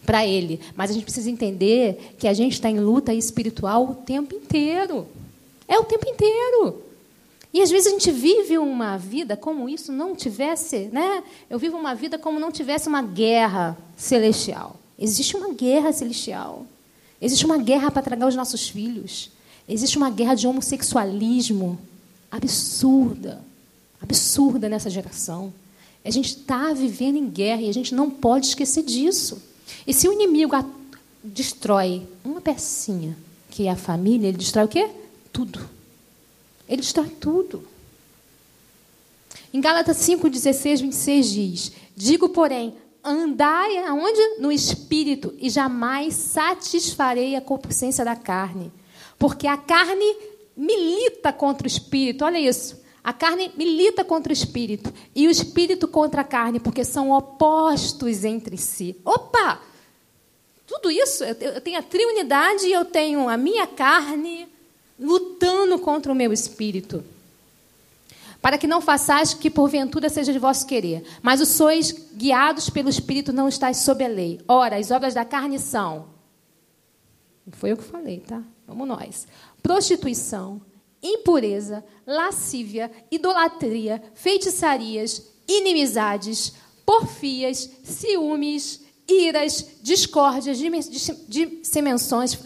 para 0.07 0.25
ele. 0.25 0.61
Mas 0.77 0.91
a 0.91 0.95
gente 0.95 1.03
precisa 1.03 1.29
entender 1.29 2.15
que 2.17 2.29
a 2.29 2.33
gente 2.33 2.53
está 2.53 2.71
em 2.71 2.79
luta 2.79 3.13
espiritual 3.13 3.85
o 3.85 3.95
tempo 3.95 4.37
inteiro. 4.37 5.09
É 5.67 5.79
o 5.79 5.85
tempo 5.85 6.09
inteiro. 6.09 6.83
E 7.53 7.61
às 7.61 7.71
vezes 7.71 7.89
a 7.89 7.91
gente 7.91 8.11
vive 8.13 8.57
uma 8.59 8.97
vida 8.97 9.37
como 9.37 9.69
isso 9.69 9.91
não 9.91 10.15
tivesse, 10.15 10.89
né? 10.93 11.25
Eu 11.51 11.59
vivo 11.59 11.77
uma 11.77 11.95
vida 11.95 12.19
como 12.19 12.39
não 12.39 12.53
tivesse 12.53 12.89
uma 12.89 13.03
guerra 13.03 13.77
celestial. 13.97 14.77
Existe 14.97 15.37
uma 15.37 15.53
guerra 15.53 15.93
celestial. 15.93 16.67
Existe 17.21 17.45
uma 17.45 17.59
guerra 17.59 17.91
para 17.91 18.03
tragar 18.03 18.29
os 18.29 18.37
nossos 18.37 18.69
filhos. 18.69 19.31
Existe 19.69 19.97
uma 19.97 20.11
guerra 20.11 20.35
de 20.35 20.47
homossexualismo 20.47 21.79
absurda, 22.31 23.43
absurda 24.01 24.69
nessa 24.69 24.91
geração. 24.91 25.53
A 26.05 26.11
gente 26.11 26.37
está 26.37 26.73
vivendo 26.73 27.17
em 27.17 27.29
guerra 27.29 27.63
e 27.63 27.69
a 27.69 27.73
gente 27.73 27.95
não 27.95 28.11
pode 28.11 28.47
esquecer 28.47 28.83
disso. 28.83 29.43
E 29.87 29.95
se 29.95 30.09
o 30.09 30.13
inimigo 30.13 30.55
destrói 31.23 32.07
uma 32.25 32.41
pecinha, 32.41 33.17
que 33.51 33.67
é 33.67 33.71
a 33.71 33.77
família, 33.77 34.29
ele 34.29 34.37
destrói 34.37 34.65
o 34.67 34.69
quê? 34.69 34.91
Tudo. 35.33 35.69
Ele 36.69 36.83
destrói 36.83 37.09
tudo. 37.09 37.67
Em 39.53 39.61
Gálatas 39.61 39.97
5, 39.99 40.29
16, 40.29 40.81
26 40.81 41.31
diz: 41.31 41.73
Digo, 41.97 42.29
porém, 42.29 42.75
andai 43.03 43.79
aonde? 43.87 44.21
No 44.41 44.51
espírito, 44.51 45.33
e 45.39 45.49
jamais 45.49 46.15
satisfarei 46.15 47.37
a 47.37 47.41
concupiscência 47.41 48.05
da 48.05 48.17
carne. 48.17 48.73
Porque 49.19 49.47
a 49.47 49.57
carne 49.57 50.17
milita 50.57 51.33
contra 51.33 51.67
o 51.67 51.71
espírito. 51.71 52.25
Olha 52.25 52.39
isso. 52.39 52.83
A 53.03 53.13
carne 53.13 53.53
milita 53.57 54.03
contra 54.03 54.31
o 54.31 54.33
espírito 54.33 54.93
e 55.15 55.29
o 55.29 55.31
espírito 55.31 55.87
contra 55.87 56.23
a 56.23 56.25
carne, 56.25 56.59
porque 56.59 56.85
são 56.85 57.11
opostos 57.11 58.25
entre 58.25 58.57
si. 58.57 58.97
Opa! 59.05 59.61
Tudo 60.67 60.91
isso, 60.91 61.23
eu 61.23 61.61
tenho 61.61 61.79
a 61.79 61.83
triunidade 61.83 62.67
e 62.67 62.73
eu 62.73 62.85
tenho 62.87 63.29
a 63.29 63.37
minha 63.37 63.67
carne 63.67 64.49
lutando 64.99 65.79
contra 65.79 66.11
o 66.11 66.15
meu 66.15 66.33
espírito. 66.33 67.05
Para 68.41 68.57
que 68.57 68.67
não 68.67 68.81
façais 68.81 69.35
que 69.35 69.51
porventura 69.51 70.09
seja 70.09 70.33
de 70.33 70.39
vosso 70.39 70.67
querer, 70.67 71.05
mas 71.23 71.41
os 71.41 71.49
sois 71.49 71.93
guiados 72.15 72.71
pelo 72.71 72.89
espírito, 72.89 73.33
não 73.33 73.49
estáis 73.49 73.79
sob 73.79 74.05
a 74.05 74.09
lei. 74.09 74.41
Ora, 74.49 74.77
as 74.77 74.91
obras 74.91 75.13
da 75.15 75.25
carne 75.25 75.59
são. 75.59 76.07
Não 77.47 77.53
foi 77.53 77.73
eu 77.73 77.77
que 77.77 77.85
falei, 77.85 78.21
tá? 78.21 78.43
Vamos 78.67 78.89
nós. 78.89 79.27
Prostituição, 79.65 80.61
impureza, 81.03 81.83
lascívia, 82.07 82.93
idolatria, 83.11 84.03
feitiçarias, 84.13 85.23
inimizades, 85.49 86.53
porfias, 86.85 87.71
ciúmes, 87.83 88.83
iras, 89.09 89.65
discórdias, 89.83 90.59
dissensões, 91.27 92.39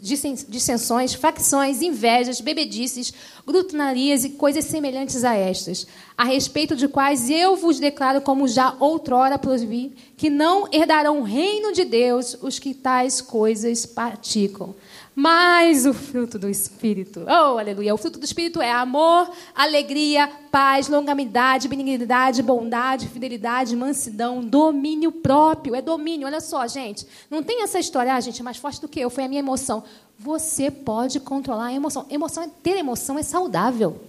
dissensões, 0.00 1.14
facções, 1.14 1.80
invejas, 1.80 2.40
bebedices, 2.40 3.14
glutonarias 3.46 4.24
e 4.24 4.30
coisas 4.30 4.64
semelhantes 4.64 5.22
a 5.22 5.36
estas, 5.36 5.86
a 6.18 6.24
respeito 6.24 6.74
de 6.74 6.88
quais 6.88 7.30
eu 7.30 7.54
vos 7.54 7.78
declaro, 7.78 8.20
como 8.20 8.48
já 8.48 8.74
outrora 8.80 9.38
provi, 9.38 9.92
que 10.16 10.28
não 10.28 10.66
herdarão 10.72 11.20
o 11.20 11.22
reino 11.22 11.72
de 11.72 11.84
Deus 11.84 12.36
os 12.42 12.58
que 12.58 12.74
tais 12.74 13.20
coisas 13.20 13.86
praticam 13.86 14.74
mais 15.14 15.86
o 15.86 15.94
fruto 15.94 16.38
do 16.38 16.48
Espírito. 16.48 17.24
Oh, 17.26 17.58
aleluia. 17.58 17.94
O 17.94 17.96
fruto 17.96 18.18
do 18.18 18.24
Espírito 18.24 18.60
é 18.60 18.72
amor, 18.72 19.30
alegria, 19.54 20.28
paz, 20.50 20.88
longanimidade, 20.88 21.68
benignidade, 21.68 22.42
bondade, 22.42 23.08
fidelidade, 23.08 23.76
mansidão, 23.76 24.42
domínio 24.42 25.12
próprio. 25.12 25.76
É 25.76 25.80
domínio. 25.80 26.26
Olha 26.26 26.40
só, 26.40 26.66
gente. 26.66 27.06
Não 27.30 27.42
tem 27.44 27.62
essa 27.62 27.78
história, 27.78 28.12
ah, 28.12 28.20
gente, 28.20 28.40
é 28.40 28.44
mais 28.44 28.56
forte 28.56 28.80
do 28.80 28.88
que 28.88 28.98
eu, 28.98 29.08
foi 29.08 29.24
a 29.24 29.28
minha 29.28 29.38
emoção. 29.38 29.84
Você 30.18 30.70
pode 30.70 31.20
controlar 31.20 31.66
a 31.66 31.72
emoção. 31.72 32.06
Emoção 32.10 32.42
é, 32.42 32.50
ter 32.62 32.76
emoção 32.76 33.16
é 33.16 33.22
saudável. 33.22 34.00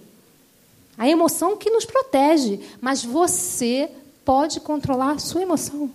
A 0.98 1.08
emoção 1.08 1.56
que 1.56 1.70
nos 1.70 1.84
protege, 1.84 2.60
mas 2.80 3.04
você 3.04 3.90
pode 4.24 4.58
controlar 4.58 5.12
a 5.12 5.18
sua 5.18 5.42
emoção. 5.42 5.88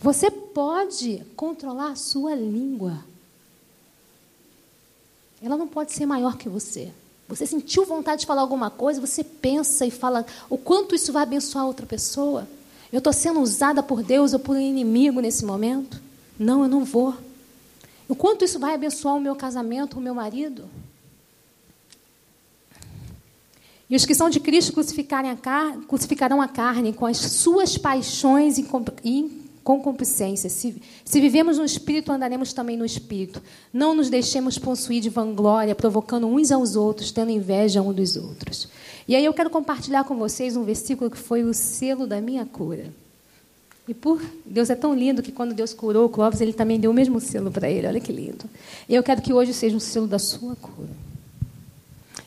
Você 0.00 0.30
pode 0.30 1.24
controlar 1.34 1.92
a 1.92 1.96
sua 1.96 2.34
língua. 2.34 3.02
Ela 5.46 5.56
não 5.56 5.68
pode 5.68 5.92
ser 5.92 6.06
maior 6.06 6.36
que 6.36 6.48
você. 6.48 6.92
Você 7.28 7.46
sentiu 7.46 7.86
vontade 7.86 8.22
de 8.22 8.26
falar 8.26 8.40
alguma 8.40 8.68
coisa, 8.68 9.00
você 9.00 9.22
pensa 9.22 9.86
e 9.86 9.92
fala 9.92 10.26
o 10.50 10.58
quanto 10.58 10.92
isso 10.92 11.12
vai 11.12 11.22
abençoar 11.22 11.64
outra 11.64 11.86
pessoa. 11.86 12.48
Eu 12.92 12.98
estou 12.98 13.12
sendo 13.12 13.40
usada 13.40 13.80
por 13.80 14.02
Deus 14.02 14.32
ou 14.32 14.40
por 14.40 14.56
um 14.56 14.60
inimigo 14.60 15.20
nesse 15.20 15.44
momento? 15.44 16.02
Não, 16.36 16.64
eu 16.64 16.68
não 16.68 16.84
vou. 16.84 17.14
O 18.08 18.16
quanto 18.16 18.44
isso 18.44 18.58
vai 18.58 18.74
abençoar 18.74 19.14
o 19.14 19.20
meu 19.20 19.36
casamento, 19.36 19.98
o 19.98 20.00
meu 20.00 20.16
marido? 20.16 20.64
E 23.88 23.94
os 23.94 24.04
que 24.04 24.14
são 24.14 24.28
de 24.28 24.40
Cristo 24.40 24.72
crucificarão 24.72 26.42
a 26.42 26.48
carne 26.48 26.92
com 26.92 27.06
as 27.06 27.18
suas 27.18 27.78
paixões 27.78 28.58
e 28.58 28.64
com 29.66 29.82
concupiscência. 29.82 30.48
Se, 30.48 30.80
se 31.04 31.20
vivemos 31.20 31.58
no 31.58 31.64
Espírito, 31.64 32.12
andaremos 32.12 32.52
também 32.52 32.76
no 32.76 32.84
Espírito. 32.84 33.42
Não 33.72 33.96
nos 33.96 34.08
deixemos 34.08 34.58
possuir 34.58 35.02
de 35.02 35.10
vanglória, 35.10 35.74
provocando 35.74 36.28
uns 36.28 36.52
aos 36.52 36.76
outros, 36.76 37.10
tendo 37.10 37.32
inveja 37.32 37.82
um 37.82 37.92
dos 37.92 38.16
outros. 38.16 38.68
E 39.08 39.16
aí 39.16 39.24
eu 39.24 39.34
quero 39.34 39.50
compartilhar 39.50 40.04
com 40.04 40.14
vocês 40.16 40.56
um 40.56 40.62
versículo 40.62 41.10
que 41.10 41.18
foi 41.18 41.42
o 41.42 41.52
selo 41.52 42.06
da 42.06 42.20
minha 42.20 42.46
cura. 42.46 42.94
E 43.88 43.92
por 43.92 44.22
Deus 44.44 44.70
é 44.70 44.76
tão 44.76 44.94
lindo 44.94 45.20
que 45.20 45.32
quando 45.32 45.52
Deus 45.52 45.74
curou 45.74 46.06
o 46.06 46.08
Clóvis, 46.08 46.40
ele 46.40 46.52
também 46.52 46.78
deu 46.78 46.92
o 46.92 46.94
mesmo 46.94 47.18
selo 47.18 47.50
para 47.50 47.68
ele. 47.68 47.88
Olha 47.88 47.98
que 47.98 48.12
lindo. 48.12 48.44
E 48.88 48.94
eu 48.94 49.02
quero 49.02 49.20
que 49.20 49.32
hoje 49.32 49.52
seja 49.52 49.76
um 49.76 49.80
selo 49.80 50.06
da 50.06 50.20
sua 50.20 50.54
cura. 50.54 50.94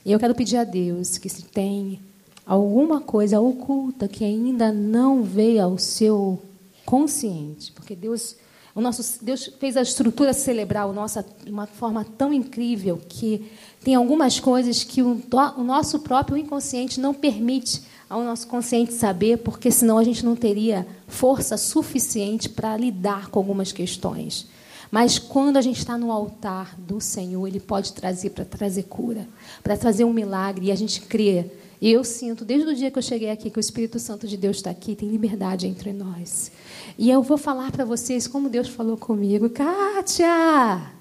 E 0.05 0.11
eu 0.11 0.19
quero 0.19 0.35
pedir 0.35 0.57
a 0.57 0.65
Deus 0.65 1.17
que 1.17 1.29
se 1.29 1.43
tem 1.43 2.01
alguma 2.45 2.99
coisa 2.99 3.39
oculta 3.39 4.09
que 4.09 4.25
ainda 4.25 4.73
não 4.73 5.23
veio 5.23 5.63
ao 5.63 5.77
seu 5.77 6.41
consciente, 6.89 7.71
porque 7.71 7.95
Deus, 7.95 8.35
o 8.73 8.81
nosso 8.81 9.23
Deus 9.23 9.45
fez 9.59 9.77
a 9.77 9.83
estrutura 9.83 10.33
cerebral 10.33 10.91
nossa 10.91 11.23
de 11.45 11.51
uma 11.51 11.67
forma 11.67 12.03
tão 12.03 12.33
incrível 12.33 12.99
que 13.07 13.47
tem 13.83 13.93
algumas 13.93 14.39
coisas 14.39 14.83
que 14.83 15.03
o, 15.03 15.21
o 15.55 15.63
nosso 15.63 15.99
próprio 15.99 16.35
inconsciente 16.35 16.99
não 16.99 17.13
permite 17.13 17.83
ao 18.09 18.23
nosso 18.23 18.47
consciente 18.47 18.91
saber, 18.91 19.37
porque 19.37 19.69
senão 19.69 19.99
a 19.99 20.03
gente 20.03 20.25
não 20.25 20.35
teria 20.35 20.87
força 21.07 21.57
suficiente 21.57 22.49
para 22.49 22.75
lidar 22.75 23.29
com 23.29 23.37
algumas 23.37 23.71
questões. 23.71 24.47
Mas 24.89 25.19
quando 25.19 25.57
a 25.57 25.61
gente 25.61 25.77
está 25.77 25.95
no 25.95 26.11
altar 26.11 26.73
do 26.75 26.99
Senhor, 26.99 27.45
Ele 27.45 27.59
pode 27.59 27.93
trazer 27.93 28.31
para 28.31 28.43
trazer 28.43 28.85
cura, 28.85 29.27
para 29.61 29.77
trazer 29.77 30.05
um 30.05 30.13
milagre, 30.13 30.65
e 30.65 30.71
a 30.71 30.75
gente 30.75 31.01
crê. 31.01 31.51
E 31.81 31.91
eu 31.91 32.03
sinto, 32.03 32.43
desde 32.43 32.67
o 32.67 32.75
dia 32.75 32.91
que 32.91 32.97
eu 32.97 33.03
cheguei 33.03 33.29
aqui, 33.29 33.49
que 33.49 33.57
o 33.57 33.61
Espírito 33.61 33.99
Santo 33.99 34.27
de 34.27 34.35
Deus 34.35 34.57
está 34.57 34.69
aqui, 34.69 34.95
tem 34.95 35.07
liberdade 35.07 35.65
entre 35.65 35.93
nós. 35.93 36.51
E 36.97 37.09
eu 37.09 37.23
vou 37.23 37.37
falar 37.37 37.71
para 37.71 37.85
vocês 37.85 38.27
como 38.27 38.49
Deus 38.49 38.67
falou 38.67 38.97
comigo. 38.97 39.49
Kátia, 39.49 40.91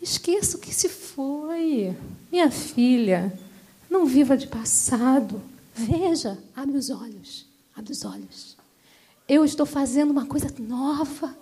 esqueça 0.00 0.56
o 0.56 0.60
que 0.60 0.72
se 0.72 0.88
foi. 0.88 1.96
Minha 2.30 2.48
filha, 2.48 3.36
não 3.90 4.06
viva 4.06 4.36
de 4.36 4.46
passado. 4.46 5.42
Veja, 5.74 6.38
abre 6.54 6.76
os 6.76 6.90
olhos, 6.90 7.46
abre 7.74 7.92
os 7.92 8.04
olhos. 8.04 8.56
Eu 9.28 9.44
estou 9.44 9.66
fazendo 9.66 10.10
uma 10.10 10.26
coisa 10.26 10.52
nova. 10.60 11.36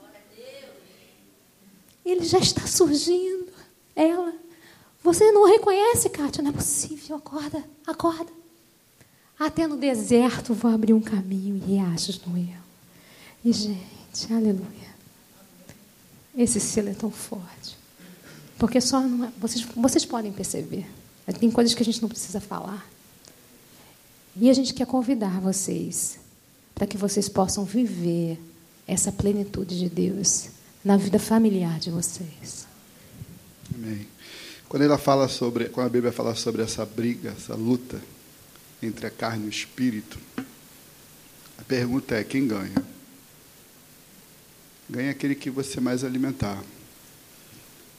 Ele 2.05 2.25
já 2.25 2.39
está 2.39 2.67
surgindo. 2.67 3.53
Ela. 3.95 4.33
Você 5.03 5.31
não 5.31 5.47
reconhece, 5.47 6.09
Kátia? 6.09 6.43
Não 6.43 6.51
é 6.51 6.55
possível. 6.55 7.17
Acorda, 7.17 7.63
acorda. 7.87 8.33
Até 9.39 9.66
no 9.66 9.76
deserto 9.76 10.55
vou 10.55 10.70
abrir 10.70 10.95
um 10.95 11.01
caminho 11.01 11.57
e 11.57 11.59
riachos 11.59 12.20
no 12.26 12.37
erro. 12.37 12.64
E, 13.45 13.53
gente, 13.53 14.32
aleluia. 14.32 14.97
Esse 16.37 16.59
selo 16.59 16.89
é 16.89 16.95
tão 16.95 17.11
forte. 17.11 17.76
Porque 18.59 18.80
só 18.80 19.03
é, 19.03 19.32
vocês, 19.39 19.66
vocês 19.76 20.05
podem 20.05 20.32
perceber. 20.32 20.87
Tem 21.39 21.51
coisas 21.51 21.74
que 21.74 21.82
a 21.82 21.84
gente 21.84 22.01
não 22.01 22.09
precisa 22.09 22.41
falar. 22.41 22.87
E 24.34 24.49
a 24.49 24.55
gente 24.55 24.72
quer 24.72 24.87
convidar 24.87 25.41
vocês 25.41 26.18
para 26.74 26.87
que 26.87 26.97
vocês 26.97 27.28
possam 27.28 27.64
viver 27.64 28.39
essa 28.87 29.12
plenitude 29.12 29.78
de 29.78 29.89
Deus 29.89 30.49
na 30.84 30.97
vida 30.97 31.18
familiar 31.18 31.78
de 31.78 31.91
vocês. 31.91 32.66
Amém. 33.74 34.07
Quando 34.68 34.82
ela 34.82 34.99
fala 34.99 35.28
sobre, 35.28 35.66
quando 35.68 35.87
a 35.87 35.91
Bíblia 35.91 36.12
fala 36.12 36.34
sobre 36.34 36.62
essa 36.62 36.84
briga, 36.84 37.30
essa 37.30 37.55
luta 37.55 38.01
entre 38.83 39.07
a 39.07 39.11
carne 39.11 39.45
e 39.45 39.49
o 39.49 39.51
espírito, 39.51 40.18
a 41.59 41.64
pergunta 41.64 42.14
é 42.14 42.24
quem 42.24 42.47
ganha? 42.47 42.97
ganha 44.89 45.11
aquele 45.11 45.35
que 45.35 45.51
você 45.51 45.81
mais 45.81 46.05
alimentar. 46.05 46.62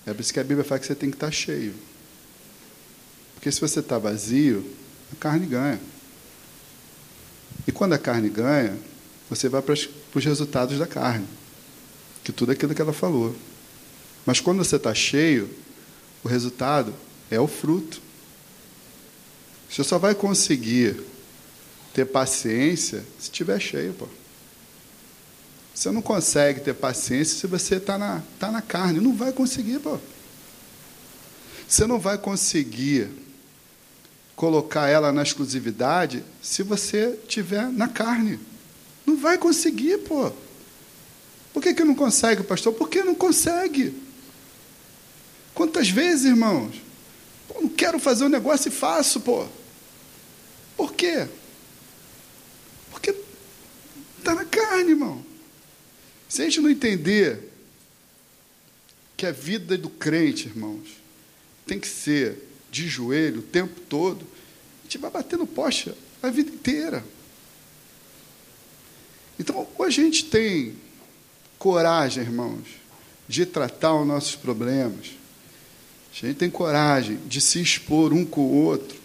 É 0.05 0.13
por 0.13 0.21
isso 0.21 0.33
que 0.33 0.39
a 0.39 0.43
Bíblia 0.43 0.63
fala 0.63 0.79
que 0.79 0.87
você 0.87 0.95
tem 0.95 1.09
que 1.09 1.17
estar 1.17 1.31
cheio. 1.31 1.73
Porque 3.35 3.51
se 3.51 3.59
você 3.59 3.81
está 3.81 3.97
vazio, 3.97 4.65
a 5.11 5.15
carne 5.15 5.45
ganha. 5.45 5.79
E 7.67 7.71
quando 7.71 7.93
a 7.93 7.97
carne 7.97 8.29
ganha, 8.29 8.77
você 9.29 9.49
vai 9.49 9.61
para 9.61 9.73
os 9.73 10.25
resultados 10.25 10.79
da 10.79 10.87
carne, 10.87 11.27
que 12.23 12.31
tudo 12.31 12.53
aquilo 12.53 12.73
que 12.73 12.81
ela 12.81 12.93
falou. 12.93 13.35
Mas 14.25 14.39
quando 14.39 14.63
você 14.63 14.77
está 14.77 14.93
cheio, 14.93 15.49
o 16.23 16.27
resultado 16.27 16.93
é 17.29 17.39
o 17.39 17.47
fruto. 17.47 18.01
Você 19.69 19.83
só 19.83 19.97
vai 19.97 20.15
conseguir 20.15 21.01
ter 21.93 22.05
paciência 22.05 23.03
se 23.17 23.25
estiver 23.25 23.59
cheio, 23.59 23.93
pô. 23.93 24.07
Você 25.73 25.91
não 25.91 26.01
consegue 26.01 26.61
ter 26.61 26.73
paciência 26.73 27.37
se 27.37 27.45
você 27.45 27.75
está 27.75 27.97
na, 27.97 28.23
tá 28.39 28.51
na 28.51 28.61
carne. 28.61 28.99
Não 28.99 29.15
vai 29.15 29.31
conseguir, 29.31 29.79
pô. 29.79 29.99
Você 31.67 31.85
não 31.85 31.99
vai 31.99 32.17
conseguir 32.17 33.09
colocar 34.35 34.87
ela 34.87 35.11
na 35.11 35.21
exclusividade 35.21 36.23
se 36.41 36.63
você 36.63 37.19
tiver 37.27 37.67
na 37.67 37.87
carne. 37.87 38.39
Não 39.05 39.17
vai 39.17 39.37
conseguir, 39.37 39.99
pô. 39.99 40.31
Por 41.53 41.61
que, 41.61 41.73
que 41.73 41.83
não 41.83 41.95
consegue, 41.95 42.43
pastor? 42.43 42.73
Porque 42.73 43.03
não 43.03 43.15
consegue. 43.15 43.95
Quantas 45.53 45.89
vezes, 45.89 46.25
irmãos? 46.25 46.86
Quero 47.87 47.99
fazer 47.99 48.25
um 48.25 48.29
negócio 48.29 48.67
e 48.67 48.71
faço, 48.71 49.21
pô. 49.21 49.47
Por 50.75 50.93
quê? 50.93 51.25
Porque 52.91 53.15
está 54.17 54.35
na 54.35 54.43
carne, 54.43 54.89
irmão. 54.89 55.25
Se 56.27 56.41
a 56.41 56.43
gente 56.43 56.59
não 56.59 56.69
entender 56.69 57.49
que 59.15 59.25
a 59.25 59.31
vida 59.31 59.77
do 59.77 59.89
crente, 59.89 60.49
irmãos, 60.49 60.85
tem 61.65 61.79
que 61.79 61.87
ser 61.87 62.45
de 62.69 62.89
joelho 62.89 63.39
o 63.39 63.43
tempo 63.43 63.79
todo, 63.79 64.27
a 64.81 64.83
gente 64.83 64.97
vai 64.97 65.09
bater 65.09 65.39
no 65.39 65.47
poste 65.47 65.93
a 66.21 66.29
vida 66.29 66.51
inteira. 66.51 67.05
Então, 69.39 69.65
ou 69.77 69.85
a 69.85 69.89
gente 69.89 70.25
tem 70.25 70.75
coragem, 71.57 72.21
irmãos, 72.21 72.67
de 73.29 73.45
tratar 73.45 73.95
os 73.95 74.05
nossos 74.05 74.35
problemas, 74.35 75.11
a 76.25 76.29
gente 76.29 76.37
tem 76.37 76.49
coragem 76.49 77.19
de 77.27 77.39
se 77.39 77.61
expor 77.61 78.11
um 78.13 78.25
com 78.25 78.41
o 78.41 78.63
outro, 78.63 78.97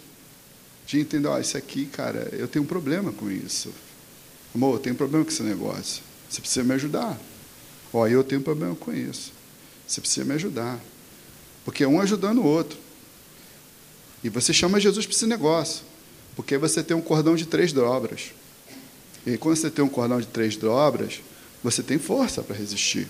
de 0.85 0.99
entender, 0.99 1.27
ó, 1.27 1.35
oh, 1.35 1.39
isso 1.39 1.57
aqui, 1.57 1.85
cara, 1.85 2.29
eu 2.33 2.47
tenho 2.47 2.63
um 2.63 2.67
problema 2.67 3.11
com 3.11 3.29
isso. 3.29 3.71
Amor, 4.53 4.75
eu 4.75 4.79
tenho 4.79 4.95
um 4.95 4.97
problema 4.97 5.23
com 5.23 5.31
esse 5.31 5.43
negócio. 5.43 6.03
Você 6.29 6.41
precisa 6.41 6.63
me 6.63 6.73
ajudar. 6.73 7.19
Ó, 7.91 8.01
oh, 8.01 8.07
eu 8.07 8.23
tenho 8.23 8.41
um 8.41 8.43
problema 8.43 8.75
com 8.75 8.93
isso. 8.93 9.31
Você 9.87 10.01
precisa 10.01 10.25
me 10.25 10.33
ajudar. 10.33 10.79
Porque 11.63 11.83
é 11.83 11.87
um 11.87 12.01
ajudando 12.01 12.39
o 12.39 12.45
outro. 12.45 12.77
E 14.23 14.29
você 14.29 14.53
chama 14.53 14.79
Jesus 14.79 15.05
para 15.05 15.15
esse 15.15 15.25
negócio. 15.25 15.83
Porque 16.35 16.57
você 16.57 16.83
tem 16.83 16.95
um 16.95 17.01
cordão 17.01 17.35
de 17.35 17.45
três 17.45 17.71
dobras. 17.71 18.31
E 19.25 19.37
quando 19.37 19.55
você 19.55 19.69
tem 19.69 19.85
um 19.85 19.89
cordão 19.89 20.19
de 20.19 20.27
três 20.27 20.55
dobras, 20.55 21.21
você 21.63 21.83
tem 21.83 21.97
força 21.97 22.41
para 22.41 22.55
resistir. 22.55 23.07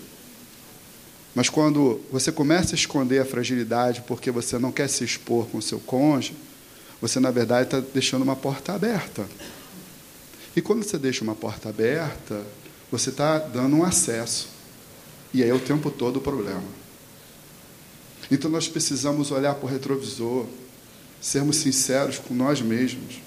Mas 1.34 1.48
quando 1.48 2.00
você 2.12 2.30
começa 2.30 2.74
a 2.74 2.78
esconder 2.78 3.20
a 3.20 3.24
fragilidade 3.24 4.04
porque 4.06 4.30
você 4.30 4.58
não 4.58 4.70
quer 4.70 4.88
se 4.88 5.02
expor 5.02 5.46
com 5.46 5.58
o 5.58 5.62
seu 5.62 5.80
cônjuge, 5.80 6.34
você, 7.00 7.18
na 7.18 7.30
verdade, 7.30 7.64
está 7.64 7.80
deixando 7.80 8.22
uma 8.22 8.36
porta 8.36 8.72
aberta. 8.72 9.26
E 10.56 10.62
quando 10.62 10.84
você 10.84 10.96
deixa 10.96 11.24
uma 11.24 11.34
porta 11.34 11.68
aberta, 11.68 12.40
você 12.90 13.10
está 13.10 13.38
dando 13.38 13.76
um 13.76 13.84
acesso. 13.84 14.48
E 15.32 15.42
aí 15.42 15.50
é 15.50 15.54
o 15.54 15.58
tempo 15.58 15.90
todo 15.90 16.18
o 16.18 16.20
problema. 16.20 16.62
Então 18.30 18.50
nós 18.50 18.68
precisamos 18.68 19.30
olhar 19.32 19.54
para 19.54 19.66
o 19.66 19.68
retrovisor, 19.68 20.46
sermos 21.20 21.56
sinceros 21.56 22.18
com 22.18 22.32
nós 22.32 22.62
mesmos. 22.62 23.20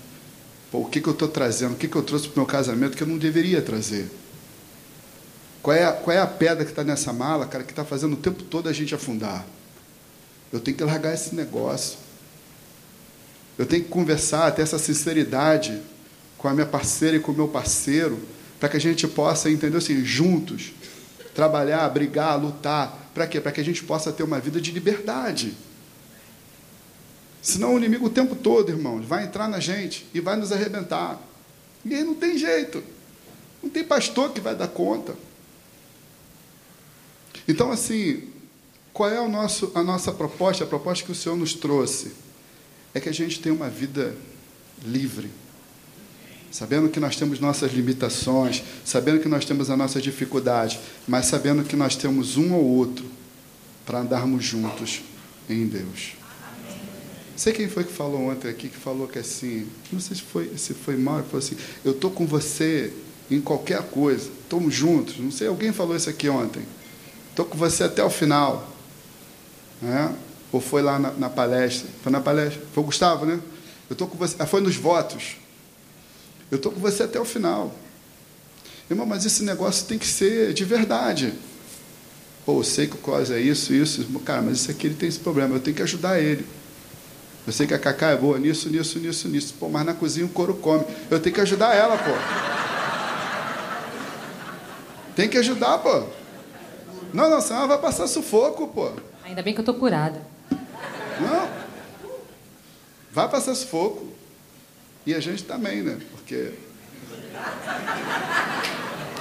Pô, 0.71 0.79
o 0.79 0.85
que, 0.85 1.01
que 1.01 1.07
eu 1.07 1.13
estou 1.13 1.27
trazendo? 1.27 1.73
O 1.73 1.77
que, 1.77 1.87
que 1.87 1.95
eu 1.95 2.03
trouxe 2.03 2.27
para 2.27 2.35
o 2.35 2.39
meu 2.39 2.45
casamento 2.45 2.95
que 2.95 3.03
eu 3.03 3.07
não 3.07 3.17
deveria 3.17 3.61
trazer? 3.61 4.09
Qual 5.67 5.75
é 5.75 5.83
a, 5.83 5.91
qual 5.91 6.15
é 6.15 6.19
a 6.21 6.25
pedra 6.25 6.63
que 6.63 6.71
está 6.71 6.81
nessa 6.81 7.11
mala, 7.11 7.45
cara, 7.45 7.61
que 7.61 7.73
está 7.73 7.83
fazendo 7.83 8.13
o 8.13 8.15
tempo 8.15 8.41
todo 8.41 8.69
a 8.69 8.71
gente 8.71 8.95
afundar? 8.95 9.45
Eu 10.49 10.61
tenho 10.61 10.77
que 10.77 10.83
largar 10.85 11.13
esse 11.13 11.35
negócio. 11.35 11.97
Eu 13.57 13.65
tenho 13.65 13.83
que 13.83 13.89
conversar, 13.89 14.49
ter 14.51 14.61
essa 14.61 14.79
sinceridade 14.79 15.81
com 16.37 16.47
a 16.47 16.53
minha 16.53 16.65
parceira 16.65 17.17
e 17.17 17.19
com 17.19 17.33
o 17.33 17.35
meu 17.35 17.49
parceiro, 17.49 18.17
para 18.57 18.69
que 18.69 18.77
a 18.77 18.79
gente 18.79 19.05
possa, 19.09 19.49
entendeu 19.49 19.79
assim, 19.79 20.05
juntos, 20.05 20.71
trabalhar, 21.35 21.89
brigar, 21.89 22.41
lutar. 22.41 23.11
Para 23.13 23.27
quê? 23.27 23.41
Para 23.41 23.51
que 23.51 23.59
a 23.59 23.65
gente 23.65 23.83
possa 23.83 24.09
ter 24.13 24.23
uma 24.23 24.39
vida 24.39 24.61
de 24.61 24.71
liberdade. 24.71 25.53
Senão 27.41 27.73
o 27.73 27.77
inimigo 27.77 28.05
o 28.05 28.09
tempo 28.09 28.37
todo, 28.37 28.71
irmãos, 28.71 29.05
vai 29.05 29.25
entrar 29.25 29.49
na 29.49 29.59
gente 29.59 30.07
e 30.13 30.21
vai 30.21 30.37
nos 30.37 30.53
arrebentar. 30.53 31.19
E 31.83 31.93
aí 31.93 32.05
não 32.05 32.15
tem 32.15 32.37
jeito. 32.37 32.81
Não 33.61 33.69
tem 33.69 33.83
pastor 33.83 34.31
que 34.31 34.39
vai 34.39 34.55
dar 34.55 34.69
conta. 34.69 35.26
Então, 37.47 37.71
assim, 37.71 38.23
qual 38.93 39.09
é 39.09 39.27
nosso, 39.27 39.71
a 39.75 39.83
nossa 39.83 40.11
proposta? 40.11 40.63
A 40.63 40.67
proposta 40.67 41.05
que 41.05 41.11
o 41.11 41.15
Senhor 41.15 41.35
nos 41.35 41.53
trouxe 41.53 42.11
é 42.93 42.99
que 42.99 43.07
a 43.07 43.13
gente 43.13 43.39
tenha 43.39 43.53
uma 43.53 43.69
vida 43.69 44.15
livre, 44.85 45.29
sabendo 46.51 46.89
que 46.89 46.99
nós 46.99 47.15
temos 47.15 47.39
nossas 47.39 47.71
limitações, 47.71 48.63
sabendo 48.83 49.19
que 49.19 49.27
nós 49.27 49.45
temos 49.45 49.69
as 49.69 49.77
nossas 49.77 50.01
dificuldades, 50.01 50.79
mas 51.07 51.27
sabendo 51.27 51.63
que 51.63 51.75
nós 51.75 51.95
temos 51.95 52.37
um 52.37 52.53
ou 52.53 52.63
outro 52.63 53.05
para 53.85 53.99
andarmos 53.99 54.43
juntos 54.43 55.01
em 55.49 55.67
Deus. 55.67 56.13
Sei 57.35 57.53
quem 57.53 57.69
foi 57.69 57.83
que 57.83 57.93
falou 57.93 58.31
ontem 58.31 58.49
aqui, 58.49 58.67
que 58.67 58.77
falou 58.77 59.07
que 59.07 59.19
assim, 59.19 59.67
não 59.91 59.99
sei 59.99 60.17
se 60.17 60.23
foi, 60.23 60.57
se 60.57 60.73
foi 60.73 60.97
mal, 60.97 61.21
falou 61.23 61.37
assim, 61.37 61.55
eu 61.85 61.91
estou 61.91 62.09
com 62.09 62.25
você 62.25 62.91
em 63.29 63.39
qualquer 63.39 63.83
coisa, 63.83 64.31
estamos 64.41 64.73
juntos, 64.73 65.19
não 65.19 65.29
sei, 65.29 65.47
alguém 65.47 65.71
falou 65.71 65.95
isso 65.95 66.09
aqui 66.09 66.27
ontem. 66.27 66.63
Estou 67.37 67.45
com 67.45 67.55
você 67.55 67.83
até 67.83 68.03
o 68.03 68.09
final. 68.09 68.67
Né? 69.79 70.11
Ou 70.51 70.59
foi 70.59 70.81
lá 70.81 70.97
na, 70.97 71.11
na, 71.11 71.29
palestra? 71.29 71.87
Foi 72.01 72.11
na 72.11 72.19
palestra? 72.19 72.59
Foi 72.73 72.81
o 72.81 72.85
Gustavo, 72.87 73.27
né? 73.27 73.39
Eu 73.87 73.93
estou 73.93 74.07
com 74.07 74.17
você. 74.17 74.35
Ah, 74.39 74.47
foi 74.47 74.59
nos 74.59 74.75
votos. 74.75 75.37
Eu 76.49 76.55
estou 76.55 76.71
com 76.71 76.79
você 76.79 77.03
até 77.03 77.19
o 77.19 77.25
final. 77.25 77.71
Irmão, 78.89 79.05
mas 79.05 79.23
esse 79.23 79.43
negócio 79.43 79.85
tem 79.85 79.99
que 79.99 80.07
ser 80.07 80.51
de 80.51 80.65
verdade. 80.65 81.31
Pô, 82.43 82.59
eu 82.59 82.63
sei 82.63 82.87
que 82.87 82.95
o 82.95 82.97
Cos 82.97 83.29
é 83.29 83.39
isso, 83.39 83.71
isso. 83.71 84.03
Cara, 84.25 84.41
mas 84.41 84.61
isso 84.61 84.71
aqui 84.71 84.87
ele 84.87 84.95
tem 84.95 85.07
esse 85.07 85.19
problema. 85.19 85.53
Eu 85.53 85.59
tenho 85.59 85.75
que 85.75 85.83
ajudar 85.83 86.19
ele. 86.19 86.43
Eu 87.45 87.53
sei 87.53 87.67
que 87.67 87.73
a 87.75 87.77
Cacá 87.77 88.09
é 88.09 88.17
boa 88.17 88.39
nisso, 88.39 88.67
nisso, 88.67 88.97
nisso, 88.97 89.27
nisso. 89.27 89.53
Pô, 89.59 89.69
mas 89.69 89.85
na 89.85 89.93
cozinha 89.93 90.25
o 90.25 90.29
couro 90.29 90.55
come. 90.55 90.85
Eu 91.07 91.19
tenho 91.19 91.35
que 91.35 91.41
ajudar 91.41 91.75
ela, 91.75 91.99
pô. 91.99 92.13
Tem 95.15 95.29
que 95.29 95.37
ajudar, 95.37 95.77
pô. 95.77 96.16
Não, 97.13 97.29
não, 97.29 97.41
senão 97.41 97.59
ela 97.59 97.67
vai 97.69 97.77
passar 97.79 98.07
sufoco, 98.07 98.67
pô. 98.67 98.91
Ainda 99.23 99.41
bem 99.41 99.53
que 99.53 99.61
eu 99.61 99.65
tô 99.65 99.73
curada. 99.73 100.21
Não. 101.19 101.49
Vai 103.11 103.29
passar 103.29 103.55
sufoco. 103.55 104.07
E 105.05 105.13
a 105.13 105.19
gente 105.19 105.43
também, 105.43 105.81
né? 105.81 105.99
Porque. 106.11 106.53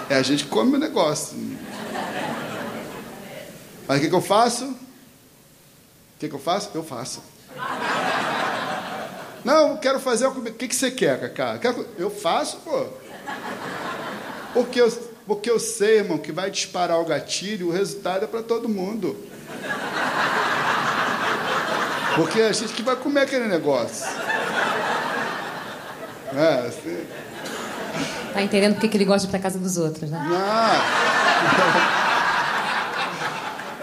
É 0.09 0.17
a 0.17 0.23
gente 0.23 0.45
que 0.45 0.51
come 0.51 0.77
o 0.77 0.79
negócio. 0.79 1.37
Mas 3.87 3.99
o 3.99 4.01
que, 4.01 4.09
que 4.09 4.15
eu 4.15 4.21
faço? 4.21 4.65
O 4.65 6.19
que, 6.19 6.29
que 6.29 6.35
eu 6.35 6.41
faço? 6.41 6.71
Eu 6.75 6.83
faço. 6.83 7.23
Não, 9.45 9.77
quero 9.77 10.01
fazer. 10.01 10.27
O 10.27 10.43
que, 10.53 10.67
que 10.69 10.75
você 10.75 10.91
quer, 10.91 11.33
Cacá? 11.33 11.61
Eu 11.97 12.11
faço, 12.11 12.59
pô. 12.59 12.87
Porque 14.53 14.81
eu, 14.81 15.16
porque 15.27 15.51
eu 15.51 15.59
sei, 15.59 15.99
irmão, 15.99 16.19
que 16.19 16.31
vai 16.31 16.51
disparar 16.51 17.01
o 17.01 17.05
gatilho, 17.05 17.69
o 17.69 17.73
resultado 17.73 18.25
é 18.25 18.29
para 18.29 18.43
todo 18.43 18.69
mundo. 18.69 19.17
Porque 22.15 22.41
a 22.41 22.53
gente 22.53 22.73
que 22.73 22.83
vai 22.83 22.97
comer 22.97 23.23
aquele 23.23 23.47
negócio. 23.47 24.07
É, 26.35 26.67
assim. 26.67 27.07
Tá 28.33 28.43
entendendo 28.43 28.75
porque 28.75 28.89
que 28.89 28.97
ele 28.97 29.05
gosta 29.05 29.27
de 29.27 29.27
ir 29.27 29.31
pra 29.31 29.41
casa 29.41 29.59
dos 29.59 29.77
outros, 29.77 30.11
né? 30.11 30.19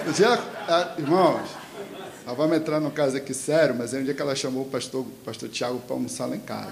Não. 0.05 0.13
Já, 0.13 0.39
irmãos, 0.97 1.49
nós 2.25 2.37
vamos 2.37 2.57
entrar 2.57 2.79
no 2.79 2.91
caso 2.91 3.17
aqui 3.17 3.33
sério, 3.33 3.75
mas 3.77 3.93
é 3.93 3.99
um 3.99 4.03
dia 4.03 4.13
que 4.13 4.21
ela 4.21 4.35
chamou 4.35 4.63
o 4.63 4.67
pastor, 4.69 5.01
o 5.01 5.05
pastor 5.25 5.49
Tiago 5.49 5.79
para 5.79 5.95
almoçar 5.95 6.25
lá 6.25 6.35
em 6.35 6.39
casa. 6.39 6.71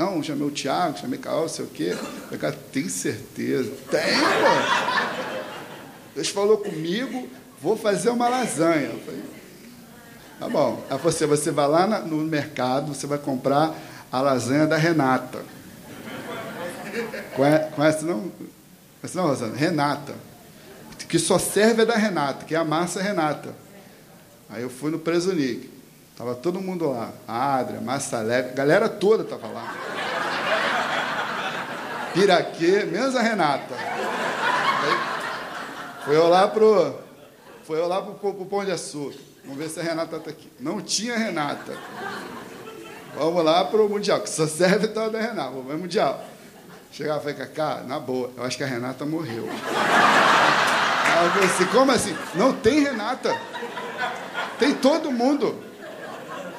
Não, 0.00 0.22
chamei 0.22 0.48
o 0.48 0.50
Tiago, 0.50 0.96
chamei 0.96 1.18
o 1.18 1.22
Caio, 1.22 1.46
sei 1.46 1.62
o 1.62 1.68
quê. 1.68 1.94
Eu 2.30 2.38
falei, 2.38 2.58
tem 2.72 2.88
certeza? 2.88 3.70
Tem, 3.90 4.18
pô. 4.18 5.20
Deus 6.14 6.30
falou 6.30 6.56
comigo, 6.56 7.28
vou 7.60 7.76
fazer 7.76 8.08
uma 8.08 8.26
lasanha. 8.26 8.88
Eu 8.88 8.98
falei, 9.00 9.22
tá 10.38 10.48
bom. 10.48 10.82
Aí 10.88 10.96
você, 10.96 11.26
você 11.26 11.50
vai 11.50 11.68
lá 11.68 11.86
no 12.00 12.16
mercado, 12.16 12.94
você 12.94 13.06
vai 13.06 13.18
comprar 13.18 13.76
a 14.10 14.22
lasanha 14.22 14.66
da 14.66 14.78
Renata. 14.78 15.44
Conhece 17.76 18.06
não? 18.06 18.32
Conhece 19.02 19.16
não, 19.18 19.26
Rosana? 19.26 19.54
Renata. 19.54 20.14
Que 21.10 21.18
só 21.18 21.38
serve 21.38 21.82
é 21.82 21.84
da 21.84 21.96
Renata, 21.96 22.46
que 22.46 22.54
é 22.54 22.58
a 22.58 22.64
massa 22.64 23.02
Renata. 23.02 23.54
Aí 24.48 24.62
eu 24.62 24.70
fui 24.70 24.90
no 24.90 24.98
Presunique. 24.98 25.68
Tava 26.20 26.34
todo 26.34 26.60
mundo 26.60 26.90
lá. 26.90 27.10
A 27.26 27.56
Adria, 27.56 27.80
Massa 27.80 28.20
Leve, 28.20 28.52
galera 28.52 28.90
toda 28.90 29.24
tava 29.24 29.48
lá. 29.48 29.74
Piraquê, 32.12 32.84
menos 32.84 33.14
a 33.14 33.22
Renata. 33.22 33.74
foi 36.04 36.16
eu 36.16 36.28
lá 36.28 36.48
pro. 36.48 36.94
Foi 37.64 37.78
eu 37.78 37.86
lá 37.86 38.02
pro, 38.02 38.14
pro, 38.14 38.46
Pão 38.46 38.64
de 38.64 38.72
Açúcar. 38.72 39.18
Vamos 39.44 39.58
ver 39.58 39.68
se 39.68 39.80
a 39.80 39.82
Renata 39.82 40.16
está 40.16 40.30
aqui. 40.30 40.50
Não 40.58 40.80
tinha 40.80 41.16
Renata. 41.16 41.76
Vamos 43.16 43.44
lá 43.44 43.64
pro 43.64 43.88
Mundial, 43.88 44.20
que 44.20 44.30
só 44.30 44.46
serve 44.46 44.88
tal 44.88 45.10
da 45.10 45.20
Renata. 45.20 45.50
Vamos 45.50 45.66
ver 45.66 45.76
Mundial. 45.76 46.24
Chegava 46.92 47.20
e 47.20 47.22
falei, 47.22 47.36
Cacá, 47.36 47.82
na 47.86 48.00
boa, 48.00 48.30
eu 48.36 48.44
acho 48.44 48.56
que 48.56 48.64
a 48.64 48.66
Renata 48.66 49.04
morreu. 49.04 49.48
Aí 51.04 51.26
eu 51.36 51.44
assim, 51.44 51.64
como 51.66 51.92
assim? 51.92 52.16
Não 52.34 52.52
tem 52.52 52.80
Renata. 52.80 53.36
Tem 54.58 54.74
todo 54.74 55.12
mundo. 55.12 55.56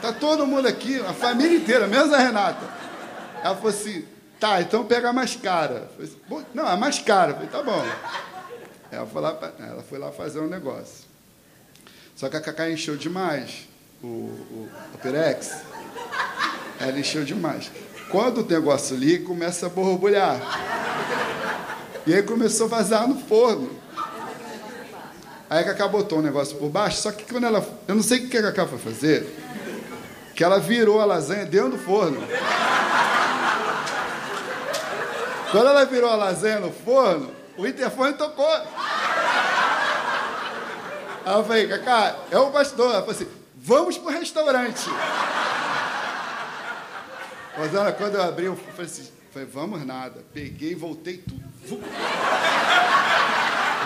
Tá 0.02 0.12
todo 0.14 0.48
mundo 0.48 0.68
aqui, 0.68 1.00
a 1.02 1.14
família 1.14 1.58
inteira, 1.58 1.88
menos 1.88 2.12
a 2.14 2.18
Renata. 2.18 2.66
Ela 3.44 3.56
falou 3.56 3.70
assim, 3.70 4.06
tá, 4.42 4.60
então 4.60 4.84
pega 4.84 5.10
a 5.10 5.14
mais 5.14 5.36
cara. 5.36 5.88
Assim, 6.02 6.18
não, 6.54 6.66
a 6.66 6.76
mais 6.76 6.98
cara. 6.98 7.36
Falei, 7.36 7.48
tá 7.48 7.62
bom. 7.62 7.86
Ela 8.92 9.06
foi, 9.06 9.22
lá, 9.22 9.54
ela 9.60 9.84
foi 9.84 10.00
lá 10.00 10.12
fazer 10.12 10.40
um 10.40 10.48
negócio. 10.48 11.06
Só 12.16 12.28
que 12.28 12.36
a 12.36 12.42
Cacá 12.42 12.70
encheu 12.70 12.98
demais 12.98 13.70
o, 14.04 14.08
o, 14.08 14.70
o 14.94 14.98
Pirex. 14.98 15.62
Ela 16.80 17.00
encheu 17.00 17.24
demais. 17.24 17.72
Quando 18.10 18.42
o 18.42 18.46
negócio 18.46 18.98
liga, 18.98 19.26
começa 19.26 19.68
a 19.68 19.70
borbulhar. 19.70 20.42
E 22.06 22.14
aí 22.14 22.24
começou 22.24 22.66
a 22.66 22.70
vazar 22.70 23.08
no 23.08 23.16
forno. 23.16 23.70
Aí 25.48 25.60
a 25.60 25.64
Cacá 25.64 25.88
botou 25.88 26.20
um 26.20 26.22
negócio 26.22 26.58
por 26.58 26.70
baixo, 26.70 26.98
só 26.98 27.12
que 27.12 27.24
quando 27.32 27.46
ela. 27.46 27.66
Eu 27.88 27.94
não 27.94 28.04
sei 28.04 28.26
o 28.26 28.30
que 28.30 28.38
a 28.38 28.42
Cacá 28.42 28.66
foi 28.66 28.80
fazer, 28.80 29.28
que 30.34 30.44
ela 30.44 30.60
virou 30.60 31.00
a 31.00 31.06
lasanha 31.06 31.46
dentro 31.46 31.72
do 31.72 31.78
forno. 31.78 32.22
Quando 35.52 35.68
ela 35.68 35.86
virou 35.86 36.10
a 36.10 36.16
lasanha 36.16 36.60
no 36.60 36.72
forno, 36.72 37.30
o 37.58 37.68
interfone 37.68 38.14
tocou. 38.14 38.50
Eu 41.26 41.44
falei, 41.44 41.68
Cacá, 41.68 42.16
é 42.32 42.38
o 42.38 42.50
pastor. 42.52 42.90
Ela 42.90 43.02
falou 43.02 43.12
assim, 43.12 43.28
vamos 43.56 43.98
pro 43.98 44.12
restaurante. 44.12 44.90
Rosana, 47.58 47.92
quando 47.92 48.16
eu 48.16 48.24
abri, 48.24 48.46
eu 48.46 48.56
falei 48.56 48.86
assim, 48.86 49.10
falei, 49.32 49.48
vamos 49.52 49.86
nada. 49.86 50.24
Peguei 50.34 50.74
voltei 50.74 51.18
tudo. 51.18 51.44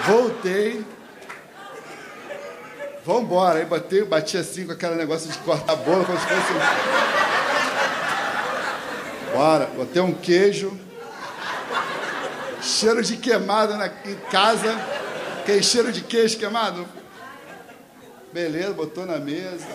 Voltei. 0.05 0.86
Vamos 3.03 3.24
embora. 3.24 3.59
Aí 3.59 3.66
bati, 3.66 4.03
bati 4.03 4.38
assim 4.38 4.68
com 4.68 4.72
aquele 4.72 4.95
negócio 4.95 5.32
de 5.32 5.38
cortar 5.39 5.76
bolo, 5.78 6.05
como 6.05 6.20
se 6.20 6.26
fosse. 6.28 6.53
Bora, 9.34 9.66
botei 9.76 10.01
um 10.01 10.13
queijo. 10.13 10.84
Cheiro 12.66 13.03
de 13.03 13.18
queimado 13.18 13.78
na, 13.78 13.86
em 13.86 14.16
casa. 14.32 14.76
Aquele 15.39 15.61
cheiro 15.61 15.91
de 15.91 16.01
queijo 16.01 16.39
queimado. 16.39 16.88
Beleza, 18.34 18.74
botou 18.74 19.05
na 19.05 19.20
mesa. 19.20 19.68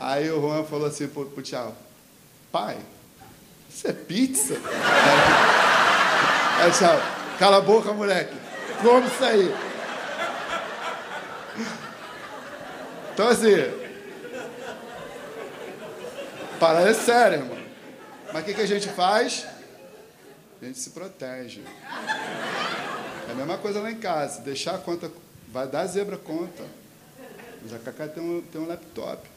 Aí 0.00 0.28
o 0.30 0.40
Juan 0.40 0.64
falou 0.64 0.88
assim 0.88 1.06
pro, 1.06 1.26
pro 1.26 1.42
Thiago, 1.42 1.74
pai, 2.50 2.76
isso 3.70 3.88
é 3.88 3.92
pizza? 3.92 4.54
Aí, 6.60 6.70
Thiago, 6.72 7.02
cala 7.38 7.58
a 7.58 7.60
boca, 7.60 7.92
moleque. 7.92 8.34
Come 8.82 9.06
isso 9.06 9.24
aí. 9.24 9.54
Então 13.14 13.28
assim, 13.28 13.54
parada 16.58 16.90
é 16.90 16.94
séria, 16.94 17.36
irmão. 17.36 17.58
Mas 18.32 18.42
o 18.42 18.44
que, 18.44 18.54
que 18.54 18.62
a 18.62 18.66
gente 18.66 18.88
faz? 18.88 19.46
A 20.64 20.66
gente 20.66 20.78
se 20.78 20.90
protege. 20.90 21.60
É 23.28 23.32
a 23.32 23.34
mesma 23.34 23.58
coisa 23.58 23.80
lá 23.80 23.90
em 23.90 23.98
casa. 23.98 24.40
Deixar 24.40 24.76
a 24.76 24.78
conta. 24.78 25.12
Vai 25.52 25.68
dar 25.68 25.84
zebra 25.86 26.16
conta. 26.16 26.64
Mas 27.62 27.74
a 27.74 27.78
Cacá 27.78 28.08
tem 28.08 28.22
um, 28.22 28.40
tem 28.40 28.58
um 28.58 28.66
laptop. 28.66 29.28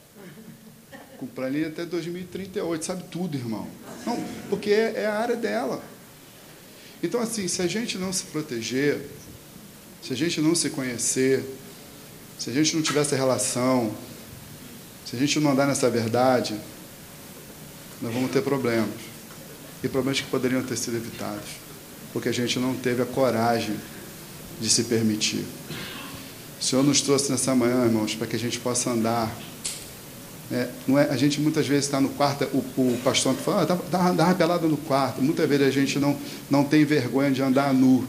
Com 1.17 1.27
planilha 1.27 1.67
até 1.67 1.83
2038. 1.83 2.85
Sabe 2.85 3.03
tudo, 3.11 3.35
irmão. 3.35 3.67
Não, 4.05 4.23
porque 4.49 4.71
é, 4.71 5.01
é 5.01 5.05
a 5.05 5.19
área 5.19 5.35
dela. 5.35 5.83
Então, 7.03 7.19
assim, 7.19 7.45
se 7.49 7.61
a 7.61 7.67
gente 7.67 7.97
não 7.97 8.13
se 8.13 8.23
proteger, 8.27 9.05
se 10.01 10.13
a 10.13 10.15
gente 10.15 10.39
não 10.39 10.55
se 10.55 10.69
conhecer, 10.69 11.43
se 12.39 12.49
a 12.49 12.53
gente 12.53 12.73
não 12.73 12.81
tiver 12.81 13.01
essa 13.01 13.17
relação, 13.17 13.93
se 15.05 15.13
a 15.17 15.19
gente 15.19 15.41
não 15.41 15.51
andar 15.51 15.67
nessa 15.67 15.89
verdade, 15.89 16.57
nós 18.01 18.13
vamos 18.13 18.31
ter 18.31 18.41
problemas. 18.41 19.06
E 19.83 19.87
problemas 19.87 20.21
que 20.21 20.27
poderiam 20.27 20.63
ter 20.63 20.77
sido 20.77 20.97
evitados. 20.97 21.49
Porque 22.11 22.29
a 22.29 22.31
gente 22.31 22.57
não 22.59 22.75
teve 22.75 23.01
a 23.01 23.05
coragem 23.05 23.75
de 24.59 24.69
se 24.69 24.85
permitir. 24.85 25.45
O 26.59 26.63
Senhor 26.63 26.83
nos 26.83 27.01
trouxe 27.01 27.31
nessa 27.31 27.53
manhã, 27.53 27.85
irmãos, 27.85 28.15
para 28.15 28.25
que 28.25 28.35
a 28.35 28.39
gente 28.39 28.59
possa 28.59 28.89
andar. 28.89 29.31
É, 30.51 30.69
não 30.87 30.97
é, 30.97 31.09
a 31.09 31.17
gente 31.17 31.39
muitas 31.39 31.67
vezes 31.67 31.85
está 31.85 31.99
no 31.99 32.09
quarto, 32.09 32.45
o, 32.53 32.59
o 32.81 33.01
pastor 33.03 33.35
fala, 33.35 33.63
ah, 33.63 33.65
dá, 33.91 34.11
dá, 34.11 34.33
pelada 34.33 34.67
no 34.67 34.77
quarto. 34.77 35.21
Muitas 35.21 35.47
vezes 35.47 35.67
a 35.67 35.71
gente 35.71 35.99
não, 35.99 36.17
não 36.49 36.63
tem 36.63 36.83
vergonha 36.83 37.31
de 37.31 37.41
andar 37.41 37.73
nu 37.73 38.07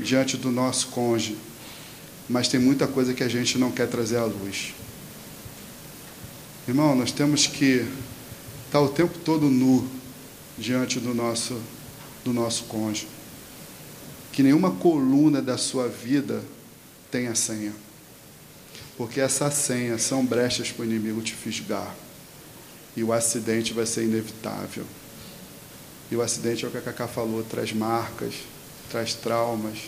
diante 0.00 0.36
do 0.36 0.50
nosso 0.50 0.88
cônjuge. 0.88 1.36
Mas 2.28 2.48
tem 2.48 2.58
muita 2.58 2.86
coisa 2.86 3.12
que 3.12 3.22
a 3.22 3.28
gente 3.28 3.58
não 3.58 3.70
quer 3.70 3.86
trazer 3.86 4.16
à 4.16 4.24
luz. 4.24 4.74
Irmão, 6.66 6.96
nós 6.96 7.12
temos 7.12 7.46
que 7.46 7.86
estar 8.66 8.80
o 8.80 8.88
tempo 8.88 9.18
todo 9.18 9.50
nu 9.50 9.86
diante 10.58 11.00
do 11.00 11.14
nosso, 11.14 11.60
do 12.24 12.32
nosso 12.32 12.64
cônjuge. 12.64 13.08
Que 14.32 14.42
nenhuma 14.42 14.72
coluna 14.72 15.40
da 15.40 15.56
sua 15.56 15.88
vida 15.88 16.42
tenha 17.10 17.34
senha. 17.34 17.72
Porque 18.96 19.20
essa 19.20 19.50
senha 19.50 19.98
são 19.98 20.24
brechas 20.24 20.70
para 20.70 20.82
o 20.82 20.84
inimigo 20.84 21.22
te 21.22 21.34
fisgar. 21.34 21.94
E 22.96 23.02
o 23.02 23.12
acidente 23.12 23.72
vai 23.72 23.86
ser 23.86 24.04
inevitável. 24.04 24.84
E 26.10 26.16
o 26.16 26.22
acidente 26.22 26.64
é 26.64 26.68
o 26.68 26.70
que 26.70 26.78
a 26.78 26.82
Cacá 26.82 27.08
falou, 27.08 27.42
traz 27.42 27.72
marcas, 27.72 28.34
traz 28.90 29.14
traumas, 29.14 29.78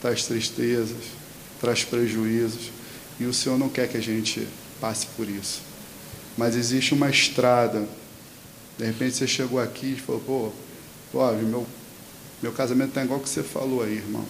traz 0.00 0.24
tristezas, 0.24 1.04
traz 1.60 1.84
prejuízos. 1.84 2.70
E 3.18 3.24
o 3.24 3.32
Senhor 3.32 3.58
não 3.58 3.68
quer 3.68 3.88
que 3.88 3.96
a 3.96 4.02
gente 4.02 4.46
passe 4.80 5.06
por 5.16 5.28
isso. 5.28 5.62
Mas 6.36 6.56
existe 6.56 6.92
uma 6.92 7.08
estrada 7.08 7.86
de 8.78 8.84
repente 8.84 9.16
você 9.16 9.26
chegou 9.26 9.60
aqui 9.60 9.92
e 9.92 9.96
falou, 9.96 10.20
pô, 10.20 10.52
Flávio, 11.12 11.46
meu, 11.46 11.66
meu 12.42 12.52
casamento 12.52 12.88
está 12.88 13.04
igual 13.04 13.20
que 13.20 13.28
você 13.28 13.42
falou 13.42 13.82
aí, 13.82 13.96
irmão. 13.96 14.24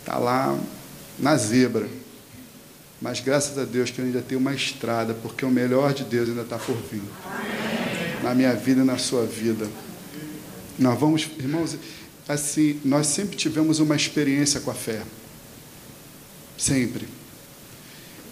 Está 0.00 0.18
lá 0.18 0.58
na 1.18 1.36
zebra. 1.36 1.88
Mas 3.00 3.20
graças 3.20 3.58
a 3.58 3.64
Deus 3.64 3.90
que 3.90 4.00
eu 4.00 4.04
ainda 4.04 4.22
tenho 4.22 4.40
uma 4.40 4.54
estrada, 4.54 5.14
porque 5.14 5.44
o 5.44 5.50
melhor 5.50 5.92
de 5.92 6.04
Deus 6.04 6.28
ainda 6.28 6.42
está 6.42 6.58
por 6.58 6.76
vir. 6.76 7.02
Na 8.22 8.34
minha 8.34 8.54
vida 8.54 8.82
e 8.82 8.84
na 8.84 8.98
sua 8.98 9.24
vida. 9.24 9.66
Nós 10.78 10.98
vamos, 10.98 11.28
irmãos, 11.38 11.76
assim, 12.28 12.80
nós 12.84 13.06
sempre 13.06 13.36
tivemos 13.36 13.78
uma 13.78 13.96
experiência 13.96 14.60
com 14.60 14.70
a 14.70 14.74
fé. 14.74 15.02
Sempre. 16.56 17.08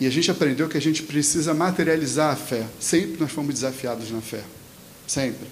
E 0.01 0.07
a 0.07 0.11
gente 0.11 0.31
aprendeu 0.31 0.69
que 0.69 0.77
a 0.77 0.81
gente 0.81 1.03
precisa 1.03 1.55
materializar 1.55 2.33
a 2.33 2.37
fé. 2.37 2.67
Sempre 2.81 3.21
nós 3.21 3.31
fomos 3.33 3.55
desafiados 3.55 4.11
na 4.11 4.21
fé. 4.21 4.43
Sempre. 5.07 5.47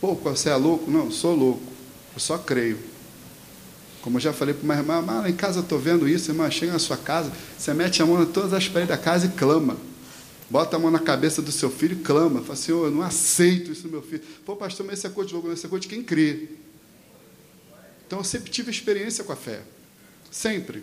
Pô, 0.00 0.14
você 0.14 0.48
é 0.48 0.56
louco? 0.56 0.90
Não, 0.90 1.10
sou 1.10 1.34
louco. 1.34 1.62
Eu 2.14 2.20
só 2.20 2.38
creio. 2.38 2.78
Como 4.00 4.16
eu 4.16 4.20
já 4.20 4.32
falei 4.32 4.54
para 4.54 4.64
uma 4.64 4.74
irmã, 4.74 5.00
lá 5.00 5.28
em 5.28 5.34
casa 5.34 5.58
eu 5.58 5.62
estou 5.62 5.78
vendo 5.78 6.08
isso, 6.08 6.30
irmã, 6.30 6.50
chega 6.50 6.72
na 6.72 6.78
sua 6.78 6.96
casa, 6.96 7.32
você 7.58 7.74
mete 7.74 8.00
a 8.00 8.06
mão 8.06 8.22
em 8.22 8.26
todas 8.26 8.52
as 8.52 8.68
paredes 8.68 8.88
da 8.88 8.96
casa 8.96 9.26
e 9.26 9.28
clama. 9.30 9.76
Bota 10.48 10.76
a 10.76 10.78
mão 10.78 10.90
na 10.90 11.00
cabeça 11.00 11.42
do 11.42 11.52
seu 11.52 11.70
filho 11.70 11.98
e 11.98 12.02
clama. 12.02 12.40
Fala, 12.42 12.56
Senhor, 12.56 12.86
eu 12.86 12.90
não 12.90 13.02
aceito 13.02 13.72
isso 13.72 13.88
meu 13.88 14.00
filho. 14.00 14.22
Pô, 14.46 14.56
pastor, 14.56 14.86
mas 14.86 14.98
esse 14.98 15.06
é 15.06 15.10
coisa 15.10 15.28
de 15.28 15.34
louco, 15.34 15.52
esse 15.52 15.66
é 15.66 15.68
coisa 15.68 15.82
de 15.82 15.88
quem 15.88 16.02
crê. 16.02 16.48
Então 18.06 18.20
eu 18.20 18.24
sempre 18.24 18.50
tive 18.50 18.70
experiência 18.70 19.22
com 19.24 19.32
a 19.32 19.36
fé. 19.36 19.60
Sempre. 20.30 20.82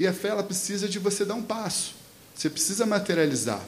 E 0.00 0.06
a 0.06 0.12
fé, 0.12 0.28
ela 0.28 0.42
precisa 0.42 0.88
de 0.88 0.98
você 0.98 1.24
dar 1.24 1.34
um 1.34 1.42
passo. 1.42 1.94
Você 2.34 2.50
precisa 2.50 2.84
materializar. 2.84 3.64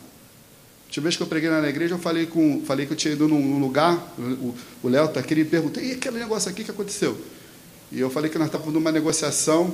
Última 0.90 1.04
vez 1.04 1.16
que 1.16 1.22
eu 1.22 1.26
preguei 1.28 1.48
na 1.48 1.68
igreja, 1.68 1.94
eu 1.94 2.00
falei, 2.00 2.26
com, 2.26 2.64
falei 2.64 2.84
que 2.84 2.92
eu 2.92 2.96
tinha 2.96 3.14
ido 3.14 3.28
num, 3.28 3.60
lugar, 3.60 4.12
o 4.82 4.88
Léo 4.88 5.04
está 5.04 5.20
aqui, 5.20 5.34
ele 5.34 5.44
perguntou, 5.44 5.80
e 5.80 5.92
aquele 5.92 6.18
negócio 6.18 6.50
aqui 6.50 6.64
que 6.64 6.70
aconteceu? 6.72 7.16
E 7.92 8.00
eu 8.00 8.10
falei 8.10 8.28
que 8.28 8.36
nós 8.36 8.48
estávamos 8.48 8.74
numa 8.74 8.90
negociação, 8.90 9.72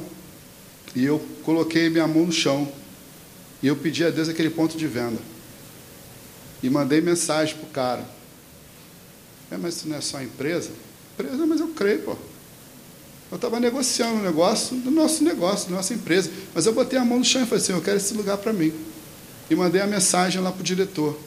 e 0.95 1.07
eu 1.07 1.19
coloquei 1.43 1.89
minha 1.89 2.07
mão 2.07 2.27
no 2.27 2.33
chão, 2.33 2.71
e 3.63 3.67
eu 3.67 3.75
pedi 3.75 4.05
a 4.05 4.11
Deus 4.11 4.29
aquele 4.29 4.51
ponto 4.51 4.77
de 4.77 4.87
venda. 4.87 5.17
E 6.63 6.69
mandei 6.69 7.01
mensagem 7.01 7.57
para 7.57 7.65
o 7.65 7.71
cara. 7.71 8.05
É, 9.51 9.57
mas 9.57 9.77
isso 9.77 9.89
não 9.89 9.97
é 9.97 10.03
só 10.03 10.21
empresa? 10.21 10.69
Empresa, 11.15 11.47
mas 11.47 11.61
eu 11.61 11.69
creio, 11.69 12.01
pô. 12.01 12.17
Eu 13.31 13.37
estava 13.37 13.59
negociando 13.59 14.17
um 14.17 14.23
negócio 14.23 14.77
do 14.77 14.91
nosso 14.91 15.25
negócio, 15.25 15.71
da 15.71 15.77
nossa 15.77 15.95
empresa. 15.95 16.31
Mas 16.55 16.67
eu 16.67 16.75
botei 16.75 16.99
a 16.99 17.05
mão 17.07 17.19
no 17.19 17.25
chão 17.25 17.43
e 17.43 17.47
falei 17.47 17.65
assim, 17.65 17.73
eu 17.73 17.81
quero 17.81 17.97
esse 17.97 18.13
lugar 18.13 18.37
para 18.37 18.53
mim 18.53 18.71
e 19.49 19.55
mandei 19.55 19.81
a 19.81 19.87
mensagem 19.87 20.41
lá 20.41 20.51
para 20.51 20.61
o 20.61 20.65
diretor. 20.65 21.19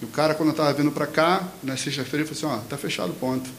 E 0.00 0.04
o 0.04 0.08
cara, 0.08 0.34
quando 0.34 0.48
eu 0.48 0.52
estava 0.52 0.72
vindo 0.72 0.90
para 0.90 1.06
cá, 1.06 1.46
na 1.62 1.76
sexta-feira, 1.76 2.24
ele 2.24 2.34
falou 2.34 2.54
assim: 2.54 2.60
Ó, 2.60 2.64
está 2.64 2.76
fechado 2.76 3.10
o 3.10 3.14
ponto. 3.14 3.50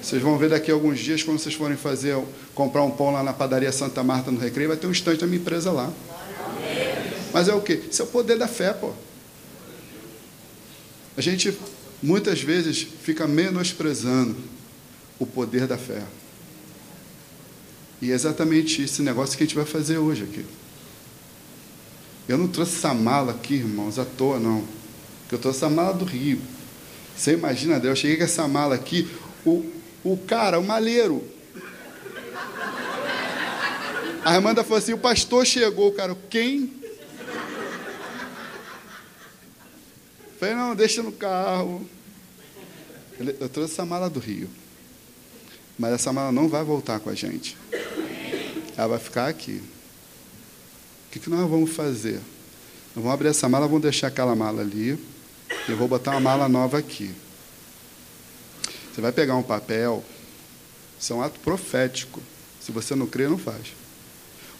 Vocês 0.00 0.22
vão 0.22 0.38
ver 0.38 0.48
daqui 0.48 0.70
a 0.70 0.74
alguns 0.74 0.98
dias, 0.98 1.22
quando 1.22 1.38
vocês 1.38 1.54
forem 1.54 1.76
fazer, 1.76 2.16
comprar 2.54 2.82
um 2.82 2.90
pão 2.90 3.10
lá 3.10 3.22
na 3.22 3.32
padaria 3.32 3.70
Santa 3.70 4.02
Marta, 4.02 4.30
no 4.30 4.38
Recreio, 4.38 4.68
vai 4.68 4.76
ter 4.78 4.86
um 4.86 4.92
estante 4.92 5.20
da 5.20 5.26
minha 5.26 5.40
empresa 5.40 5.70
lá. 5.70 5.92
Mas 7.32 7.48
é 7.48 7.54
o 7.54 7.60
quê? 7.60 7.82
Isso 7.90 8.00
é 8.00 8.04
o 8.04 8.08
poder 8.08 8.38
da 8.38 8.48
fé, 8.48 8.72
pô. 8.72 8.92
A 11.16 11.20
gente 11.20 11.56
muitas 12.02 12.40
vezes 12.40 12.86
fica 13.02 13.26
menosprezando 13.26 14.36
o 15.18 15.26
poder 15.26 15.66
da 15.66 15.76
fé. 15.76 16.02
E 18.00 18.12
é 18.12 18.14
exatamente 18.14 18.82
esse 18.82 19.02
negócio 19.02 19.36
que 19.36 19.42
a 19.42 19.46
gente 19.46 19.56
vai 19.56 19.64
fazer 19.64 19.98
hoje 19.98 20.22
aqui. 20.22 20.46
Eu 22.28 22.36
não 22.36 22.46
trouxe 22.46 22.76
essa 22.76 22.92
mala 22.92 23.32
aqui, 23.32 23.54
irmãos, 23.54 23.98
à 23.98 24.04
toa, 24.04 24.38
não. 24.38 24.62
Porque 25.22 25.34
eu 25.34 25.38
trouxe 25.38 25.60
essa 25.60 25.70
mala 25.70 25.94
do 25.94 26.04
Rio. 26.04 26.38
Você 27.16 27.32
imagina, 27.32 27.80
Deus, 27.80 27.92
eu 27.92 27.96
cheguei 27.96 28.18
com 28.18 28.24
essa 28.24 28.46
mala 28.46 28.74
aqui, 28.74 29.10
o, 29.46 29.64
o 30.04 30.16
cara, 30.18 30.60
o 30.60 30.64
maleiro. 30.64 31.24
A 34.24 34.34
Amanda 34.34 34.62
falou 34.62 34.78
assim: 34.78 34.92
o 34.92 34.98
pastor 34.98 35.46
chegou, 35.46 35.90
cara, 35.92 36.14
quem? 36.28 36.72
Falei, 40.38 40.54
não, 40.54 40.76
deixa 40.76 41.02
no 41.02 41.10
carro. 41.10 41.88
Eu 43.18 43.48
trouxe 43.48 43.72
essa 43.72 43.84
mala 43.84 44.08
do 44.08 44.20
Rio. 44.20 44.48
Mas 45.78 45.94
essa 45.94 46.12
mala 46.12 46.30
não 46.30 46.48
vai 46.48 46.62
voltar 46.62 47.00
com 47.00 47.10
a 47.10 47.14
gente. 47.14 47.56
Ela 48.76 48.88
vai 48.88 48.98
ficar 48.98 49.28
aqui. 49.28 49.60
Que, 51.18 51.24
que 51.24 51.30
nós 51.30 51.50
vamos 51.50 51.70
fazer? 51.70 52.20
Nós 52.94 53.02
vamos 53.02 53.12
abrir 53.12 53.28
essa 53.28 53.48
mala, 53.48 53.66
vamos 53.66 53.82
deixar 53.82 54.06
aquela 54.06 54.34
mala 54.36 54.62
ali. 54.62 54.98
Eu 55.68 55.76
vou 55.76 55.88
botar 55.88 56.12
uma 56.12 56.20
mala 56.20 56.48
nova 56.48 56.78
aqui. 56.78 57.10
Você 58.92 59.00
vai 59.00 59.10
pegar 59.10 59.34
um 59.34 59.42
papel. 59.42 60.04
Isso 60.98 61.12
é 61.12 61.16
um 61.16 61.22
ato 61.22 61.40
profético. 61.40 62.22
Se 62.60 62.70
você 62.70 62.94
não 62.94 63.06
crê, 63.06 63.28
não 63.28 63.38
faz. 63.38 63.74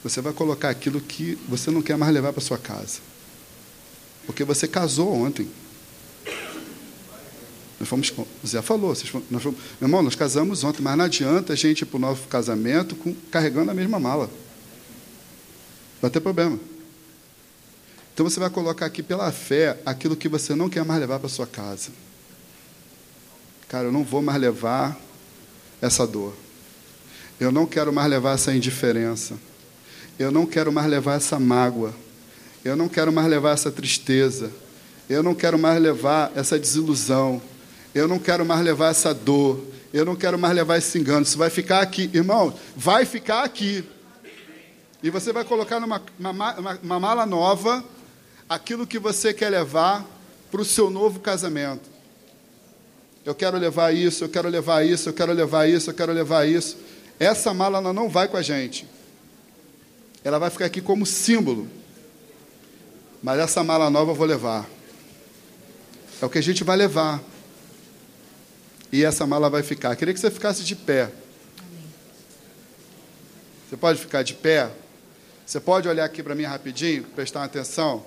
Você 0.03 0.21
vai 0.21 0.33
colocar 0.33 0.69
aquilo 0.69 1.01
que 1.01 1.39
você 1.49 1.71
não 1.71 1.81
quer 1.81 1.97
mais 1.97 2.13
levar 2.13 2.33
para 2.33 2.43
sua 2.43 2.59
casa. 2.59 2.99
Porque 4.27 4.45
você 4.45 4.67
casou 4.67 5.13
ontem. 5.15 5.49
Nós 7.79 7.89
fomos, 7.89 8.13
o 8.43 8.47
Zé 8.47 8.61
falou, 8.61 8.95
fomos, 8.97 9.27
nós 9.31 9.43
fomos, 9.43 9.59
meu 9.81 9.89
irmão, 9.89 10.03
nós 10.03 10.17
casamos 10.17 10.65
ontem, 10.65 10.83
mas 10.83 10.97
não 10.97 11.05
adianta 11.05 11.53
a 11.53 11.57
gente 11.57 11.83
ir 11.83 11.87
para 11.87 11.97
o 11.97 12.01
novo 12.01 12.27
casamento 12.27 12.97
com, 12.97 13.15
carregando 13.31 13.71
a 13.71 13.75
mesma 13.75 14.01
mala. 14.01 14.29
Vai 16.01 16.11
ter 16.11 16.21
problema. 16.21 16.59
Então 18.15 18.29
você 18.29 18.41
vai 18.41 18.51
colocar 18.51 18.87
aqui 18.87 19.03
pela 19.03 19.31
fé 19.31 19.79
aquilo 19.87 20.17
que 20.17 20.29
você 20.29 20.55
não 20.55 20.69
quer 20.69 20.85
mais 20.85 21.01
levar 21.01 21.19
para 21.21 21.29
sua 21.29 21.47
casa. 21.47 21.91
Cara, 23.69 23.85
eu 23.85 23.93
não 23.93 24.03
vou 24.03 24.23
mais 24.23 24.41
levar 24.41 24.99
essa 25.81 26.07
dor. 26.07 26.35
Eu 27.39 27.53
não 27.53 27.67
quero 27.67 27.93
mais 27.93 28.11
levar 28.11 28.35
essa 28.35 28.53
indiferença. 28.53 29.35
Eu 30.19 30.33
não 30.33 30.47
quero 30.47 30.73
mais 30.73 30.89
levar 30.89 31.17
essa 31.17 31.39
mágoa. 31.39 31.95
Eu 32.65 32.75
não 32.75 32.89
quero 32.89 33.13
mais 33.13 33.29
levar 33.29 33.53
essa 33.53 33.71
tristeza. 33.71 34.51
Eu 35.09 35.23
não 35.23 35.35
quero 35.35 35.59
mais 35.59 35.81
levar 35.81 36.33
essa 36.35 36.59
desilusão. 36.59 37.41
Eu 37.95 38.09
não 38.09 38.19
quero 38.19 38.45
mais 38.45 38.61
levar 38.63 38.91
essa 38.91 39.15
dor. 39.15 39.65
Eu 39.93 40.05
não 40.05 40.17
quero 40.17 40.39
mais 40.39 40.55
levar 40.55 40.79
esse 40.79 40.99
engano. 40.99 41.23
Isso 41.23 41.39
vai 41.39 41.51
ficar 41.51 41.81
aqui. 41.81 42.11
Irmão, 42.13 42.53
vai 42.77 43.05
ficar 43.05 43.45
aqui. 43.45 43.85
E 45.03 45.11
você 45.11 45.33
vai 45.33 45.45
colocar 45.45 45.79
numa 45.79 46.03
uma, 46.19 46.31
uma, 46.31 46.79
uma 46.83 47.01
mala 47.01 47.27
nova 47.27 47.85
aquilo 48.49 48.87
que 48.87 48.99
você 48.99 49.33
quer 49.33 49.51
levar 49.51 50.05
para 50.51 50.61
o 50.61 50.65
seu 50.65 50.91
novo 50.91 51.21
casamento. 51.21 51.89
Eu 53.25 53.35
quero 53.35 53.59
levar 53.59 53.95
isso, 53.95 54.25
eu 54.25 54.29
quero 54.29 54.49
levar 54.49 54.85
isso, 54.87 55.09
eu 55.09 55.13
quero 55.13 55.33
levar 55.33 55.69
isso, 55.69 55.91
eu 55.91 55.95
quero 55.95 56.13
levar 56.13 56.49
isso. 56.49 56.77
Essa 57.21 57.53
mala 57.53 57.79
ela 57.79 57.93
não 57.93 58.09
vai 58.09 58.27
com 58.27 58.37
a 58.37 58.43
gente. 58.43 58.87
Ela 60.25 60.39
vai 60.39 60.51
ficar 60.51 60.65
aqui 60.65 60.81
como 60.81 61.05
símbolo. 61.05 61.69
Mas 63.23 63.39
essa 63.39 63.63
mala 63.63 63.91
nova 63.91 64.13
eu 64.13 64.15
vou 64.15 64.27
levar. 64.27 64.67
É 66.21 66.25
o 66.25 66.31
que 66.31 66.39
a 66.39 66.43
gente 66.43 66.65
vai 66.65 66.77
levar 66.77 67.23
e 68.91 69.05
essa 69.05 69.27
mala 69.27 69.51
vai 69.51 69.63
ficar. 69.63 69.95
Queria 69.97 70.15
que 70.15 70.21
você 70.21 70.31
ficasse 70.31 70.65
de 70.65 70.75
pé. 70.75 71.11
Você 73.69 73.77
pode 73.77 74.01
ficar 74.01 74.23
de 74.23 74.35
pé? 74.35 74.71
Você 75.49 75.61
pode 75.61 75.89
olhar 75.89 76.05
aqui 76.05 76.23
para 76.23 76.35
mim 76.35 76.43
rapidinho, 76.43 77.05
prestar 77.05 77.43
atenção? 77.43 78.05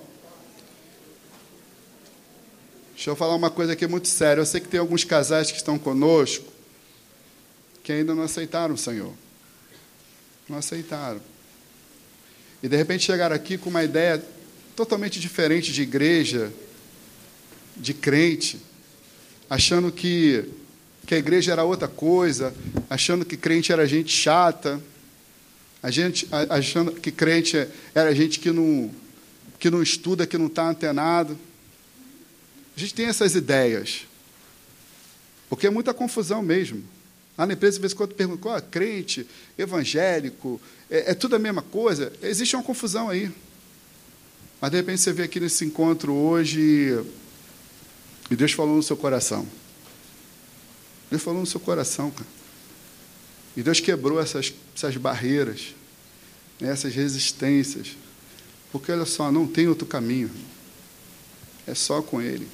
Deixa 2.94 3.10
eu 3.10 3.16
falar 3.16 3.34
uma 3.34 3.50
coisa 3.50 3.72
aqui 3.72 3.84
muito 3.84 4.06
séria. 4.06 4.40
Eu 4.40 4.46
sei 4.46 4.60
que 4.60 4.68
tem 4.68 4.78
alguns 4.78 5.02
casais 5.02 5.50
que 5.50 5.56
estão 5.56 5.76
conosco 5.76 6.44
que 7.82 7.90
ainda 7.90 8.14
não 8.14 8.22
aceitaram 8.22 8.76
o 8.76 8.78
Senhor. 8.78 9.12
Não 10.48 10.56
aceitaram. 10.56 11.20
E 12.62 12.68
de 12.68 12.76
repente 12.76 13.02
chegaram 13.02 13.34
aqui 13.34 13.58
com 13.58 13.70
uma 13.70 13.82
ideia 13.82 14.24
totalmente 14.76 15.18
diferente 15.18 15.72
de 15.72 15.82
igreja, 15.82 16.52
de 17.76 17.92
crente, 17.92 18.60
achando 19.50 19.90
que 19.90 20.48
que 21.04 21.16
a 21.16 21.18
igreja 21.18 21.50
era 21.50 21.64
outra 21.64 21.88
coisa, 21.88 22.54
achando 22.88 23.24
que 23.24 23.36
crente 23.36 23.72
era 23.72 23.84
gente 23.84 24.12
chata, 24.12 24.80
a 25.82 25.90
gente, 25.90 26.28
achando 26.48 26.92
que 26.92 27.10
crente 27.10 27.66
era 27.92 28.14
gente 28.14 28.38
que 28.38 28.52
não, 28.52 28.90
que 29.58 29.68
não 29.68 29.82
estuda, 29.82 30.26
que 30.26 30.38
não 30.38 30.46
está 30.46 30.68
antenado. 30.68 31.36
A 32.76 32.80
gente 32.80 32.94
tem 32.94 33.06
essas 33.06 33.34
ideias. 33.34 34.06
Porque 35.48 35.66
é 35.66 35.70
muita 35.70 35.92
confusão 35.92 36.40
mesmo. 36.40 36.84
Lá 37.36 37.46
na 37.46 37.54
empresa, 37.54 37.76
de 37.76 37.80
vez 37.80 37.92
em 37.92 37.96
quando, 37.96 38.14
perguntam, 38.14 38.42
qual 38.42 38.56
é 38.56 38.60
crente, 38.60 39.26
evangélico, 39.58 40.60
é, 40.88 41.10
é 41.10 41.14
tudo 41.14 41.34
a 41.34 41.38
mesma 41.38 41.62
coisa. 41.62 42.12
Existe 42.22 42.54
uma 42.54 42.62
confusão 42.62 43.08
aí. 43.08 43.30
Mas, 44.60 44.70
de 44.70 44.76
repente, 44.76 45.00
você 45.00 45.12
vê 45.12 45.24
aqui 45.24 45.40
nesse 45.40 45.64
encontro 45.64 46.12
hoje 46.14 47.04
e 48.30 48.36
Deus 48.36 48.52
falou 48.52 48.76
no 48.76 48.82
seu 48.82 48.96
coração. 48.96 49.46
Deus 51.10 51.22
falou 51.22 51.40
no 51.40 51.46
seu 51.46 51.58
coração, 51.58 52.10
cara. 52.10 52.41
E 53.56 53.62
Deus 53.62 53.80
quebrou 53.80 54.20
essas, 54.20 54.52
essas 54.74 54.96
barreiras, 54.96 55.74
né, 56.60 56.70
essas 56.70 56.94
resistências. 56.94 57.96
Porque, 58.70 58.90
olha 58.90 59.04
só, 59.04 59.30
não 59.30 59.46
tem 59.46 59.68
outro 59.68 59.86
caminho. 59.86 60.30
É 61.66 61.74
só 61.74 62.00
com 62.00 62.20
Ele. 62.20 62.48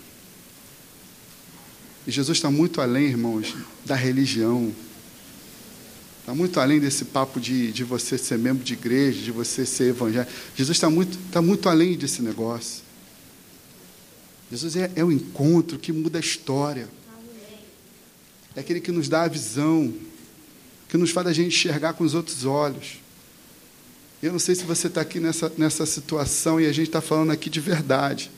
E 2.07 2.11
Jesus 2.11 2.39
está 2.39 2.51
muito 2.51 2.81
além, 2.81 3.07
irmãos, 3.07 3.55
da 3.85 3.95
religião. 3.95 4.75
Está 6.21 6.35
muito 6.35 6.59
além 6.59 6.81
desse 6.81 7.05
papo 7.05 7.39
de, 7.39 7.71
de 7.73 7.85
você 7.85 8.19
ser 8.19 8.39
membro 8.39 8.65
de 8.65 8.73
igreja, 8.73 9.23
de 9.23 9.31
você 9.31 9.65
ser 9.65 9.91
evangélico. 9.91 10.33
Jesus 10.57 10.77
está 10.77 10.91
muito, 10.91 11.19
está 11.27 11.41
muito 11.41 11.69
além 11.69 11.97
desse 11.97 12.23
negócio. 12.23 12.83
Jesus 14.51 14.77
é, 14.77 14.91
é 14.97 15.05
o 15.05 15.13
encontro 15.13 15.79
que 15.79 15.93
muda 15.93 16.19
a 16.19 16.21
história 16.21 16.89
é 18.59 18.61
aquele 18.61 18.81
que 18.81 18.91
nos 18.91 19.09
dá 19.09 19.23
a 19.23 19.29
visão, 19.29 19.95
que 20.89 20.97
nos 20.97 21.11
faz 21.11 21.27
a 21.27 21.33
gente 21.33 21.49
enxergar 21.49 21.93
com 21.93 22.05
os 22.05 22.15
outros 22.15 22.45
olhos. 22.45 23.01
Eu 24.23 24.33
não 24.33 24.39
sei 24.39 24.55
se 24.55 24.65
você 24.65 24.89
está 24.89 25.01
aqui 25.01 25.21
nessa, 25.21 25.53
nessa 25.57 25.87
situação 25.87 26.61
e 26.61 26.67
a 26.67 26.73
gente 26.73 26.89
está 26.89 27.01
falando 27.01 27.31
aqui 27.31 27.49
de 27.49 27.61
verdade. 27.61 28.31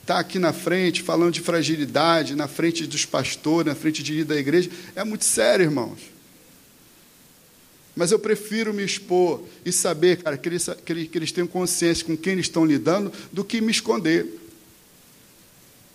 Está 0.00 0.18
aqui 0.18 0.38
na 0.38 0.52
frente 0.52 1.02
falando 1.02 1.32
de 1.32 1.40
fragilidade, 1.40 2.34
na 2.34 2.48
frente 2.48 2.86
dos 2.86 3.04
pastores, 3.04 3.72
na 3.72 3.78
frente 3.78 4.02
de 4.02 4.20
ir 4.20 4.24
da 4.24 4.36
igreja, 4.36 4.70
é 4.96 5.04
muito 5.04 5.24
sério, 5.24 5.64
irmãos. 5.64 6.00
Mas 7.94 8.10
eu 8.10 8.18
prefiro 8.18 8.72
me 8.72 8.82
expor 8.82 9.42
e 9.64 9.70
saber, 9.70 10.22
cara, 10.22 10.38
que 10.38 10.48
eles, 10.48 10.68
que 10.84 10.92
eles, 10.92 11.08
que 11.08 11.18
eles 11.18 11.32
tenham 11.32 11.46
consciência 11.46 12.04
com 12.04 12.16
quem 12.16 12.32
eles 12.32 12.46
estão 12.46 12.64
lidando, 12.64 13.12
do 13.30 13.44
que 13.44 13.60
me 13.60 13.70
esconder. 13.70 14.41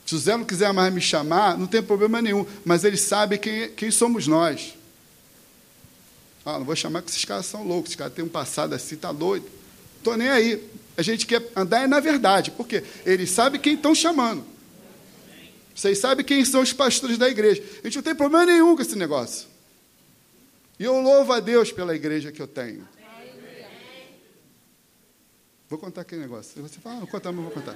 Se 0.07 0.15
o 0.15 0.17
Zé 0.17 0.37
não 0.37 0.45
quiser 0.45 0.71
mais 0.71 0.91
me 0.93 1.01
chamar, 1.01 1.57
não 1.57 1.67
tem 1.67 1.83
problema 1.83 2.21
nenhum, 2.21 2.45
mas 2.63 2.85
ele 2.85 2.95
sabe 2.95 3.37
quem, 3.37 3.69
quem 3.71 3.91
somos 3.91 4.25
nós. 4.25 4.73
Ah, 6.45 6.57
não 6.57 6.63
vou 6.63 6.77
chamar 6.77 7.01
que 7.01 7.09
esses 7.09 7.25
caras 7.25 7.45
são 7.45 7.61
loucos, 7.67 7.89
esses 7.89 7.97
caras 7.97 8.13
têm 8.13 8.23
um 8.23 8.29
passado 8.29 8.73
assim, 8.73 8.95
tá 8.95 9.11
doido. 9.11 9.45
Estou 9.97 10.15
nem 10.15 10.29
aí. 10.29 10.63
A 10.95 11.01
gente 11.01 11.27
quer 11.27 11.51
andar 11.53 11.83
é 11.83 11.87
na 11.87 11.99
verdade, 11.99 12.51
porque 12.51 12.85
eles 13.05 13.29
sabem 13.31 13.59
quem 13.59 13.73
estão 13.73 13.93
chamando. 13.93 14.45
Vocês 15.75 15.97
sabem 15.97 16.25
quem 16.25 16.45
são 16.45 16.61
os 16.61 16.71
pastores 16.71 17.17
da 17.17 17.27
igreja. 17.27 17.61
A 17.83 17.87
gente 17.87 17.97
não 17.97 18.03
tem 18.03 18.15
problema 18.15 18.45
nenhum 18.45 18.77
com 18.77 18.81
esse 18.81 18.95
negócio. 18.95 19.49
E 20.79 20.85
eu 20.85 21.01
louvo 21.01 21.33
a 21.33 21.41
Deus 21.41 21.69
pela 21.73 21.93
igreja 21.93 22.31
que 22.31 22.41
eu 22.41 22.47
tenho. 22.47 22.87
Vou 25.67 25.77
contar 25.77 25.99
aquele 25.99 26.21
negócio. 26.21 26.61
Você 26.61 26.79
fala, 26.79 26.95
ah, 26.95 26.99
não 27.01 27.07
conta, 27.07 27.29
mas 27.29 27.43
vou 27.43 27.51
contar. 27.51 27.75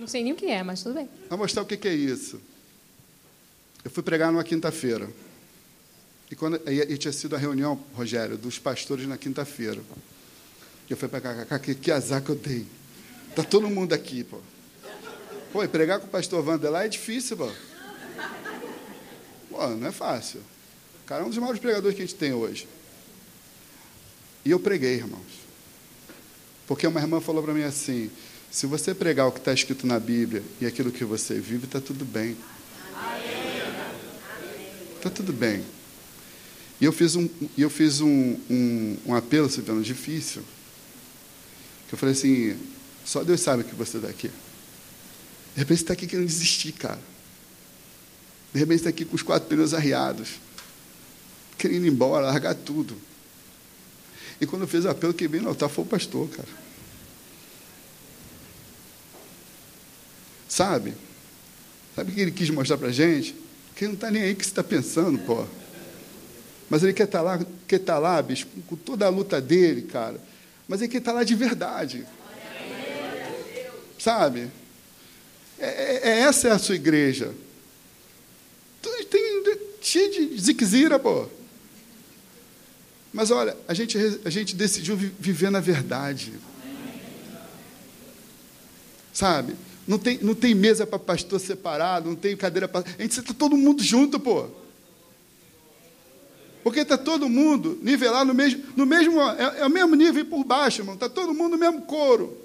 Não 0.00 0.06
sei 0.06 0.24
nem 0.24 0.32
o 0.32 0.36
que 0.36 0.46
é, 0.46 0.62
mas 0.62 0.82
tudo 0.82 0.94
bem. 0.94 1.10
Vou 1.28 1.36
mostrar 1.36 1.60
o 1.60 1.66
que 1.66 1.86
é 1.86 1.92
isso. 1.92 2.40
Eu 3.84 3.90
fui 3.90 4.02
pregar 4.02 4.32
numa 4.32 4.42
quinta-feira. 4.42 5.06
E, 6.30 6.34
quando, 6.34 6.56
e, 6.66 6.80
e, 6.94 6.96
tinha 6.96 7.12
sido 7.12 7.36
a 7.36 7.38
reunião, 7.38 7.78
Rogério, 7.92 8.38
dos 8.38 8.58
pastores 8.58 9.06
na 9.06 9.18
quinta-feira. 9.18 9.82
Eu 10.88 10.96
fui 10.96 11.06
para 11.06 11.58
que, 11.58 11.74
que 11.74 11.92
azar 11.92 12.22
que 12.22 12.30
eu 12.30 12.34
dei. 12.34 12.66
Está 13.28 13.44
todo 13.44 13.68
mundo 13.68 13.92
aqui, 13.92 14.24
pô. 14.24 14.38
Pô, 15.52 15.62
e 15.62 15.68
pregar 15.68 16.00
com 16.00 16.06
o 16.06 16.10
pastor 16.10 16.42
Wander 16.48 16.70
lá 16.70 16.86
é 16.86 16.88
difícil, 16.88 17.36
pô. 17.36 17.52
Pô, 19.50 19.66
não 19.68 19.86
é 19.86 19.92
fácil. 19.92 20.40
O 21.02 21.06
cara 21.06 21.24
é 21.24 21.26
um 21.26 21.28
dos 21.28 21.36
maiores 21.36 21.60
pregadores 21.60 21.94
que 21.94 22.02
a 22.02 22.06
gente 22.06 22.16
tem 22.16 22.32
hoje. 22.32 22.66
E 24.46 24.50
eu 24.50 24.58
preguei, 24.58 24.94
irmãos. 24.94 25.40
Porque 26.66 26.86
uma 26.86 27.00
irmã 27.00 27.20
falou 27.20 27.42
para 27.42 27.52
mim 27.52 27.64
assim: 27.64 28.10
Se 28.50 28.66
você 28.66 28.92
pregar 28.92 29.28
o 29.28 29.32
que 29.32 29.38
está 29.38 29.52
escrito 29.52 29.86
na 29.86 30.00
Bíblia 30.00 30.42
e 30.60 30.66
aquilo 30.66 30.90
que 30.90 31.04
você 31.04 31.38
vive, 31.38 31.66
está 31.66 31.80
tudo 31.80 32.04
bem. 32.04 32.36
Está 34.96 35.08
tudo 35.08 35.32
bem. 35.32 35.64
E 36.80 36.84
eu 36.84 36.92
fiz 36.92 37.14
um, 37.14 37.28
eu 37.56 37.70
fiz 37.70 38.00
um, 38.00 38.36
um, 38.50 38.96
um 39.06 39.14
apelo, 39.14 39.48
Silviano, 39.48 39.82
difícil. 39.82 40.42
Que 41.88 41.94
eu 41.94 41.98
falei 41.98 42.14
assim, 42.14 42.58
só 43.04 43.22
Deus 43.22 43.40
sabe 43.40 43.62
que 43.62 43.74
você 43.74 43.98
está 43.98 44.08
aqui. 44.08 44.28
De 44.28 45.58
repente 45.58 45.78
você 45.78 45.84
está 45.84 45.92
aqui 45.92 46.06
querendo 46.08 46.26
desistir, 46.26 46.72
cara. 46.72 47.00
De 48.52 48.58
repente 48.58 48.78
você 48.78 48.88
está 48.88 48.90
aqui 48.90 49.04
com 49.04 49.14
os 49.14 49.22
quatro 49.22 49.48
pneus 49.48 49.74
arriados. 49.74 50.40
Querendo 51.56 51.86
ir 51.86 51.90
embora, 51.90 52.26
largar 52.26 52.54
tudo. 52.54 52.96
E 54.40 54.46
quando 54.46 54.62
eu 54.62 54.68
fiz 54.68 54.84
o 54.84 54.88
apelo, 54.88 55.14
quem 55.14 55.28
veio 55.28 55.44
no 55.44 55.50
altar 55.50 55.68
foi 55.68 55.84
o 55.84 55.86
pastor, 55.86 56.28
cara. 56.30 56.48
Sabe? 60.50 60.94
Sabe 61.94 62.10
o 62.10 62.14
que 62.14 62.20
ele 62.20 62.32
quis 62.32 62.50
mostrar 62.50 62.76
para 62.76 62.88
a 62.88 62.92
gente? 62.92 63.36
Que 63.76 63.84
ele 63.84 63.92
não 63.92 63.94
está 63.94 64.10
nem 64.10 64.22
aí 64.22 64.34
que 64.34 64.44
você 64.44 64.50
está 64.50 64.64
pensando, 64.64 65.16
pô. 65.20 65.46
Mas 66.68 66.82
ele 66.82 66.92
quer 66.92 67.04
estar 67.04 67.18
tá 67.18 67.24
lá, 67.24 67.46
quer 67.68 67.76
estar 67.76 67.94
tá 67.94 67.98
lá, 68.00 68.20
bicho, 68.20 68.48
com 68.66 68.74
toda 68.74 69.06
a 69.06 69.08
luta 69.08 69.40
dele, 69.40 69.82
cara. 69.82 70.20
Mas 70.66 70.82
ele 70.82 70.90
quer 70.90 70.98
estar 70.98 71.12
tá 71.12 71.18
lá 71.18 71.24
de 71.24 71.36
verdade. 71.36 72.04
Sabe? 73.96 74.50
É, 75.56 75.68
é, 75.68 76.00
é, 76.02 76.20
essa 76.22 76.48
é 76.48 76.50
a 76.50 76.58
sua 76.58 76.74
igreja. 76.74 77.32
Tem 79.08 79.58
cheio 79.80 80.10
de 80.10 80.40
ziquezira, 80.40 80.98
pô. 80.98 81.28
Mas 83.12 83.30
olha, 83.30 83.56
a 83.68 83.74
gente, 83.74 83.96
a 84.24 84.30
gente 84.30 84.56
decidiu 84.56 84.96
viver 84.96 85.50
na 85.50 85.60
verdade. 85.60 86.32
Sabe? 89.12 89.54
Não 89.90 89.98
tem, 89.98 90.20
não 90.22 90.36
tem 90.36 90.54
mesa 90.54 90.86
para 90.86 91.00
pastor 91.00 91.40
separado, 91.40 92.10
não 92.10 92.14
tem 92.14 92.36
cadeira 92.36 92.68
para. 92.68 92.88
A 92.96 93.02
gente 93.02 93.18
está 93.18 93.34
todo 93.34 93.56
mundo 93.56 93.82
junto, 93.82 94.20
pô. 94.20 94.46
Porque 96.62 96.78
está 96.78 96.96
todo 96.96 97.28
mundo 97.28 97.76
nivelado 97.82 98.26
no 98.26 98.32
mesmo. 98.32 98.62
No 98.76 98.86
mesmo 98.86 99.20
é, 99.20 99.62
é 99.62 99.66
o 99.66 99.68
mesmo 99.68 99.96
nível 99.96 100.24
por 100.26 100.44
baixo, 100.44 100.82
irmão. 100.82 100.94
Está 100.94 101.08
todo 101.08 101.34
mundo 101.34 101.54
no 101.54 101.58
mesmo 101.58 101.82
coro. 101.82 102.38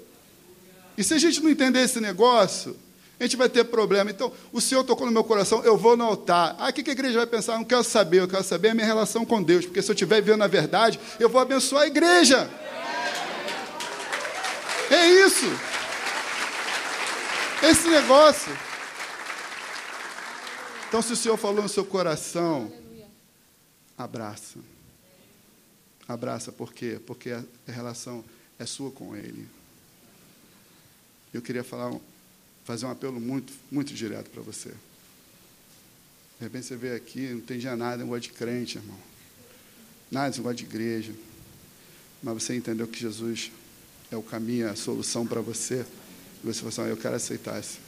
E 0.98 1.04
se 1.04 1.14
a 1.14 1.18
gente 1.18 1.40
não 1.40 1.48
entender 1.48 1.82
esse 1.82 2.00
negócio, 2.00 2.76
a 3.20 3.22
gente 3.22 3.36
vai 3.36 3.48
ter 3.48 3.62
problema. 3.62 4.10
Então, 4.10 4.32
o 4.50 4.60
Senhor 4.60 4.82
tocou 4.82 5.06
no 5.06 5.12
meu 5.12 5.22
coração, 5.22 5.62
eu 5.62 5.76
vou 5.76 5.96
no 5.96 6.02
altar. 6.02 6.56
Ah, 6.58 6.70
o 6.70 6.72
que 6.72 6.90
a 6.90 6.92
igreja 6.92 7.16
vai 7.16 7.28
pensar? 7.28 7.52
Eu 7.52 7.58
não 7.58 7.64
quero 7.64 7.84
saber, 7.84 8.22
eu 8.22 8.28
quero 8.28 8.42
saber 8.42 8.70
a 8.70 8.74
minha 8.74 8.86
relação 8.88 9.24
com 9.24 9.40
Deus, 9.40 9.64
porque 9.64 9.80
se 9.80 9.88
eu 9.88 9.94
estiver 9.94 10.20
vivendo 10.20 10.42
a 10.42 10.48
verdade, 10.48 10.98
eu 11.20 11.28
vou 11.28 11.40
abençoar 11.40 11.84
a 11.84 11.86
igreja. 11.86 12.50
É 14.90 15.06
isso. 15.24 15.75
Esse 17.68 17.88
negócio. 17.88 18.56
Então, 20.88 21.02
se 21.02 21.12
o 21.12 21.16
Senhor 21.16 21.36
falou 21.36 21.62
no 21.62 21.68
seu 21.68 21.84
coração, 21.84 22.72
abraça. 23.98 24.60
Abraça, 26.06 26.52
por 26.52 26.72
quê? 26.72 27.00
Porque 27.04 27.32
a 27.32 27.42
relação 27.66 28.24
é 28.56 28.64
sua 28.64 28.92
com 28.92 29.16
Ele. 29.16 29.48
Eu 31.34 31.42
queria 31.42 31.64
falar, 31.64 31.92
fazer 32.64 32.86
um 32.86 32.90
apelo 32.90 33.18
muito, 33.20 33.52
muito 33.70 33.92
direto 33.92 34.30
para 34.30 34.42
você. 34.42 34.68
De 34.68 36.44
repente 36.44 36.66
você 36.66 36.76
veio 36.76 36.94
aqui, 36.94 37.30
não 37.30 37.40
tem 37.40 37.58
nada, 37.76 37.96
não 37.96 38.08
gosta 38.08 38.20
de 38.20 38.30
crente, 38.30 38.78
irmão. 38.78 38.98
Nada, 40.08 40.36
gosta 40.36 40.54
de 40.54 40.64
igreja. 40.64 41.12
Mas 42.22 42.44
você 42.44 42.54
entendeu 42.54 42.86
que 42.86 43.00
Jesus 43.00 43.50
é 44.10 44.16
o 44.16 44.22
caminho, 44.22 44.70
a 44.70 44.76
solução 44.76 45.26
para 45.26 45.40
você. 45.40 45.84
Você 46.44 46.60
falou 46.60 46.68
assim, 46.68 46.82
ah, 46.82 46.88
eu 46.88 46.96
quero 46.96 47.14
aceitar 47.16 47.60
isso. 47.60 47.78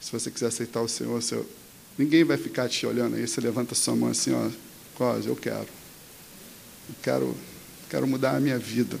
Se 0.00 0.10
você 0.10 0.30
quiser 0.30 0.46
aceitar 0.46 0.80
o 0.80 0.88
Senhor, 0.88 1.16
o 1.16 1.22
Senhor, 1.22 1.46
ninguém 1.96 2.24
vai 2.24 2.36
ficar 2.36 2.68
te 2.68 2.84
olhando 2.86 3.16
aí. 3.16 3.26
Você 3.26 3.40
levanta 3.40 3.74
sua 3.74 3.94
mão 3.94 4.10
assim, 4.10 4.32
ó, 4.32 4.50
quase, 4.94 5.28
eu 5.28 5.36
quero. 5.36 5.68
Eu 6.88 6.94
quero, 7.00 7.36
quero 7.88 8.06
mudar 8.06 8.36
a 8.36 8.40
minha 8.40 8.58
vida. 8.58 8.98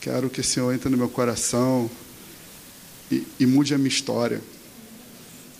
Quero 0.00 0.30
que 0.30 0.40
o 0.40 0.44
Senhor 0.44 0.72
entre 0.72 0.88
no 0.88 0.96
meu 0.96 1.08
coração 1.08 1.90
e, 3.10 3.26
e 3.40 3.46
mude 3.46 3.74
a 3.74 3.78
minha 3.78 3.88
história. 3.88 4.40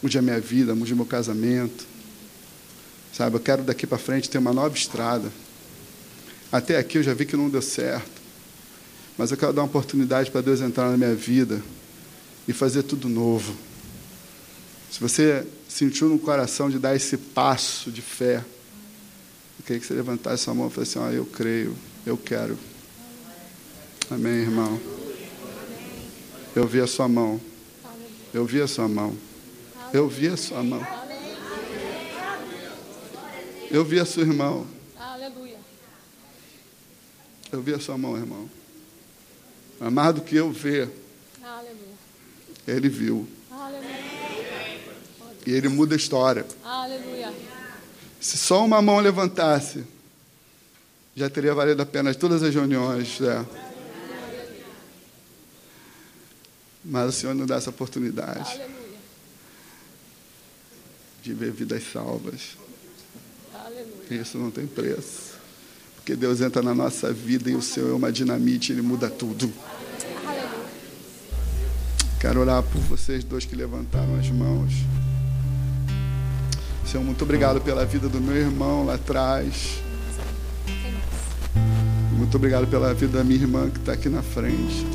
Mude 0.01 0.17
a 0.17 0.23
minha 0.23 0.41
vida, 0.41 0.75
mude 0.75 0.93
o 0.93 0.97
meu 0.97 1.07
casamento. 1.07 1.85
Sabe, 3.13 3.37
eu 3.37 3.41
quero 3.41 3.63
daqui 3.63 3.87
para 3.87 3.99
frente 3.99 4.31
ter 4.31 4.39
uma 4.39 4.53
nova 4.53 4.77
estrada. 4.77 5.31
Até 6.51 6.79
aqui 6.79 6.99
eu 6.99 7.03
já 7.03 7.13
vi 7.15 7.27
que 7.27 7.37
não 7.37 7.51
deu 7.51 7.61
certo. 7.61 8.22
Mas 9.17 9.31
eu 9.31 9.37
quero 9.37 9.53
dar 9.53 9.63
uma 9.63 9.69
oportunidade 9.69 10.31
para 10.31 10.41
Deus 10.41 10.61
entrar 10.61 10.91
na 10.91 10.97
minha 10.97 11.15
vida 11.15 11.63
e 12.47 12.53
fazer 12.53 12.83
tudo 12.83 13.09
novo. 13.09 13.55
Se 14.91 15.01
você 15.01 15.47
sentiu 15.69 16.09
no 16.09 16.19
coração 16.19 16.71
de 16.71 16.79
dar 16.79 16.95
esse 16.95 17.17
passo 17.17 17.91
de 17.91 18.03
fé, 18.03 18.45
eu 19.59 19.65
queria 19.65 19.81
que 19.81 19.87
você 19.87 19.95
levantasse 19.95 20.45
sua 20.45 20.55
mão 20.55 20.69
e 20.69 20.71
falasse 20.71 20.99
assim: 20.99 21.09
ah, 21.09 21.13
Eu 21.13 21.25
creio, 21.27 21.77
eu 22.05 22.17
quero. 22.17 22.59
Amém, 24.11 24.43
irmão. 24.43 24.81
Eu 26.55 26.67
vi 26.67 26.81
a 26.81 26.87
sua 26.87 27.09
mão. 27.09 27.41
Eu 28.35 28.45
vi 28.45 28.61
a 28.61 28.67
sua 28.67 28.89
mão. 28.89 29.17
Eu 29.93 30.09
vi 30.09 30.29
a 30.29 30.37
sua 30.37 30.63
mão. 30.63 30.87
Eu 33.71 33.85
vi 33.85 34.01
a 34.01 34.05
sua 34.05 34.23
irmão. 34.23 34.67
Eu 37.51 37.63
vi 37.63 37.75
a 37.75 37.79
sua 37.79 37.97
mão, 37.97 38.17
irmão. 38.17 38.62
Mais 39.91 40.15
do 40.15 40.21
que 40.21 40.37
eu 40.37 40.51
ver, 40.53 40.89
Aleluia. 41.43 41.77
ele 42.69 42.89
viu. 42.89 43.29
Aleluia. 43.51 43.91
E 45.45 45.51
ele 45.51 45.69
muda 45.69 45.95
a 45.95 45.97
história. 45.97 46.47
Aleluia. 46.65 47.33
Se 48.21 48.39
só 48.39 48.65
uma 48.65 48.81
mão 48.81 49.01
levantasse, 49.01 49.85
já 51.17 51.29
teria 51.29 51.55
valido 51.55 51.83
a 51.83 51.87
pena 51.87 52.15
todas 52.15 52.43
as 52.43 52.55
reuniões. 52.55 53.21
É. 53.21 53.45
Mas 56.85 57.09
o 57.09 57.13
Senhor 57.13 57.35
nos 57.35 57.47
dá 57.47 57.57
essa 57.57 57.71
oportunidade 57.71 58.51
Aleluia. 58.53 58.99
de 61.23 61.33
ver 61.35 61.53
vidas 61.53 61.83
salvas. 61.93 62.57
Aleluia. 63.55 64.21
Isso 64.23 64.39
não 64.39 64.51
tem 64.51 64.67
preço. 64.67 65.33
Porque 65.97 66.17
Deus 66.17 66.41
entra 66.41 66.61
na 66.63 66.75
nossa 66.75 67.13
vida 67.13 67.49
e 67.49 67.55
o 67.55 67.63
Senhor 67.63 67.91
é 67.91 67.93
uma 67.93 68.11
dinamite, 68.11 68.73
Ele 68.73 68.83
muda 68.83 69.09
tudo. 69.09 69.53
Quero 72.23 72.39
orar 72.39 72.63
por 72.63 72.81
vocês 72.83 73.25
dois 73.25 73.45
que 73.45 73.57
levantaram 73.57 74.17
as 74.17 74.31
mãos. 74.31 74.73
Senhor, 76.87 77.03
muito 77.03 77.25
obrigado 77.25 77.61
pela 77.61 77.85
vida 77.85 78.09
do 78.09 78.21
meu 78.21 78.37
irmão 78.37 78.87
lá 78.87 78.95
atrás. 78.95 79.83
Muito 82.13 82.37
obrigado 82.37 82.69
pela 82.69 82.95
vida 82.95 83.19
da 83.19 83.25
minha 83.25 83.41
irmã 83.41 83.69
que 83.69 83.81
está 83.81 83.95
aqui 83.95 84.09
na 84.09 84.23
frente. 84.23 84.87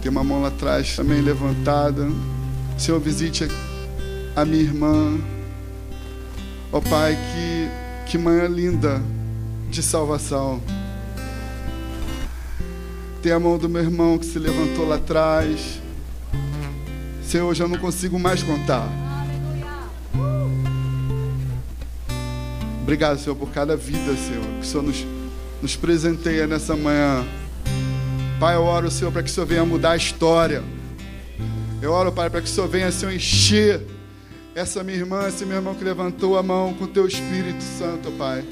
Tem 0.00 0.08
uma 0.08 0.22
mão 0.22 0.40
lá 0.40 0.48
atrás 0.48 0.94
também 0.94 1.20
levantada. 1.20 2.08
Senhor, 2.78 3.00
visite 3.00 3.48
a 4.36 4.44
minha 4.44 4.62
irmã. 4.62 5.18
Ó 6.70 6.78
oh, 6.78 6.80
Pai, 6.80 7.16
que 7.16 8.08
que 8.12 8.18
manhã 8.18 8.46
linda 8.46 9.02
de 9.68 9.82
salvação. 9.82 10.62
Tem 13.22 13.30
a 13.30 13.38
mão 13.38 13.56
do 13.56 13.68
meu 13.68 13.82
irmão 13.82 14.18
que 14.18 14.26
se 14.26 14.36
levantou 14.36 14.86
lá 14.86 14.96
atrás. 14.96 15.80
Senhor, 17.22 17.56
eu 17.56 17.68
não 17.68 17.78
consigo 17.78 18.18
mais 18.18 18.42
contar. 18.42 18.88
Obrigado, 22.82 23.18
Senhor, 23.20 23.36
por 23.36 23.50
cada 23.50 23.76
vida, 23.76 24.16
Senhor, 24.16 24.44
que 24.44 24.60
o 24.60 24.64
Senhor 24.64 24.82
nos, 24.82 25.06
nos 25.62 25.76
presenteia 25.76 26.48
nessa 26.48 26.74
manhã. 26.74 27.24
Pai, 28.40 28.56
eu 28.56 28.64
oro, 28.64 28.90
Senhor, 28.90 29.12
para 29.12 29.22
que 29.22 29.30
o 29.30 29.32
Senhor 29.32 29.46
venha 29.46 29.64
mudar 29.64 29.92
a 29.92 29.96
história. 29.96 30.64
Eu 31.80 31.92
oro, 31.92 32.10
Pai, 32.10 32.28
para 32.28 32.40
que 32.42 32.48
o 32.48 32.50
Senhor 32.50 32.68
venha, 32.68 32.90
Senhor, 32.90 33.12
encher 33.12 33.80
essa 34.52 34.82
minha 34.82 34.98
irmã, 34.98 35.28
esse 35.28 35.46
meu 35.46 35.58
irmão 35.58 35.76
que 35.76 35.84
levantou 35.84 36.36
a 36.36 36.42
mão 36.42 36.74
com 36.74 36.84
o 36.84 36.88
teu 36.88 37.06
Espírito 37.06 37.62
Santo, 37.78 38.10
Pai. 38.12 38.44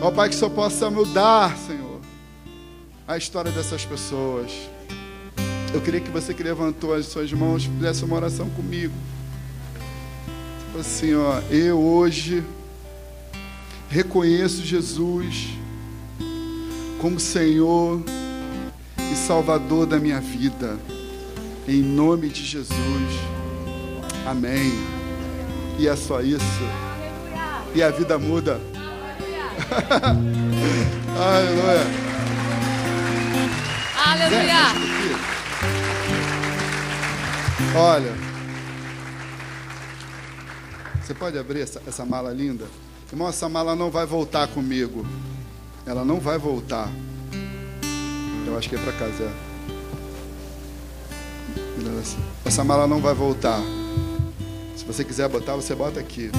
Ó 0.00 0.12
Pai, 0.12 0.28
que 0.28 0.36
só 0.36 0.48
possa 0.48 0.88
mudar, 0.88 1.56
Senhor, 1.56 1.79
a 3.10 3.18
história 3.18 3.50
dessas 3.50 3.84
pessoas. 3.84 4.52
Eu 5.74 5.80
queria 5.80 6.00
que 6.00 6.10
você 6.10 6.32
que 6.32 6.44
levantou 6.44 6.94
as 6.94 7.06
suas 7.06 7.32
mãos 7.32 7.64
fizesse 7.64 8.04
uma 8.04 8.14
oração 8.14 8.48
comigo. 8.50 8.94
Assim, 10.78 11.12
ó, 11.16 11.40
eu 11.50 11.76
hoje 11.76 12.44
reconheço 13.88 14.64
Jesus 14.64 15.48
como 17.00 17.18
Senhor 17.18 18.00
e 19.10 19.16
Salvador 19.16 19.86
da 19.86 19.98
minha 19.98 20.20
vida. 20.20 20.78
Em 21.66 21.82
nome 21.82 22.28
de 22.28 22.44
Jesus. 22.44 22.78
Amém. 24.24 24.72
E 25.80 25.88
é 25.88 25.96
só 25.96 26.20
isso. 26.20 26.44
E 27.74 27.82
a 27.82 27.90
vida 27.90 28.16
muda. 28.20 28.60
Aleluia. 31.16 32.06
Aleluia. 34.10 34.56
Olha, 37.76 38.12
você 41.00 41.14
pode 41.14 41.38
abrir 41.38 41.60
essa, 41.60 41.80
essa 41.86 42.04
mala 42.04 42.32
linda? 42.32 42.66
Irmão, 43.12 43.28
essa 43.28 43.48
mala 43.48 43.76
não 43.76 43.88
vai 43.88 44.04
voltar 44.04 44.48
comigo. 44.48 45.06
Ela 45.86 46.04
não 46.04 46.18
vai 46.18 46.38
voltar. 46.38 46.88
Eu 48.44 48.58
acho 48.58 48.68
que 48.68 48.74
é 48.74 48.78
para 48.78 48.92
casa. 48.94 49.30
Essa 52.44 52.64
mala 52.64 52.88
não 52.88 53.00
vai 53.00 53.14
voltar. 53.14 53.60
Se 54.76 54.84
você 54.84 55.04
quiser 55.04 55.28
botar, 55.28 55.54
você 55.54 55.72
bota 55.72 56.00
aqui. 56.00 56.32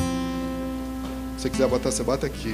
Se 1.38 1.44
você 1.44 1.50
quiser 1.50 1.70
botar, 1.70 1.90
você 1.90 2.04
bota 2.04 2.28
aqui. 2.28 2.54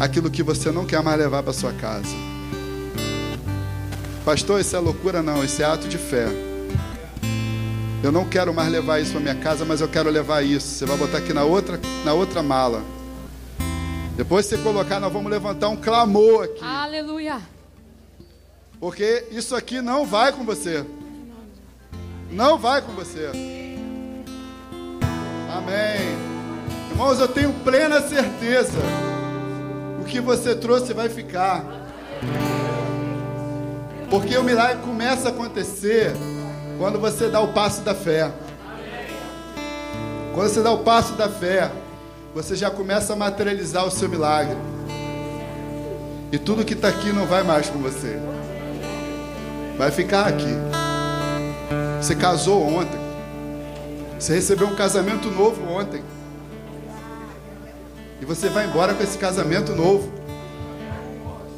Aquilo 0.00 0.30
que 0.30 0.42
você 0.42 0.70
não 0.70 0.86
quer 0.86 1.02
mais 1.02 1.18
levar 1.18 1.42
para 1.42 1.52
sua 1.52 1.74
casa. 1.74 2.31
Pastor, 4.24 4.60
isso 4.60 4.76
é 4.76 4.78
loucura? 4.78 5.20
Não, 5.20 5.42
isso 5.42 5.60
é 5.60 5.64
ato 5.64 5.88
de 5.88 5.98
fé. 5.98 6.26
Eu 8.04 8.12
não 8.12 8.24
quero 8.24 8.54
mais 8.54 8.70
levar 8.70 9.00
isso 9.00 9.12
para 9.12 9.20
minha 9.20 9.34
casa, 9.34 9.64
mas 9.64 9.80
eu 9.80 9.88
quero 9.88 10.08
levar 10.10 10.42
isso. 10.42 10.66
Você 10.66 10.86
vai 10.86 10.96
botar 10.96 11.18
aqui 11.18 11.32
na 11.32 11.42
outra, 11.42 11.80
na 12.04 12.12
outra 12.12 12.42
mala. 12.42 12.82
Depois 14.16 14.46
você 14.46 14.56
colocar, 14.58 15.00
nós 15.00 15.12
vamos 15.12 15.30
levantar 15.30 15.68
um 15.68 15.76
clamor 15.76 16.44
aqui. 16.44 16.62
Aleluia. 16.64 17.40
Porque 18.78 19.26
isso 19.32 19.56
aqui 19.56 19.80
não 19.80 20.06
vai 20.06 20.32
com 20.32 20.44
você. 20.44 20.84
Não 22.30 22.58
vai 22.58 22.80
com 22.80 22.92
você. 22.92 23.28
Amém. 25.50 26.16
Irmãos, 26.90 27.18
eu 27.18 27.28
tenho 27.28 27.52
plena 27.64 28.00
certeza. 28.00 28.78
O 30.00 30.04
que 30.04 30.20
você 30.20 30.54
trouxe 30.54 30.92
vai 30.92 31.08
ficar. 31.08 31.64
Porque 34.12 34.36
o 34.36 34.44
milagre 34.44 34.82
começa 34.82 35.28
a 35.28 35.30
acontecer 35.30 36.12
quando 36.76 37.00
você 37.00 37.30
dá 37.30 37.40
o 37.40 37.48
passo 37.54 37.80
da 37.80 37.94
fé. 37.94 38.30
Quando 40.34 40.50
você 40.50 40.60
dá 40.60 40.70
o 40.70 40.80
passo 40.80 41.14
da 41.14 41.30
fé, 41.30 41.72
você 42.34 42.54
já 42.54 42.70
começa 42.70 43.14
a 43.14 43.16
materializar 43.16 43.86
o 43.86 43.90
seu 43.90 44.10
milagre. 44.10 44.58
E 46.30 46.36
tudo 46.36 46.62
que 46.62 46.74
está 46.74 46.88
aqui 46.88 47.10
não 47.10 47.24
vai 47.24 47.42
mais 47.42 47.70
com 47.70 47.78
você. 47.78 48.20
Vai 49.78 49.90
ficar 49.90 50.26
aqui. 50.26 50.58
Você 51.98 52.14
casou 52.14 52.68
ontem. 52.68 53.00
Você 54.20 54.34
recebeu 54.34 54.66
um 54.66 54.76
casamento 54.76 55.30
novo 55.30 55.66
ontem. 55.72 56.02
E 58.20 58.26
você 58.26 58.50
vai 58.50 58.66
embora 58.66 58.92
com 58.92 59.02
esse 59.02 59.16
casamento 59.16 59.74
novo. 59.74 60.12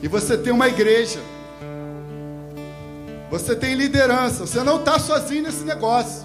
E 0.01 0.07
você 0.07 0.39
tem 0.39 0.53
uma 0.53 0.69
igreja. 0.69 1.34
Você 3.35 3.57
tem 3.57 3.75
liderança. 3.75 4.47
Você 4.47 4.63
não 4.63 4.77
está 4.77 4.97
sozinho 4.97 5.43
nesse 5.43 5.65
negócio. 5.65 6.25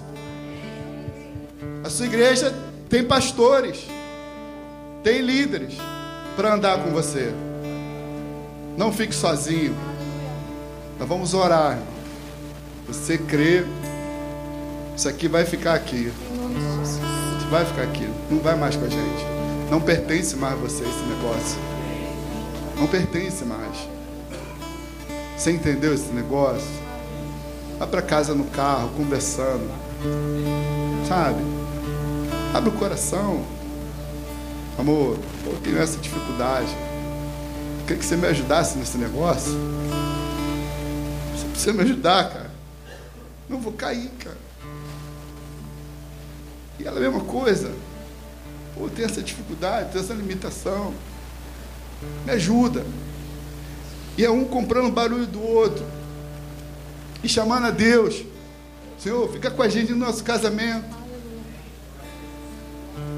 A 1.82 1.90
sua 1.90 2.06
igreja 2.06 2.54
tem 2.88 3.02
pastores, 3.02 3.84
tem 5.02 5.20
líderes 5.20 5.74
para 6.36 6.54
andar 6.54 6.78
com 6.84 6.90
você. 6.90 7.34
Não 8.76 8.92
fique 8.92 9.12
sozinho. 9.12 9.74
Nós 11.00 11.08
vamos 11.08 11.34
orar. 11.34 11.80
Você 12.86 13.18
crê. 13.18 13.64
Isso 14.96 15.08
aqui 15.08 15.26
vai 15.26 15.44
ficar 15.44 15.74
aqui. 15.74 16.12
Vai 17.50 17.64
ficar 17.64 17.82
aqui. 17.82 18.08
Não 18.30 18.38
vai 18.38 18.54
mais 18.54 18.76
com 18.76 18.84
a 18.84 18.88
gente. 18.88 19.26
Não 19.68 19.80
pertence 19.80 20.36
mais 20.36 20.52
a 20.52 20.56
você 20.56 20.84
esse 20.84 21.02
negócio. 21.02 21.58
Não 22.78 22.86
pertence 22.86 23.44
mais. 23.44 23.88
Você 25.36 25.50
entendeu 25.50 25.92
esse 25.92 26.12
negócio? 26.12 26.89
Vá 27.80 27.86
para 27.86 28.02
casa 28.02 28.34
no 28.34 28.44
carro, 28.44 28.90
conversando. 28.90 29.66
Sabe? 31.08 31.40
Abre 32.52 32.68
o 32.68 32.72
coração. 32.74 33.42
Amor, 34.78 35.18
eu 35.46 35.58
tenho 35.62 35.78
essa 35.78 35.96
dificuldade. 35.96 36.68
Eu 37.78 37.86
queria 37.86 37.96
que 37.96 38.04
você 38.04 38.16
me 38.16 38.26
ajudasse 38.26 38.76
nesse 38.76 38.98
negócio. 38.98 39.54
Você 41.34 41.46
precisa 41.46 41.72
me 41.72 41.80
ajudar, 41.84 42.28
cara. 42.28 42.50
Não 43.48 43.58
vou 43.58 43.72
cair, 43.72 44.10
cara. 44.18 44.36
E 46.78 46.86
ela 46.86 46.96
é 46.96 47.06
a 47.06 47.10
mesma 47.10 47.24
coisa. 47.24 47.72
Pô, 48.74 48.90
tem 48.90 49.06
essa 49.06 49.22
dificuldade, 49.22 49.90
tem 49.90 50.02
essa 50.02 50.12
limitação. 50.12 50.92
Me 52.26 52.32
ajuda. 52.32 52.84
E 54.18 54.24
é 54.24 54.30
um 54.30 54.44
comprando 54.44 54.92
barulho 54.92 55.26
do 55.26 55.42
outro 55.42 55.99
e 57.22 57.28
chamando 57.28 57.66
a 57.66 57.70
Deus. 57.70 58.24
Senhor, 58.98 59.30
fica 59.32 59.50
com 59.50 59.62
a 59.62 59.68
gente 59.68 59.92
no 59.92 59.98
nosso 59.98 60.22
casamento. 60.22 60.98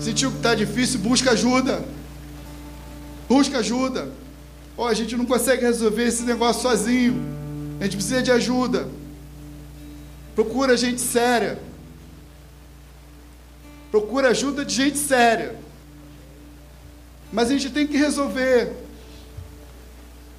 Sentiu 0.00 0.30
que 0.30 0.36
está 0.36 0.54
difícil, 0.54 1.00
busca 1.00 1.32
ajuda. 1.32 1.84
Busca 3.28 3.58
ajuda. 3.58 4.10
oh, 4.76 4.84
a 4.84 4.94
gente 4.94 5.16
não 5.16 5.24
consegue 5.24 5.62
resolver 5.62 6.04
esse 6.04 6.22
negócio 6.22 6.62
sozinho. 6.62 7.20
A 7.80 7.84
gente 7.84 7.96
precisa 7.96 8.22
de 8.22 8.30
ajuda. 8.30 8.88
Procura 10.34 10.76
gente 10.76 11.00
séria. 11.00 11.58
Procura 13.90 14.28
ajuda 14.28 14.64
de 14.64 14.74
gente 14.74 14.98
séria. 14.98 15.56
Mas 17.32 17.48
a 17.48 17.52
gente 17.52 17.70
tem 17.70 17.86
que 17.86 17.96
resolver. 17.96 18.72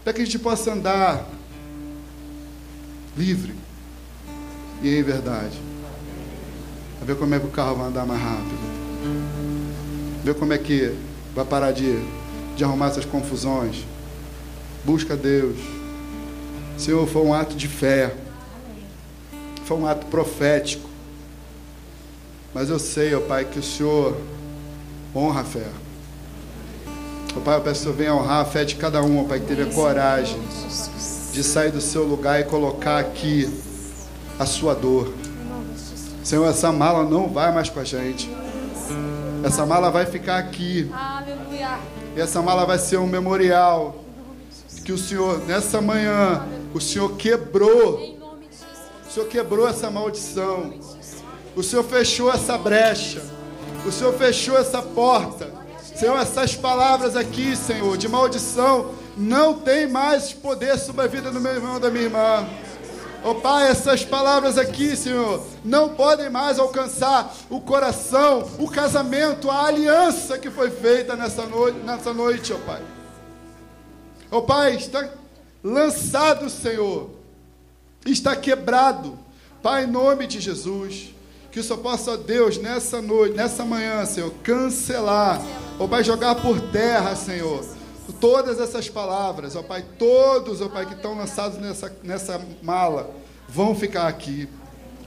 Para 0.04 0.14
que 0.14 0.22
a 0.22 0.26
gente 0.26 0.40
possa 0.40 0.74
andar 0.74 1.26
livre 3.18 3.54
e 4.82 4.98
em 4.98 5.04
verdade. 5.04 5.60
Vai 6.98 7.08
ver 7.08 7.16
como 7.18 7.34
é 7.36 7.40
que 7.40 7.46
o 7.46 7.50
carro 7.50 7.76
vai 7.76 7.88
andar 7.88 8.06
mais 8.06 8.22
rápido. 8.22 8.74
Ver 10.24 10.36
como 10.36 10.54
é 10.54 10.58
que 10.58 10.96
vai 11.36 11.46
parar 11.46 11.72
de, 11.72 12.00
de 12.56 12.64
arrumar 12.64 12.88
essas 12.88 13.06
confusões. 13.06 13.86
Busca 14.84 15.16
Deus. 15.16 15.58
Senhor, 16.78 17.08
foi 17.08 17.22
um 17.22 17.34
ato 17.34 17.56
de 17.56 17.68
fé. 17.68 18.16
Foi 19.66 19.78
um 19.78 19.88
ato 19.88 20.06
profético. 20.08 20.90
Mas 22.54 22.70
eu 22.70 22.80
sei, 22.80 23.14
ó 23.16 23.20
Pai, 23.20 23.46
que 23.46 23.60
o 23.60 23.64
Senhor 23.64 24.18
honra 25.16 25.42
a 25.42 25.44
fé. 25.44 25.68
Ó 27.36 27.40
Pai, 27.40 27.58
eu 27.58 27.62
peço 27.62 27.84
que 27.84 27.90
o 27.90 27.94
Senhor 27.94 27.96
venha 27.96 28.16
honrar 28.16 28.42
a 28.42 28.46
fé 28.46 28.64
de 28.64 28.76
cada 28.76 29.02
um, 29.02 29.22
ó 29.22 29.24
Pai, 29.24 29.40
que 29.40 29.48
teve 29.48 29.64
a 29.64 29.74
coragem 29.74 30.40
de 31.34 31.44
sair 31.44 31.72
do 31.72 31.82
seu 31.82 32.04
lugar 32.04 32.40
e 32.40 32.44
colocar 32.44 33.00
aqui 33.00 33.50
a 34.38 34.46
sua 34.46 34.76
dor. 34.76 35.12
Senhor, 36.24 36.48
essa 36.48 36.72
mala 36.72 37.04
não 37.04 37.28
vai 37.28 37.52
mais 37.52 37.70
com 37.70 37.80
a 37.80 37.84
gente. 37.84 38.30
Essa 39.44 39.66
mala 39.66 39.90
vai 39.90 40.06
ficar 40.06 40.38
aqui. 40.38 40.90
E 42.16 42.22
essa 42.22 42.40
mala 42.40 42.66
vai 42.66 42.78
ser 42.78 42.98
um 42.98 43.08
memorial 43.08 43.96
que 44.86 44.92
o 44.92 44.98
Senhor, 44.98 45.40
nessa 45.48 45.82
manhã, 45.82 46.46
o 46.72 46.80
Senhor 46.80 47.16
quebrou. 47.16 48.20
O 49.08 49.12
Senhor 49.12 49.28
quebrou 49.28 49.68
essa 49.68 49.90
maldição. 49.90 50.72
O 51.56 51.64
Senhor 51.64 51.84
fechou 51.84 52.32
essa 52.32 52.58
brecha. 52.60 53.24
O 53.88 53.92
Senhor 53.92 54.14
fechou 54.14 54.56
essa 54.56 54.84
porta. 54.84 55.50
Senhor, 55.96 56.16
essas 56.18 56.56
palavras 56.56 57.16
aqui, 57.16 57.56
Senhor, 57.56 57.98
de 57.98 58.08
maldição, 58.08 58.92
não 59.18 59.60
tem 59.60 59.88
mais 59.88 60.34
poder 60.34 60.78
sobre 60.78 61.04
a 61.06 61.08
vida 61.08 61.32
do 61.32 61.40
meu 61.40 61.54
irmão 61.54 61.80
da 61.80 61.90
minha 61.90 62.06
irmã. 62.06 62.48
Oh 63.24 63.36
Pai, 63.36 63.70
essas 63.70 64.04
palavras 64.04 64.58
aqui, 64.58 64.98
Senhor, 64.98 65.46
não 65.64 65.96
podem 65.96 66.30
mais 66.30 66.60
alcançar 66.60 67.34
o 67.50 67.62
coração, 67.62 68.50
o 68.60 68.70
casamento, 68.70 69.50
a 69.50 69.68
aliança 69.68 70.38
que 70.38 70.50
foi 70.50 70.70
feita 70.70 71.16
nessa 71.16 71.46
noite, 71.46 71.80
nessa 71.80 72.14
noite, 72.14 72.52
oh 72.52 72.60
Pai. 72.60 72.82
Oh 74.30 74.42
Pai, 74.42 74.76
está 74.76 75.08
lançado, 75.64 76.50
Senhor, 76.50 77.12
está 78.06 78.36
quebrado. 78.36 79.18
Pai, 79.62 79.86
em 79.86 79.88
nome 79.88 80.28
de 80.28 80.42
Jesus, 80.42 81.14
que 81.50 81.64
Senhor 81.64 81.78
possa, 81.78 82.18
Deus, 82.18 82.58
nessa 82.58 83.02
noite, 83.02 83.38
nessa 83.38 83.64
manhã, 83.64 84.06
Senhor, 84.06 84.34
cancelar, 84.44 85.42
oh 85.80 85.88
Pai, 85.88 86.04
jogar 86.04 86.36
por 86.36 86.60
terra, 86.60 87.16
Senhor 87.16 87.64
todas 88.12 88.60
essas 88.60 88.90
palavras, 88.90 89.56
ó 89.56 89.64
Pai, 89.64 89.84
todos, 89.98 90.62
ó 90.62 90.68
Pai, 90.68 90.86
que 90.86 90.94
estão 90.94 91.16
lançados 91.18 91.58
nessa, 91.58 91.96
nessa 92.04 92.42
mala, 92.62 93.10
vão 93.48 93.74
ficar 93.74 94.08
aqui, 94.08 94.50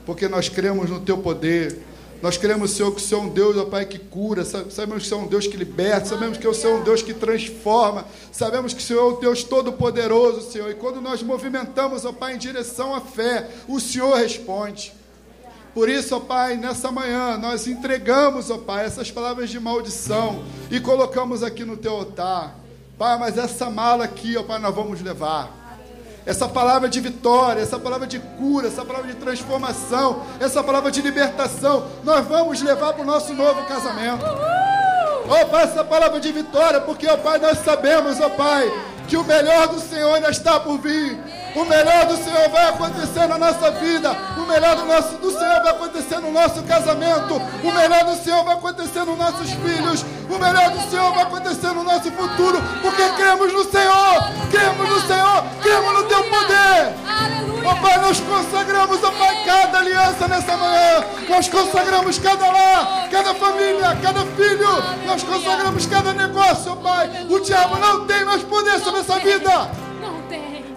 porque 0.05 0.27
nós 0.27 0.49
cremos 0.49 0.89
no 0.89 0.99
Teu 0.99 1.17
poder, 1.17 1.79
nós 2.21 2.35
cremos, 2.35 2.71
Senhor, 2.71 2.91
que 2.91 2.97
o 2.97 3.03
Senhor 3.03 3.21
é 3.21 3.23
um 3.25 3.29
Deus, 3.29 3.57
ó 3.57 3.65
Pai, 3.65 3.85
que 3.85 3.99
cura, 3.99 4.43
sabemos 4.43 5.03
que 5.03 5.07
o 5.07 5.09
Senhor 5.09 5.21
é 5.21 5.25
um 5.25 5.27
Deus 5.27 5.45
que 5.45 5.55
liberta, 5.55 6.07
sabemos 6.07 6.37
que 6.37 6.47
o 6.47 6.53
Senhor 6.53 6.77
é 6.77 6.81
um 6.81 6.83
Deus 6.83 7.03
que 7.03 7.13
transforma, 7.13 8.05
sabemos 8.31 8.73
que 8.73 8.79
o 8.79 8.83
Senhor 8.83 9.11
é 9.11 9.15
um 9.15 9.19
Deus 9.19 9.43
todo-poderoso, 9.43 10.49
Senhor, 10.49 10.71
e 10.71 10.75
quando 10.75 10.99
nós 10.99 11.21
movimentamos, 11.21 12.05
ó 12.05 12.11
Pai, 12.11 12.33
em 12.33 12.37
direção 12.39 12.95
à 12.95 13.01
fé, 13.01 13.47
o 13.67 13.79
Senhor 13.79 14.15
responde. 14.15 14.93
Por 15.75 15.87
isso, 15.87 16.15
ó 16.15 16.19
Pai, 16.19 16.57
nessa 16.57 16.91
manhã 16.91 17.37
nós 17.37 17.67
entregamos, 17.67 18.49
ó 18.49 18.57
Pai, 18.57 18.85
essas 18.85 19.11
palavras 19.11 19.51
de 19.51 19.59
maldição 19.59 20.43
e 20.71 20.79
colocamos 20.79 21.43
aqui 21.43 21.63
no 21.63 21.77
Teu 21.77 21.93
altar. 21.93 22.66
Pai, 22.97 23.15
mas 23.19 23.37
essa 23.37 23.69
mala 23.69 24.05
aqui, 24.05 24.35
ó 24.37 24.43
Pai, 24.43 24.57
nós 24.57 24.73
vamos 24.73 25.01
levar. 25.01 25.49
essa 26.25 26.49
palavra 26.49 26.89
de 26.89 26.99
vitória, 26.99 27.61
essa 27.61 27.79
palavra 27.79 28.07
de 28.07 28.19
cura, 28.19 28.67
essa 28.67 28.83
palavra 28.83 29.07
de 29.07 29.15
transformação, 29.15 30.23
essa 30.39 30.63
palavra 30.63 30.91
de 30.91 31.01
libertação, 31.01 31.87
nós 32.03 32.25
vamos 32.27 32.61
levar 32.61 32.93
para 32.93 33.03
o 33.03 33.05
nosso 33.05 33.33
novo 33.33 33.63
casamento. 33.65 34.25
Ó 35.29 35.41
oh, 35.41 35.45
Pai, 35.45 35.63
essa 35.63 35.83
palavra 35.83 36.19
de 36.19 36.31
vitória, 36.31 36.81
porque, 36.81 37.07
ó 37.07 37.13
oh, 37.13 37.17
Pai, 37.19 37.37
nós 37.37 37.59
sabemos, 37.59 38.19
ó 38.19 38.27
oh, 38.27 38.29
Pai, 38.31 38.71
que 39.07 39.15
o 39.15 39.23
melhor 39.23 39.67
do 39.67 39.79
Senhor 39.79 40.15
ainda 40.15 40.31
está 40.31 40.59
por 40.59 40.79
vir. 40.79 41.17
O 41.57 41.65
melhor 41.65 42.05
do 42.05 42.15
Senhor 42.17 42.49
vai 42.49 42.69
acontecer 42.69 43.25
na 43.27 43.35
nossa 43.35 43.71
vida. 43.71 44.15
O 44.37 44.45
melhor 44.45 44.75
do, 44.75 44.85
nosso, 44.85 45.17
do 45.17 45.31
Senhor 45.31 45.63
vai 45.63 45.71
acontecer 45.71 46.19
no 46.19 46.31
nosso 46.31 46.61
casamento. 46.61 47.33
O 47.63 47.71
melhor 47.71 48.03
do 48.05 48.15
Senhor 48.23 48.43
vai 48.43 48.53
acontecer 48.53 49.03
nos 49.03 49.17
nossos 49.17 49.49
filhos. 49.49 50.05
O 50.29 50.37
melhor 50.37 50.69
do 50.69 50.87
Senhor 50.87 51.11
vai 51.15 51.23
acontecer 51.23 51.69
no 51.69 51.83
nosso 51.83 52.11
futuro. 52.11 52.61
Porque 52.83 53.09
cremos 53.17 53.51
no 53.51 53.63
Senhor. 53.71 54.29
Cremos 54.51 54.87
no 54.87 55.01
Senhor. 55.01 55.43
Cremos 55.63 55.93
no 55.93 56.03
Teu 56.03 56.23
poder. 56.25 56.93
Ó 57.65 57.71
oh, 57.71 57.75
Pai, 57.77 57.97
nós 58.01 58.19
consagramos, 58.19 59.03
ó 59.03 59.07
oh, 59.07 59.11
Pai, 59.13 59.43
cada 59.43 59.79
aliança 59.79 60.27
nessa 60.27 60.55
manhã. 60.55 61.03
Nós 61.27 61.49
consagramos 61.49 62.19
cada 62.19 62.51
lar, 62.51 63.09
cada 63.09 63.33
família, 63.33 63.97
cada 63.99 64.19
filho. 64.37 64.69
Nós 65.07 65.23
consagramos 65.23 65.87
cada 65.87 66.13
negócio, 66.13 66.71
ó 66.71 66.73
oh, 66.73 66.77
Pai. 66.77 67.25
O 67.27 67.39
diabo 67.39 67.79
não 67.79 68.05
tem 68.05 68.23
mais 68.23 68.43
poder 68.43 68.79
sobre 68.79 68.99
essa 68.99 69.17
vida. 69.17 69.86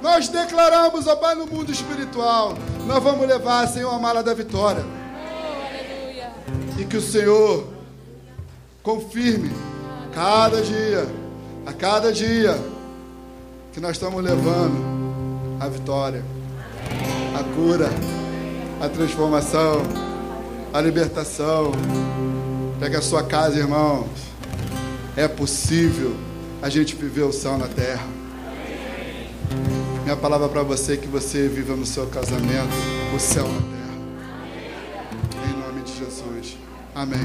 Nós 0.00 0.28
declaramos, 0.28 1.06
ó 1.06 1.16
Pai, 1.16 1.34
no 1.34 1.46
mundo 1.46 1.70
espiritual. 1.70 2.54
Nós 2.86 3.02
vamos 3.02 3.26
levar, 3.26 3.68
Senhor, 3.68 3.92
a 3.92 3.98
mala 3.98 4.22
da 4.22 4.32
vitória. 4.32 4.84
E 6.78 6.84
que 6.84 6.96
o 6.96 7.02
Senhor 7.02 7.66
confirme 8.82 9.50
cada 10.12 10.62
dia, 10.62 11.06
a 11.66 11.72
cada 11.72 12.12
dia, 12.12 12.58
que 13.72 13.80
nós 13.80 13.92
estamos 13.92 14.22
levando 14.22 14.76
a 15.60 15.68
vitória, 15.68 16.24
a 17.38 17.44
cura, 17.54 17.90
a 18.80 18.88
transformação, 18.88 19.82
a 20.72 20.80
libertação. 20.80 21.72
Pega 22.80 22.98
a 22.98 23.02
sua 23.02 23.22
casa, 23.22 23.58
irmãos. 23.58 24.08
É 25.14 25.28
possível 25.28 26.16
a 26.62 26.70
gente 26.70 26.96
viver 26.96 27.22
o 27.22 27.32
céu 27.32 27.58
na 27.58 27.68
terra. 27.68 28.06
Minha 30.10 30.20
palavra 30.20 30.48
para 30.48 30.64
você 30.64 30.94
é 30.94 30.96
que 30.96 31.06
você 31.06 31.46
viva 31.46 31.76
no 31.76 31.86
seu 31.86 32.04
casamento 32.08 32.74
o 33.14 33.20
céu 33.20 33.46
na 33.46 33.60
terra. 33.60 35.48
Em 35.48 35.56
nome 35.56 35.82
de 35.82 35.98
Jesus. 35.98 36.58
Amém. 36.96 37.20